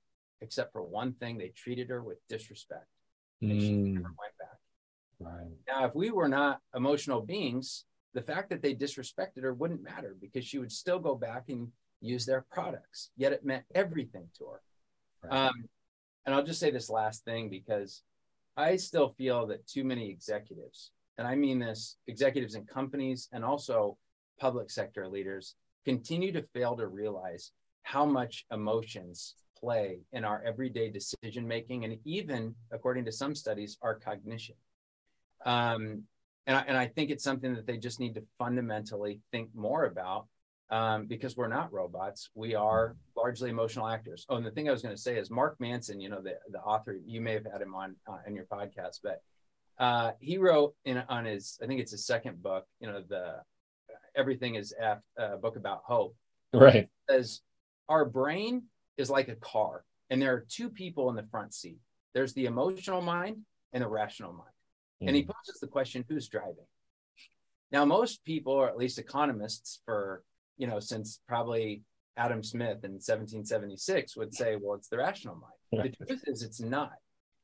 except 0.40 0.72
for 0.72 0.82
one 0.82 1.14
thing. 1.14 1.38
They 1.38 1.48
treated 1.48 1.88
her 1.90 2.02
with 2.02 2.18
disrespect. 2.28 2.86
And 3.42 3.52
mm. 3.52 3.60
she 3.60 3.72
never 3.72 4.04
went 4.04 4.38
back. 4.38 4.58
Right. 5.18 5.56
Now, 5.66 5.86
if 5.86 5.94
we 5.94 6.10
were 6.10 6.28
not 6.28 6.60
emotional 6.74 7.20
beings, 7.20 7.84
the 8.14 8.22
fact 8.22 8.50
that 8.50 8.62
they 8.62 8.74
disrespected 8.74 9.42
her 9.42 9.52
wouldn't 9.52 9.82
matter 9.82 10.16
because 10.20 10.44
she 10.44 10.58
would 10.58 10.72
still 10.72 10.98
go 10.98 11.14
back 11.14 11.44
and 11.48 11.68
use 12.00 12.26
their 12.26 12.44
products. 12.52 13.10
Yet 13.16 13.32
it 13.32 13.44
meant 13.44 13.64
everything 13.74 14.28
to 14.38 14.44
her. 14.44 14.60
Right. 15.22 15.46
Um, 15.48 15.68
and 16.24 16.34
I'll 16.34 16.44
just 16.44 16.60
say 16.60 16.70
this 16.70 16.90
last 16.90 17.24
thing 17.24 17.50
because 17.50 18.02
I 18.56 18.76
still 18.76 19.14
feel 19.18 19.46
that 19.48 19.66
too 19.66 19.84
many 19.84 20.10
executives, 20.10 20.92
and 21.18 21.26
I 21.26 21.34
mean 21.34 21.58
this 21.58 21.96
executives 22.06 22.54
in 22.54 22.64
companies 22.64 23.28
and 23.32 23.44
also 23.44 23.98
public 24.38 24.70
sector 24.70 25.08
leaders, 25.08 25.54
continue 25.84 26.32
to 26.32 26.42
fail 26.54 26.76
to 26.76 26.86
realize 26.86 27.52
how 27.82 28.04
much 28.04 28.46
emotions 28.50 29.34
play 29.58 30.00
in 30.12 30.24
our 30.24 30.42
everyday 30.44 30.90
decision 30.90 31.46
making 31.46 31.84
and 31.84 31.98
even, 32.04 32.54
according 32.72 33.04
to 33.04 33.12
some 33.12 33.34
studies, 33.34 33.78
our 33.82 33.94
cognition. 33.94 34.56
Um, 35.44 36.02
and, 36.46 36.56
I, 36.56 36.64
and 36.66 36.76
I 36.76 36.86
think 36.86 37.10
it's 37.10 37.24
something 37.24 37.54
that 37.54 37.66
they 37.66 37.76
just 37.76 38.00
need 38.00 38.14
to 38.14 38.22
fundamentally 38.38 39.20
think 39.30 39.50
more 39.54 39.84
about 39.84 40.26
um, 40.70 41.06
because 41.06 41.36
we're 41.36 41.48
not 41.48 41.72
robots. 41.72 42.30
We 42.34 42.54
are 42.54 42.96
largely 43.24 43.50
emotional 43.56 43.86
actors. 43.96 44.20
Oh, 44.28 44.36
and 44.38 44.46
the 44.48 44.54
thing 44.54 44.66
I 44.68 44.74
was 44.76 44.82
going 44.84 44.96
to 44.98 45.04
say 45.08 45.14
is 45.22 45.26
Mark 45.40 45.54
Manson, 45.64 45.96
you 46.04 46.10
know, 46.12 46.22
the, 46.28 46.34
the 46.54 46.62
author, 46.72 46.92
you 47.14 47.20
may 47.26 47.34
have 47.38 47.48
had 47.52 47.60
him 47.66 47.74
on 47.82 47.88
uh, 48.10 48.22
in 48.26 48.32
your 48.38 48.48
podcast, 48.56 48.96
but 49.08 49.18
Uh, 49.88 50.10
he 50.28 50.34
wrote 50.46 50.72
in 50.84 50.96
on 51.16 51.22
his, 51.32 51.44
I 51.60 51.64
think 51.66 51.78
it's 51.82 51.94
his 51.96 52.06
second 52.14 52.34
book, 52.48 52.64
you 52.80 52.88
know, 52.88 53.00
the 53.14 53.24
Everything 54.22 54.52
is 54.62 54.68
F, 54.96 55.00
uh, 55.22 55.36
book 55.44 55.56
about 55.62 55.80
hope. 55.92 56.14
Right. 56.52 56.86
Says 57.10 57.28
our 57.94 58.04
brain 58.18 58.52
is 59.02 59.08
like 59.16 59.28
a 59.36 59.38
car, 59.54 59.74
and 60.08 60.16
there 60.20 60.32
are 60.36 60.44
two 60.58 60.68
people 60.82 61.04
in 61.10 61.16
the 61.20 61.28
front 61.34 61.50
seat. 61.60 61.80
There's 62.14 62.34
the 62.34 62.46
emotional 62.52 63.02
mind 63.02 63.36
and 63.72 63.80
the 63.82 63.92
rational 64.02 64.32
mind. 64.42 64.56
Mm. 65.00 65.06
And 65.06 65.16
he 65.16 65.22
mm. 65.24 65.30
poses 65.34 65.58
the 65.60 65.72
question, 65.76 66.04
who's 66.08 66.28
driving? 66.36 66.68
Now, 67.74 67.82
most 67.98 68.14
people, 68.32 68.54
or 68.60 68.68
at 68.72 68.78
least 68.82 69.04
economists, 69.06 69.70
for 69.86 70.22
you 70.60 70.68
know, 70.68 70.78
since 70.92 71.08
probably 71.32 71.82
Adam 72.16 72.42
Smith 72.42 72.84
in 72.84 72.92
1776 72.92 74.16
would 74.16 74.34
say, 74.34 74.56
well, 74.60 74.76
it's 74.76 74.88
the 74.88 74.98
rational 74.98 75.36
mind. 75.36 75.90
The 75.98 76.06
truth 76.06 76.24
is, 76.26 76.42
it's 76.42 76.60
not. 76.60 76.92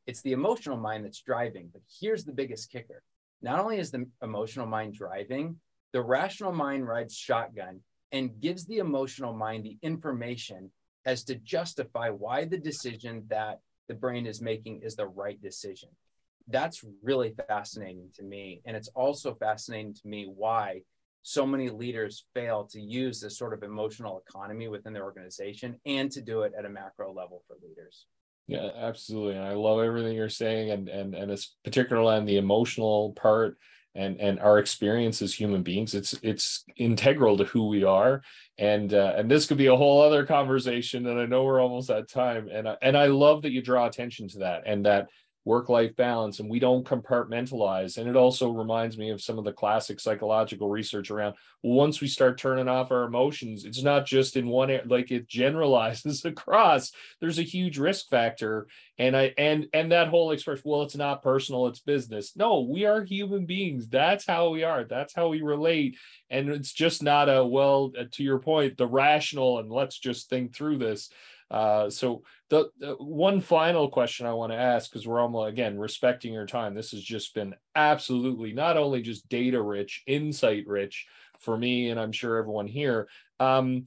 It's 0.07 0.23
the 0.23 0.33
emotional 0.33 0.77
mind 0.77 1.05
that's 1.05 1.21
driving. 1.21 1.71
But 1.73 1.83
here's 2.01 2.25
the 2.25 2.33
biggest 2.33 2.71
kicker 2.71 3.03
not 3.43 3.59
only 3.59 3.79
is 3.79 3.91
the 3.91 4.07
emotional 4.23 4.67
mind 4.67 4.95
driving, 4.95 5.57
the 5.93 6.03
rational 6.03 6.53
mind 6.53 6.87
rides 6.87 7.17
shotgun 7.17 7.81
and 8.13 8.41
gives 8.41 8.67
the 8.67 8.79
emotional 8.79 9.33
mind 9.33 9.65
the 9.65 9.79
information 9.83 10.71
as 11.07 11.25
to 11.25 11.35
justify 11.37 12.11
why 12.11 12.45
the 12.45 12.59
decision 12.59 13.25
that 13.29 13.61
the 13.89 13.95
brain 13.95 14.27
is 14.27 14.43
making 14.43 14.83
is 14.83 14.95
the 14.95 15.07
right 15.07 15.41
decision. 15.41 15.89
That's 16.49 16.85
really 17.03 17.35
fascinating 17.49 18.11
to 18.17 18.23
me. 18.23 18.61
And 18.67 18.77
it's 18.77 18.89
also 18.89 19.35
fascinating 19.35 19.95
to 19.95 20.09
me 20.09 20.27
why 20.27 20.83
so 21.23 21.47
many 21.47 21.69
leaders 21.69 22.25
fail 22.35 22.65
to 22.73 22.81
use 22.81 23.21
this 23.21 23.37
sort 23.37 23.53
of 23.53 23.63
emotional 23.63 24.23
economy 24.27 24.69
within 24.69 24.93
their 24.93 25.05
organization 25.05 25.79
and 25.85 26.11
to 26.13 26.21
do 26.21 26.43
it 26.43 26.53
at 26.59 26.65
a 26.65 26.69
macro 26.69 27.13
level 27.13 27.43
for 27.47 27.57
leaders. 27.63 28.07
Yeah, 28.47 28.71
absolutely. 28.75 29.35
And 29.35 29.45
I 29.45 29.53
love 29.53 29.81
everything 29.81 30.17
you're 30.17 30.29
saying 30.29 30.71
and 30.71 30.89
and 30.89 31.15
and 31.15 31.31
it's 31.31 31.57
particularly 31.63 32.17
on 32.17 32.25
the 32.25 32.39
emotional 32.39 33.13
part 33.13 33.59
and 33.95 34.21
and 34.21 34.39
our 34.41 34.59
experience 34.59 35.21
as 35.21 35.35
human 35.35 35.63
beings 35.63 35.95
it's 35.95 36.15
it's 36.23 36.65
integral 36.77 37.37
to 37.37 37.45
who 37.45 37.67
we 37.67 37.83
are 37.83 38.23
and 38.59 38.95
uh, 38.95 39.15
and 39.17 39.31
this 39.31 39.47
could 39.47 39.57
be 39.57 39.67
a 39.67 39.77
whole 39.77 40.01
other 40.01 40.25
conversation 40.25 41.07
and 41.07 41.19
i 41.19 41.27
know 41.27 41.43
we're 41.43 41.61
almost 41.61 41.91
at 41.91 42.09
time 42.09 42.49
and 42.53 42.69
I, 42.69 42.77
and 42.83 42.97
i 42.97 43.07
love 43.07 43.43
that 43.43 43.51
you 43.51 43.63
draw 43.63 43.87
attention 43.87 44.29
to 44.29 44.39
that 44.41 44.63
and 44.67 44.87
that 44.87 45.09
work 45.45 45.69
life 45.71 45.97
balance 45.97 46.39
and 46.39 46.51
we 46.51 46.59
don't 46.59 46.87
compartmentalize. 46.87 47.97
And 47.97 48.09
it 48.09 48.17
also 48.17 48.51
reminds 48.51 48.99
me 48.99 49.11
of 49.11 49.23
some 49.23 49.39
of 49.39 49.45
the 49.45 49.53
classic 49.53 49.99
psychological 49.99 50.69
research 50.69 51.11
around 51.11 51.37
once 51.63 52.01
we 52.01 52.09
start 52.09 52.39
turning 52.39 52.69
off 52.69 52.91
our 52.91 53.05
emotions 53.05 53.65
it's 53.65 53.83
not 53.83 54.07
just 54.07 54.37
in 54.37 54.49
one 54.49 54.71
area, 54.71 54.83
like 54.87 55.11
it 55.11 55.29
generalizes 55.29 56.25
across. 56.25 56.93
There's 57.21 57.39
a 57.39 57.43
huge 57.43 57.79
risk 57.79 58.09
factor. 58.11 58.67
And 58.99 59.17
i 59.17 59.33
and 59.39 59.67
and 59.73 59.93
that 59.93 60.09
whole 60.09 60.31
expression 60.33 60.63
well 60.67 60.83
it's 60.83 60.97
not 60.97 61.23
personal 61.23 61.67
it's 61.69 61.81
business. 61.81 62.37
No 62.37 62.61
we 62.61 62.85
are 62.85 63.03
human 63.03 63.47
beings. 63.47 63.89
That's 63.89 64.27
how 64.27 64.51
we 64.51 64.63
are. 64.63 64.85
That's 64.85 65.15
how 65.15 65.29
we 65.29 65.41
relate. 65.41 65.97
And 66.29 66.51
it's 66.51 66.73
just 66.73 67.03
not 67.03 67.29
a 67.31 67.45
well 67.45 67.93
uh, 67.99 68.05
to 68.13 68.23
your 68.23 68.41
point 68.41 68.77
the 68.77 68.87
rational 68.87 69.59
and 69.59 69.71
let's 69.71 69.99
just 69.99 70.29
think 70.29 70.55
through 70.55 70.79
this 70.79 71.09
uh, 71.51 71.91
so 71.91 72.23
the, 72.49 72.71
the, 72.79 72.95
one 72.95 73.41
final 73.41 73.89
question 73.89 74.27
I 74.27 74.35
want 74.35 74.53
to 74.53 74.59
ask, 74.59 74.91
because 74.91 75.07
we're 75.07 75.21
almost 75.21 75.49
again 75.49 75.79
respecting 75.79 76.33
your 76.33 76.47
time. 76.47 76.75
This 76.75 76.93
has 76.93 77.03
just 77.03 77.35
been 77.35 77.55
absolutely 77.75 78.53
not 78.53 78.77
only 78.77 79.03
just 79.03 79.29
data 79.29 79.61
rich, 79.61 80.03
insight 80.07 80.65
rich 80.67 81.07
for 81.39 81.57
me, 81.57 81.91
and 81.91 81.99
I'm 81.99 82.13
sure 82.13 82.37
everyone 82.37 82.67
here. 82.67 83.09
Um, 83.39 83.87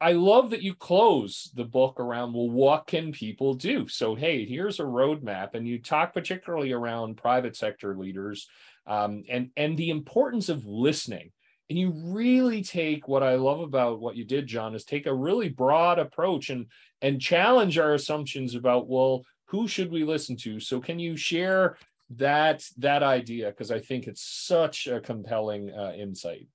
I 0.00 0.12
love 0.12 0.50
that 0.50 0.62
you 0.62 0.74
close 0.74 1.50
the 1.52 1.64
book 1.64 1.98
around, 1.98 2.32
well, 2.32 2.48
what 2.48 2.86
can 2.86 3.10
people 3.10 3.54
do? 3.54 3.88
So, 3.88 4.14
hey, 4.14 4.46
here's 4.46 4.78
a 4.78 4.84
roadmap, 4.84 5.54
and 5.54 5.66
you 5.66 5.80
talk 5.80 6.14
particularly 6.14 6.70
around 6.70 7.16
private 7.16 7.56
sector 7.56 7.96
leaders 7.96 8.48
um, 8.86 9.24
and 9.28 9.50
and 9.56 9.76
the 9.76 9.90
importance 9.90 10.48
of 10.48 10.66
listening 10.66 11.30
and 11.70 11.78
you 11.78 11.90
really 11.90 12.62
take 12.62 13.08
what 13.08 13.22
i 13.22 13.34
love 13.34 13.60
about 13.60 14.00
what 14.00 14.16
you 14.16 14.24
did 14.24 14.46
jon 14.46 14.74
is 14.74 14.84
take 14.84 15.06
a 15.06 15.14
really 15.14 15.48
broad 15.48 15.98
approach 15.98 16.50
and 16.50 16.66
and 17.04 17.20
challenge 17.20 17.78
our 17.78 17.92
assumptions 17.92 18.54
about 18.54 18.88
well 18.88 19.22
who 19.44 19.68
should 19.68 19.90
we 19.90 20.04
listen 20.04 20.36
to 20.36 20.58
so 20.58 20.80
can 20.80 20.98
you 20.98 21.16
share 21.16 21.76
that 22.08 22.64
that 22.78 23.02
idea 23.02 23.50
because 23.50 23.70
i 23.70 23.78
think 23.78 24.06
it's 24.06 24.22
such 24.22 24.86
a 24.86 25.00
compelling 25.00 25.70
uh, 25.70 25.92
insight 25.96 26.48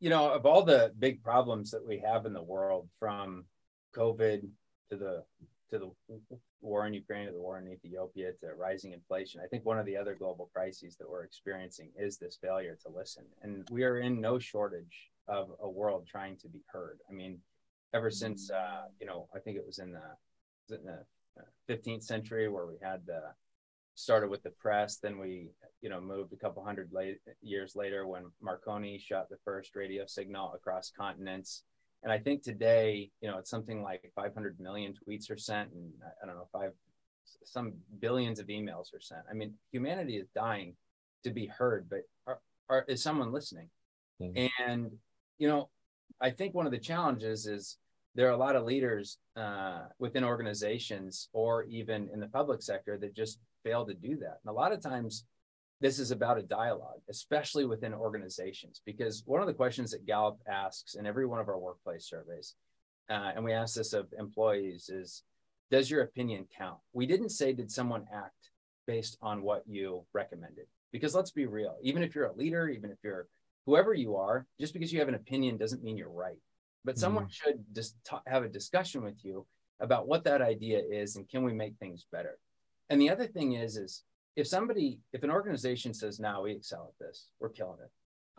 you 0.00 0.08
know 0.08 0.32
of 0.32 0.46
all 0.46 0.62
the 0.62 0.90
big 0.98 1.22
problems 1.22 1.70
that 1.70 1.86
we 1.86 1.98
have 1.98 2.24
in 2.24 2.32
the 2.32 2.42
world 2.42 2.88
from 2.98 3.44
covid 3.94 4.48
to 4.90 4.96
the 4.96 5.22
to 5.70 5.78
the 5.78 6.38
war 6.62 6.86
in 6.86 6.94
Ukraine 6.94 7.26
to 7.26 7.32
the 7.32 7.40
war 7.40 7.58
in 7.58 7.68
Ethiopia 7.68 8.32
to 8.40 8.54
rising 8.56 8.92
inflation, 8.92 9.40
I 9.44 9.46
think 9.46 9.66
one 9.66 9.78
of 9.78 9.84
the 9.84 9.98
other 9.98 10.14
global 10.14 10.50
crises 10.54 10.96
that 10.96 11.08
we're 11.08 11.24
experiencing 11.24 11.90
is 11.94 12.16
this 12.16 12.38
failure 12.40 12.76
to 12.82 12.88
listen. 12.88 13.24
And 13.42 13.68
we 13.70 13.84
are 13.84 13.98
in 13.98 14.18
no 14.18 14.38
shortage 14.38 15.10
of 15.28 15.50
a 15.60 15.68
world 15.68 16.06
trying 16.06 16.38
to 16.38 16.48
be 16.48 16.62
heard. 16.72 17.00
I 17.08 17.12
mean, 17.12 17.38
ever 17.94 18.10
since 18.10 18.50
uh, 18.50 18.82
you 19.00 19.06
know, 19.06 19.28
I 19.34 19.38
think 19.38 19.56
it 19.56 19.66
was 19.66 19.78
in 19.78 19.92
the 19.92 20.74
in 20.74 20.84
the 20.84 21.04
15th 21.72 22.02
century 22.02 22.48
where 22.48 22.66
we 22.66 22.74
had 22.82 23.06
the 23.06 23.20
started 23.94 24.30
with 24.30 24.42
the 24.42 24.50
press, 24.50 24.98
then 24.98 25.18
we 25.18 25.48
you 25.80 25.88
know 25.88 26.00
moved 26.00 26.32
a 26.32 26.36
couple 26.36 26.64
hundred 26.64 26.90
late, 26.92 27.18
years 27.42 27.74
later 27.74 28.06
when 28.06 28.24
Marconi 28.40 28.98
shot 28.98 29.28
the 29.28 29.38
first 29.44 29.74
radio 29.74 30.04
signal 30.06 30.52
across 30.54 30.90
continents 30.90 31.62
and 32.02 32.12
I 32.12 32.18
think 32.18 32.42
today, 32.42 33.10
you 33.20 33.28
know, 33.28 33.38
it's 33.38 33.50
something 33.50 33.82
like 33.82 34.10
500 34.14 34.60
million 34.60 34.94
tweets 34.94 35.30
are 35.30 35.38
sent, 35.38 35.72
and 35.72 35.92
I 36.22 36.26
don't 36.26 36.36
know, 36.36 36.48
five, 36.52 36.72
some 37.44 37.74
billions 37.98 38.38
of 38.38 38.46
emails 38.46 38.94
are 38.94 39.00
sent. 39.00 39.22
I 39.28 39.34
mean, 39.34 39.54
humanity 39.72 40.16
is 40.16 40.28
dying 40.34 40.76
to 41.24 41.30
be 41.30 41.46
heard, 41.46 41.88
but 41.90 42.00
are, 42.26 42.38
are, 42.68 42.84
is 42.86 43.02
someone 43.02 43.32
listening? 43.32 43.68
Mm-hmm. 44.22 44.46
And 44.64 44.90
you 45.38 45.48
know, 45.48 45.68
I 46.20 46.30
think 46.30 46.54
one 46.54 46.66
of 46.66 46.72
the 46.72 46.78
challenges 46.78 47.46
is 47.46 47.78
there 48.14 48.26
are 48.26 48.32
a 48.32 48.36
lot 48.36 48.56
of 48.56 48.64
leaders 48.64 49.18
uh, 49.36 49.82
within 49.98 50.24
organizations 50.24 51.28
or 51.32 51.64
even 51.64 52.08
in 52.12 52.20
the 52.20 52.26
public 52.26 52.62
sector 52.62 52.98
that 52.98 53.14
just 53.14 53.38
fail 53.64 53.86
to 53.86 53.94
do 53.94 54.16
that. 54.16 54.38
And 54.42 54.50
a 54.50 54.52
lot 54.52 54.72
of 54.72 54.80
times, 54.80 55.24
this 55.80 56.00
is 56.00 56.10
about 56.10 56.38
a 56.38 56.42
dialogue, 56.42 57.00
especially 57.08 57.64
within 57.64 57.94
organizations, 57.94 58.82
because 58.84 59.22
one 59.26 59.40
of 59.40 59.46
the 59.46 59.54
questions 59.54 59.92
that 59.92 60.06
Gallup 60.06 60.38
asks 60.48 60.96
in 60.96 61.06
every 61.06 61.26
one 61.26 61.38
of 61.38 61.48
our 61.48 61.58
workplace 61.58 62.08
surveys, 62.08 62.56
uh, 63.08 63.30
and 63.34 63.44
we 63.44 63.52
ask 63.52 63.76
this 63.76 63.92
of 63.92 64.08
employees, 64.18 64.88
is 64.88 65.22
Does 65.70 65.90
your 65.90 66.02
opinion 66.02 66.46
count? 66.56 66.78
We 66.92 67.06
didn't 67.06 67.30
say, 67.30 67.52
Did 67.52 67.70
someone 67.70 68.06
act 68.12 68.50
based 68.86 69.16
on 69.22 69.42
what 69.42 69.62
you 69.68 70.04
recommended? 70.12 70.66
Because 70.90 71.14
let's 71.14 71.30
be 71.30 71.46
real, 71.46 71.76
even 71.82 72.02
if 72.02 72.14
you're 72.14 72.26
a 72.26 72.36
leader, 72.36 72.68
even 72.68 72.90
if 72.90 72.98
you're 73.04 73.28
whoever 73.68 73.92
you 73.92 74.16
are, 74.16 74.46
just 74.58 74.72
because 74.72 74.90
you 74.90 74.98
have 74.98 75.08
an 75.08 75.14
opinion 75.14 75.58
doesn't 75.58 75.84
mean 75.84 75.98
you're 75.98 76.08
right. 76.08 76.40
But 76.86 76.94
mm-hmm. 76.94 77.00
someone 77.00 77.28
should 77.28 77.62
just 77.74 77.96
ta- 78.02 78.22
have 78.26 78.42
a 78.42 78.48
discussion 78.48 79.04
with 79.04 79.22
you 79.22 79.46
about 79.78 80.08
what 80.08 80.24
that 80.24 80.40
idea 80.40 80.80
is 80.90 81.16
and 81.16 81.28
can 81.28 81.42
we 81.42 81.52
make 81.52 81.74
things 81.76 82.06
better. 82.10 82.38
And 82.88 82.98
the 82.98 83.10
other 83.10 83.26
thing 83.26 83.52
is, 83.52 83.76
is 83.76 84.04
if 84.36 84.46
somebody, 84.46 85.00
if 85.12 85.22
an 85.22 85.30
organization 85.30 85.92
says, 85.92 86.18
now 86.18 86.42
we 86.42 86.52
excel 86.52 86.94
at 86.94 87.06
this, 87.06 87.28
we're 87.40 87.50
killing 87.50 87.80
it, 87.84 87.90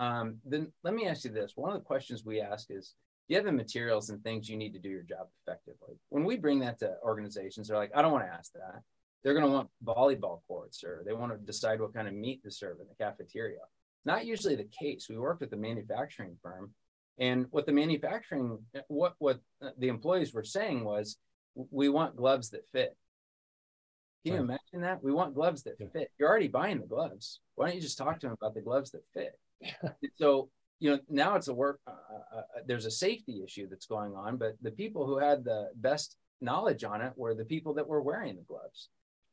um, 0.03 0.37
then 0.45 0.71
let 0.83 0.95
me 0.95 1.05
ask 1.05 1.25
you 1.25 1.31
this. 1.31 1.51
One 1.55 1.71
of 1.71 1.77
the 1.77 1.85
questions 1.85 2.25
we 2.25 2.41
ask 2.41 2.71
is, 2.71 2.95
do 3.27 3.35
you 3.35 3.37
have 3.37 3.45
the 3.45 3.51
materials 3.51 4.09
and 4.09 4.23
things 4.23 4.49
you 4.49 4.57
need 4.57 4.73
to 4.73 4.79
do 4.79 4.89
your 4.89 5.03
job 5.03 5.27
effectively? 5.45 5.99
When 6.09 6.23
we 6.23 6.37
bring 6.37 6.59
that 6.61 6.79
to 6.79 6.95
organizations, 7.03 7.67
they're 7.67 7.77
like, 7.77 7.91
I 7.93 8.01
don't 8.01 8.11
want 8.11 8.25
to 8.25 8.33
ask 8.33 8.51
that. 8.53 8.81
They're 9.23 9.35
going 9.35 9.45
to 9.45 9.51
want 9.51 9.69
volleyball 9.85 10.39
courts 10.47 10.83
or 10.83 11.03
they 11.05 11.13
want 11.13 11.33
to 11.33 11.37
decide 11.37 11.79
what 11.79 11.93
kind 11.93 12.07
of 12.07 12.15
meat 12.15 12.41
to 12.43 12.49
serve 12.49 12.79
in 12.79 12.87
the 12.87 13.03
cafeteria. 13.03 13.59
Not 14.05 14.25
usually 14.25 14.55
the 14.55 14.67
case. 14.79 15.07
We 15.09 15.17
worked 15.17 15.41
with 15.41 15.53
a 15.53 15.57
manufacturing 15.57 16.37
firm 16.41 16.73
and 17.19 17.47
what 17.51 17.65
the 17.65 17.73
manufacturing, 17.73 18.59
what, 18.87 19.15
what 19.19 19.39
the 19.77 19.89
employees 19.89 20.33
were 20.33 20.43
saying 20.43 20.85
was, 20.85 21.17
we 21.53 21.89
want 21.89 22.15
gloves 22.15 22.49
that 22.51 22.67
fit. 22.71 22.95
Can 24.25 24.35
you 24.35 24.41
imagine 24.41 24.81
that? 24.81 25.03
We 25.03 25.11
want 25.11 25.35
gloves 25.35 25.63
that 25.63 25.77
fit. 25.91 26.11
You're 26.17 26.29
already 26.29 26.47
buying 26.47 26.79
the 26.79 26.87
gloves. 26.87 27.39
Why 27.55 27.67
don't 27.67 27.75
you 27.75 27.81
just 27.81 27.97
talk 27.97 28.19
to 28.19 28.27
them 28.27 28.37
about 28.39 28.53
the 28.53 28.61
gloves 28.61 28.91
that 28.91 29.03
fit? 29.13 29.37
so, 30.15 30.49
you 30.79 30.91
know, 30.91 30.99
now 31.09 31.35
it's 31.35 31.49
a 31.49 31.53
work, 31.53 31.79
uh, 31.87 31.91
uh, 31.91 32.37
uh, 32.37 32.41
there's 32.65 32.85
a 32.85 32.91
safety 32.91 33.41
issue 33.43 33.67
that's 33.69 33.85
going 33.85 34.15
on, 34.15 34.37
but 34.37 34.55
the 34.61 34.71
people 34.71 35.05
who 35.05 35.17
had 35.17 35.43
the 35.43 35.69
best 35.75 36.15
knowledge 36.41 36.85
on 36.85 37.01
it 37.01 37.13
were 37.17 37.33
the 37.33 37.45
people 37.45 37.73
that 37.73 37.87
were 37.87 38.01
wearing 38.01 38.35
the 38.35 38.43
gloves. 38.43 38.89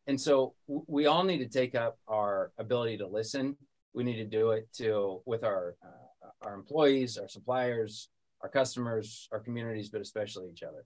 And 0.08 0.20
so 0.20 0.54
we 0.66 1.06
all 1.06 1.24
need 1.24 1.38
to 1.38 1.48
take 1.48 1.74
up 1.74 1.98
our 2.08 2.52
ability 2.58 2.98
to 2.98 3.06
listen. 3.06 3.56
We 3.96 4.04
need 4.04 4.16
to 4.16 4.26
do 4.26 4.50
it 4.50 4.68
to 4.74 5.22
with 5.24 5.42
our 5.42 5.74
uh, 5.82 6.28
our 6.42 6.54
employees, 6.54 7.16
our 7.16 7.28
suppliers, 7.28 8.10
our 8.42 8.48
customers, 8.50 9.26
our 9.32 9.40
communities, 9.40 9.88
but 9.88 10.02
especially 10.02 10.50
each 10.52 10.62
other. 10.62 10.84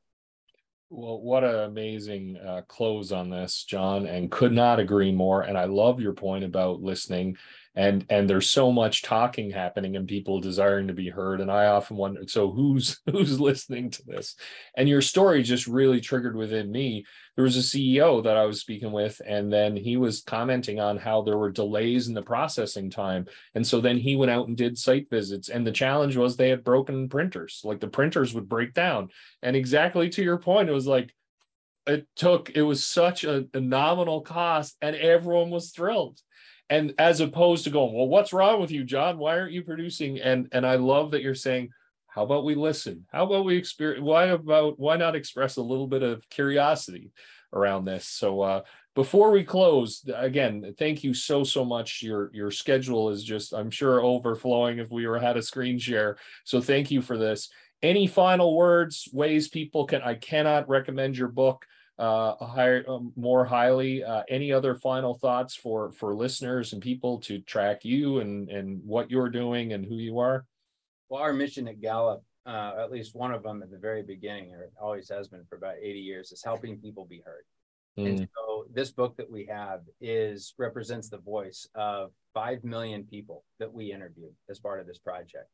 Well, 0.91 1.21
what 1.21 1.43
an 1.43 1.57
amazing 1.57 2.37
uh, 2.37 2.63
close 2.69 3.11
on 3.11 3.29
this, 3.29 3.65
Jon, 3.65 4.07
and 4.07 4.31
could 4.31 4.53
not 4.53 4.79
agree 4.79 5.13
more. 5.13 5.43
And 5.43 5.59
I 5.59 5.65
love 5.65 6.01
your 6.01 6.13
point 6.13 6.45
about 6.45 6.83
listening 6.83 7.37
and 7.77 8.05
and 8.11 8.29
there's 8.29 8.51
so 8.51 8.73
much 8.73 9.03
talking 9.03 9.51
happening 9.51 9.95
and 9.97 10.09
people 10.09 10.41
desiring 10.41 10.89
to 10.89 10.93
be 10.93 11.09
heard 11.09 11.41
and 11.41 11.51
i 11.51 11.67
often 11.67 11.97
wonder 11.97 12.21
so 12.27 12.51
who's 12.51 13.01
who's 13.11 13.41
listening 13.41 13.91
to 13.91 14.03
this? 14.05 14.35
And 14.77 14.89
your 14.89 15.03
story 15.03 15.43
just 15.43 15.67
really 15.67 16.01
triggered 16.01 16.37
within 16.37 16.71
me. 16.71 17.05
There 17.37 17.45
was 17.45 17.57
a 17.57 17.61
ceo 17.61 18.23
that 18.25 18.37
i 18.37 18.45
was 18.45 18.61
speaking 18.61 18.93
with 18.93 19.21
and 19.27 19.53
then 19.53 19.77
he 19.77 19.97
was 19.97 20.23
commenting 20.23 20.81
on 20.81 20.97
how 20.97 21.23
there 21.23 21.39
were 21.39 21.51
delays 21.51 22.09
in 22.09 22.15
the 22.15 22.23
processing 22.23 22.91
time. 22.91 23.27
And 23.55 23.67
so 23.67 23.81
then 23.81 23.99
he 23.99 24.17
went 24.17 24.31
out 24.31 24.49
and 24.49 24.57
did 24.57 24.79
site 24.79 25.09
visits 25.11 25.49
and 25.49 25.67
the 25.67 25.73
challenge 25.73 26.17
was 26.17 26.37
they 26.37 26.51
had 26.51 26.65
broken 26.65 27.09
printers. 27.09 27.61
Like 27.65 27.81
the 27.81 27.89
printers 27.89 28.35
would 28.35 28.49
break 28.49 28.75
down. 28.75 29.11
And 29.43 29.57
exactly 29.57 30.09
to 30.11 30.23
your 30.23 30.39
point 30.39 30.69
it 30.69 30.73
was 30.73 30.87
like 30.87 31.15
it 31.87 32.07
took 32.15 32.51
it 32.51 32.63
was 32.63 32.87
such 32.87 33.25
a, 33.25 33.47
a 33.55 33.61
nominal 33.61 34.21
cost 34.21 34.77
and 34.83 34.95
everyone 34.97 35.51
was 35.51 35.71
thrilled 35.71 36.21
and 36.71 36.95
as 36.99 37.21
opposed 37.21 37.65
to 37.65 37.71
going 37.71 37.95
well 37.95 38.09
what's 38.09 38.33
wrong 38.33 38.61
with 38.61 38.71
you 38.71 38.85
john? 38.85 39.19
Why 39.19 39.39
aren't 39.39 39.53
you 39.53 39.63
producing? 39.63 40.21
And 40.21 40.49
and 40.53 40.65
i 40.67 40.77
love 40.77 41.11
that 41.11 41.23
you're 41.23 41.35
saying 41.35 41.71
how 42.13 42.25
about 42.25 42.45
we 42.45 42.57
listen? 42.57 43.07
How 43.13 43.25
about 43.25 43.45
we 43.45 43.57
experience 43.57 44.03
why 44.03 44.27
about 44.27 44.79
why 44.79 44.97
not 44.97 45.15
express 45.15 45.57
a 45.57 45.63
little 45.63 45.87
bit 45.87 46.03
of 46.03 46.29
curiosity 46.29 47.13
around 47.53 47.85
this? 47.85 48.07
So 48.07 48.41
uh 48.41 48.63
before 48.97 49.31
we 49.31 49.45
close 49.45 50.05
again 50.17 50.75
thank 50.79 51.05
you 51.05 51.15
so 51.15 51.45
so 51.45 51.65
much. 51.65 52.03
Your 52.03 52.31
your 52.35 52.51
schedule 52.51 53.11
is 53.11 53.23
just 53.23 53.53
i'm 53.53 53.71
sure 53.71 54.03
overflowing 54.03 54.79
if 54.79 54.91
we 54.91 55.07
were 55.07 55.19
had 55.19 55.37
a 55.37 55.43
screen 55.43 55.79
share. 55.79 56.17
So 56.45 56.61
thank 56.61 56.91
you 56.91 57.03
for 57.03 57.17
this. 57.17 57.49
Any 57.83 58.07
final 58.07 58.57
words 58.57 59.09
ways 59.13 59.49
people 59.49 59.87
can 59.87 60.03
i 60.03 60.15
cannot 60.15 60.69
recommend 60.69 61.17
your 61.17 61.29
book 61.29 61.65
uh, 62.01 62.35
higher, 62.45 62.83
um, 62.89 63.13
more 63.15 63.45
highly. 63.45 64.03
Uh, 64.03 64.23
any 64.29 64.53
other 64.53 64.75
final 64.75 65.15
thoughts 65.15 65.55
for 65.55 65.93
for 65.93 66.15
listeners 66.15 66.73
and 66.73 66.81
people 66.81 67.19
to 67.21 67.41
track 67.41 67.85
you 67.85 68.21
and 68.21 68.49
and 68.49 68.81
what 68.85 69.11
you're 69.11 69.29
doing 69.29 69.75
and 69.75 69.85
who 69.85 69.97
you 69.97 70.19
are? 70.19 70.47
Well, 71.11 71.23
our 71.23 71.35
mission 71.35 71.69
at 71.69 71.81
Gallup, 71.81 72.25
uh, 72.47 72.73
at 72.79 72.91
least 72.91 73.15
one 73.15 73.33
of 73.33 73.43
them 73.43 73.63
at 73.63 73.71
the 73.71 73.79
very 73.79 74.03
beginning, 74.03 74.53
or 74.55 74.71
always 74.81 75.11
has 75.11 75.29
been 75.29 75.45
for 75.49 75.57
about 75.57 75.75
80 75.83 75.99
years, 75.99 76.33
is 76.33 76.43
helping 76.43 76.79
people 76.79 77.05
be 77.05 77.23
heard. 77.25 77.45
Mm. 77.99 78.09
And 78.09 78.29
so 78.35 78.65
this 78.73 78.93
book 78.93 79.17
that 79.19 79.31
we 79.31 79.47
have 79.47 79.81
is 80.01 80.55
represents 80.57 81.11
the 81.11 81.19
voice 81.19 81.69
of 81.75 82.13
five 82.33 82.65
million 82.65 83.05
people 83.05 83.45
that 83.59 83.73
we 83.73 83.93
interviewed 83.93 84.33
as 84.49 84.59
part 84.59 84.81
of 84.81 84.87
this 84.87 84.99
project. 84.99 85.49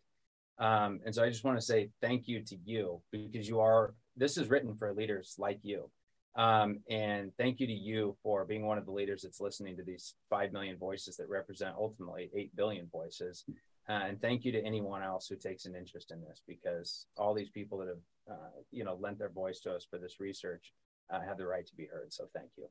Um, 0.58 1.00
and 1.04 1.14
so 1.14 1.24
I 1.24 1.28
just 1.28 1.44
want 1.44 1.58
to 1.58 1.64
say 1.64 1.90
thank 2.00 2.28
you 2.28 2.40
to 2.44 2.56
you 2.64 3.02
because 3.10 3.48
you 3.48 3.60
are 3.60 3.94
this 4.16 4.38
is 4.38 4.48
written 4.48 4.74
for 4.74 4.94
leaders 4.94 5.34
like 5.38 5.58
you 5.62 5.90
um, 6.36 6.80
and 6.90 7.32
thank 7.38 7.60
you 7.60 7.66
to 7.66 7.72
you 7.72 8.16
for 8.22 8.44
being 8.44 8.66
one 8.66 8.78
of 8.78 8.84
the 8.84 8.92
leaders 8.92 9.22
that's 9.22 9.40
listening 9.40 9.76
to 9.76 9.82
these 9.82 10.14
5 10.30 10.52
million 10.52 10.76
voices 10.76 11.16
that 11.16 11.28
represent 11.28 11.74
ultimately 11.78 12.30
8 12.34 12.54
billion 12.54 12.88
voices. 12.92 13.44
Uh, 13.88 14.00
and 14.08 14.20
thank 14.20 14.44
you 14.44 14.52
to 14.52 14.62
anyone 14.64 15.02
else 15.02 15.28
who 15.28 15.36
takes 15.36 15.64
an 15.64 15.74
interest 15.74 16.10
in 16.10 16.20
this 16.20 16.42
because 16.46 17.06
all 17.16 17.32
these 17.32 17.50
people 17.50 17.78
that 17.78 17.88
have, 17.88 18.36
uh, 18.36 18.60
you 18.70 18.84
know, 18.84 18.98
lent 19.00 19.18
their 19.18 19.30
voice 19.30 19.60
to 19.60 19.72
us 19.72 19.86
for 19.88 19.98
this 19.98 20.20
research 20.20 20.72
uh, 21.10 21.20
have 21.20 21.38
the 21.38 21.46
right 21.46 21.66
to 21.66 21.76
be 21.76 21.86
heard. 21.86 22.12
So 22.12 22.24
thank 22.34 22.50
you. 22.56 22.66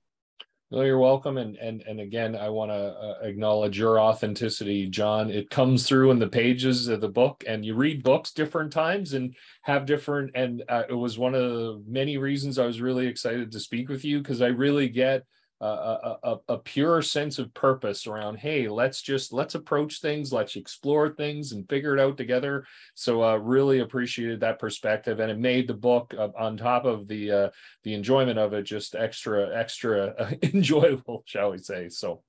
No, 0.71 0.81
you're 0.81 0.97
welcome. 0.99 1.37
And 1.37 1.55
and 1.57 1.83
and 1.83 1.99
again, 1.99 2.35
I 2.35 2.49
want 2.49 2.71
to 2.71 2.75
uh, 2.75 3.19
acknowledge 3.21 3.77
your 3.77 3.99
authenticity, 3.99 4.87
Jon. 4.87 5.29
It 5.29 5.49
comes 5.51 5.87
through 5.87 6.09
in 6.09 6.17
the 6.19 6.27
pages 6.27 6.87
of 6.87 7.01
the 7.01 7.07
book, 7.09 7.43
and 7.47 7.63
you 7.63 7.75
read 7.75 8.01
books 8.01 8.31
different 8.31 8.73
times 8.73 9.13
and 9.13 9.35
have 9.61 9.85
different. 9.85 10.31
And 10.33 10.63
uh, 10.67 10.83
it 10.89 10.95
was 10.95 11.19
one 11.19 11.35
of 11.35 11.41
the 11.41 11.83
many 11.87 12.17
reasons 12.17 12.57
I 12.57 12.65
was 12.65 12.81
really 12.81 13.05
excited 13.05 13.51
to 13.51 13.59
speak 13.59 13.89
with 13.89 14.03
you 14.03 14.19
because 14.19 14.41
I 14.41 14.47
really 14.47 14.89
get 14.89 15.23
a, 15.61 16.17
a, 16.23 16.37
a, 16.49 16.57
pure 16.57 17.01
sense 17.01 17.39
of 17.39 17.53
purpose 17.53 18.07
around 18.07 18.35
hey 18.35 18.67
let's 18.67 19.01
just 19.01 19.31
let's 19.31 19.55
approach 19.55 20.01
things 20.01 20.33
let's 20.33 20.55
explore 20.57 21.09
things 21.09 21.53
and 21.53 21.69
figure 21.69 21.95
it 21.95 21.99
out 21.99 22.17
together 22.17 22.65
so 22.93 23.23
uh, 23.23 23.37
really 23.37 23.79
appreciated 23.79 24.39
that 24.39 24.59
perspective 24.59 25.19
and 25.19 25.31
it 25.31 25.39
made 25.39 25.67
the 25.67 25.73
book 25.73 26.13
uh, 26.17 26.27
on 26.37 26.57
top 26.57 26.83
of 26.83 27.07
the 27.07 27.31
uh, 27.31 27.49
the 27.83 27.93
enjoyment 27.93 28.37
of 28.37 28.53
it 28.53 28.63
just 28.63 28.95
extra 28.95 29.57
extra 29.57 30.07
uh, 30.19 30.31
enjoyable 30.53 31.23
shall 31.25 31.51
we 31.51 31.57
say 31.57 31.87
so 31.87 32.21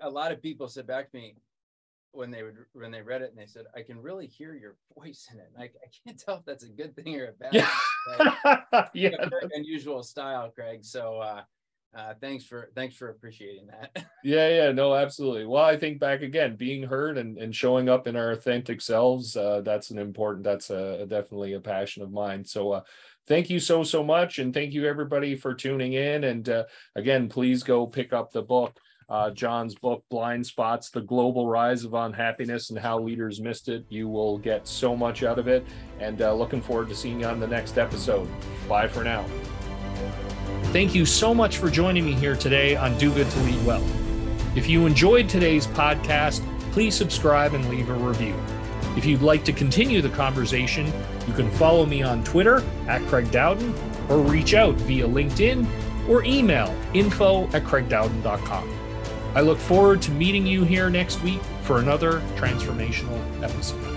a 0.00 0.10
lot 0.10 0.32
of 0.32 0.42
people 0.42 0.66
said 0.66 0.86
back 0.86 1.10
to 1.10 1.16
me 1.16 1.36
when 2.10 2.30
they 2.30 2.42
would 2.42 2.56
when 2.72 2.90
they 2.90 3.00
read 3.00 3.22
it 3.22 3.30
and 3.30 3.38
they 3.38 3.46
said 3.46 3.64
i 3.76 3.80
can 3.80 3.96
really 4.00 4.26
hear 4.26 4.54
your 4.54 4.74
voice 4.98 5.28
in 5.32 5.38
it 5.38 5.50
and 5.54 5.62
I, 5.62 5.66
I 5.66 5.88
can't 6.04 6.18
tell 6.24 6.38
if 6.38 6.44
that's 6.44 6.64
a 6.64 6.68
good 6.68 6.96
thing 6.96 7.14
or 7.20 7.28
a 7.28 7.32
bad 7.32 7.54
yeah, 7.54 7.68
thing. 8.16 8.84
yeah. 8.94 9.10
unusual 9.54 10.02
style 10.02 10.50
craig 10.50 10.84
so 10.84 11.18
uh 11.18 11.42
uh, 11.94 12.14
thanks 12.20 12.44
for 12.44 12.70
thanks 12.74 12.96
for 12.96 13.10
appreciating 13.10 13.66
that. 13.66 14.06
yeah, 14.24 14.48
yeah, 14.48 14.72
no, 14.72 14.94
absolutely. 14.94 15.44
Well, 15.44 15.64
I 15.64 15.76
think 15.76 16.00
back 16.00 16.22
again, 16.22 16.56
being 16.56 16.82
heard 16.82 17.18
and, 17.18 17.36
and 17.36 17.54
showing 17.54 17.88
up 17.88 18.06
in 18.06 18.16
our 18.16 18.30
authentic 18.30 18.80
selves, 18.80 19.36
uh, 19.36 19.60
that's 19.60 19.90
an 19.90 19.98
important, 19.98 20.44
that's 20.44 20.70
a, 20.70 21.02
a, 21.02 21.06
definitely 21.06 21.52
a 21.52 21.60
passion 21.60 22.02
of 22.02 22.10
mine. 22.10 22.44
So, 22.44 22.72
uh, 22.72 22.82
thank 23.26 23.50
you 23.50 23.60
so 23.60 23.82
so 23.82 24.02
much, 24.02 24.38
and 24.38 24.54
thank 24.54 24.72
you 24.72 24.86
everybody 24.86 25.34
for 25.34 25.52
tuning 25.52 25.92
in. 25.92 26.24
And 26.24 26.48
uh, 26.48 26.64
again, 26.96 27.28
please 27.28 27.62
go 27.62 27.86
pick 27.86 28.12
up 28.12 28.32
the 28.32 28.42
book. 28.42 28.78
Uh, 29.08 29.30
Jon's 29.30 29.74
book, 29.74 30.04
Blind 30.08 30.46
Spots 30.46 30.88
The 30.88 31.02
Global 31.02 31.46
Rise 31.46 31.84
of 31.84 31.92
Unhappiness 31.92 32.70
and 32.70 32.78
How 32.78 32.98
Leaders 32.98 33.42
Missed 33.42 33.68
It. 33.68 33.84
You 33.90 34.08
will 34.08 34.38
get 34.38 34.66
so 34.66 34.96
much 34.96 35.22
out 35.22 35.38
of 35.38 35.48
it. 35.48 35.66
And 36.00 36.22
uh, 36.22 36.32
looking 36.32 36.62
forward 36.62 36.88
to 36.88 36.94
seeing 36.94 37.20
you 37.20 37.26
on 37.26 37.38
the 37.38 37.46
next 37.46 37.76
episode. 37.76 38.26
Bye 38.66 38.88
for 38.88 39.04
now. 39.04 39.26
Thank 40.72 40.94
you 40.94 41.04
so 41.04 41.34
much 41.34 41.58
for 41.58 41.68
joining 41.68 42.06
me 42.06 42.14
here 42.14 42.34
today 42.34 42.76
on 42.76 42.96
Do 42.96 43.12
Good 43.12 43.28
to 43.28 43.40
Lead 43.40 43.66
Well. 43.66 43.84
If 44.56 44.70
you 44.70 44.86
enjoyed 44.86 45.28
today's 45.28 45.66
podcast, 45.66 46.40
please 46.72 46.94
subscribe 46.94 47.52
and 47.52 47.68
leave 47.68 47.90
a 47.90 47.92
review. 47.92 48.34
If 48.96 49.04
you'd 49.04 49.20
like 49.20 49.44
to 49.44 49.52
continue 49.52 50.00
the 50.00 50.08
conversation, 50.08 50.90
you 51.26 51.34
can 51.34 51.50
follow 51.50 51.84
me 51.84 52.02
on 52.02 52.24
Twitter 52.24 52.64
at 52.88 53.02
Craig 53.08 53.30
Dowden 53.30 53.74
or 54.08 54.20
reach 54.20 54.54
out 54.54 54.74
via 54.76 55.06
LinkedIn 55.06 55.66
or 56.08 56.24
email 56.24 56.74
info 56.94 57.44
at 57.48 57.64
craigdowden.com. 57.64 58.78
I 59.34 59.42
look 59.42 59.58
forward 59.58 60.00
to 60.02 60.10
meeting 60.10 60.46
you 60.46 60.64
here 60.64 60.88
next 60.88 61.22
week 61.22 61.42
for 61.64 61.80
another 61.80 62.20
transformational 62.36 63.42
episode. 63.42 63.91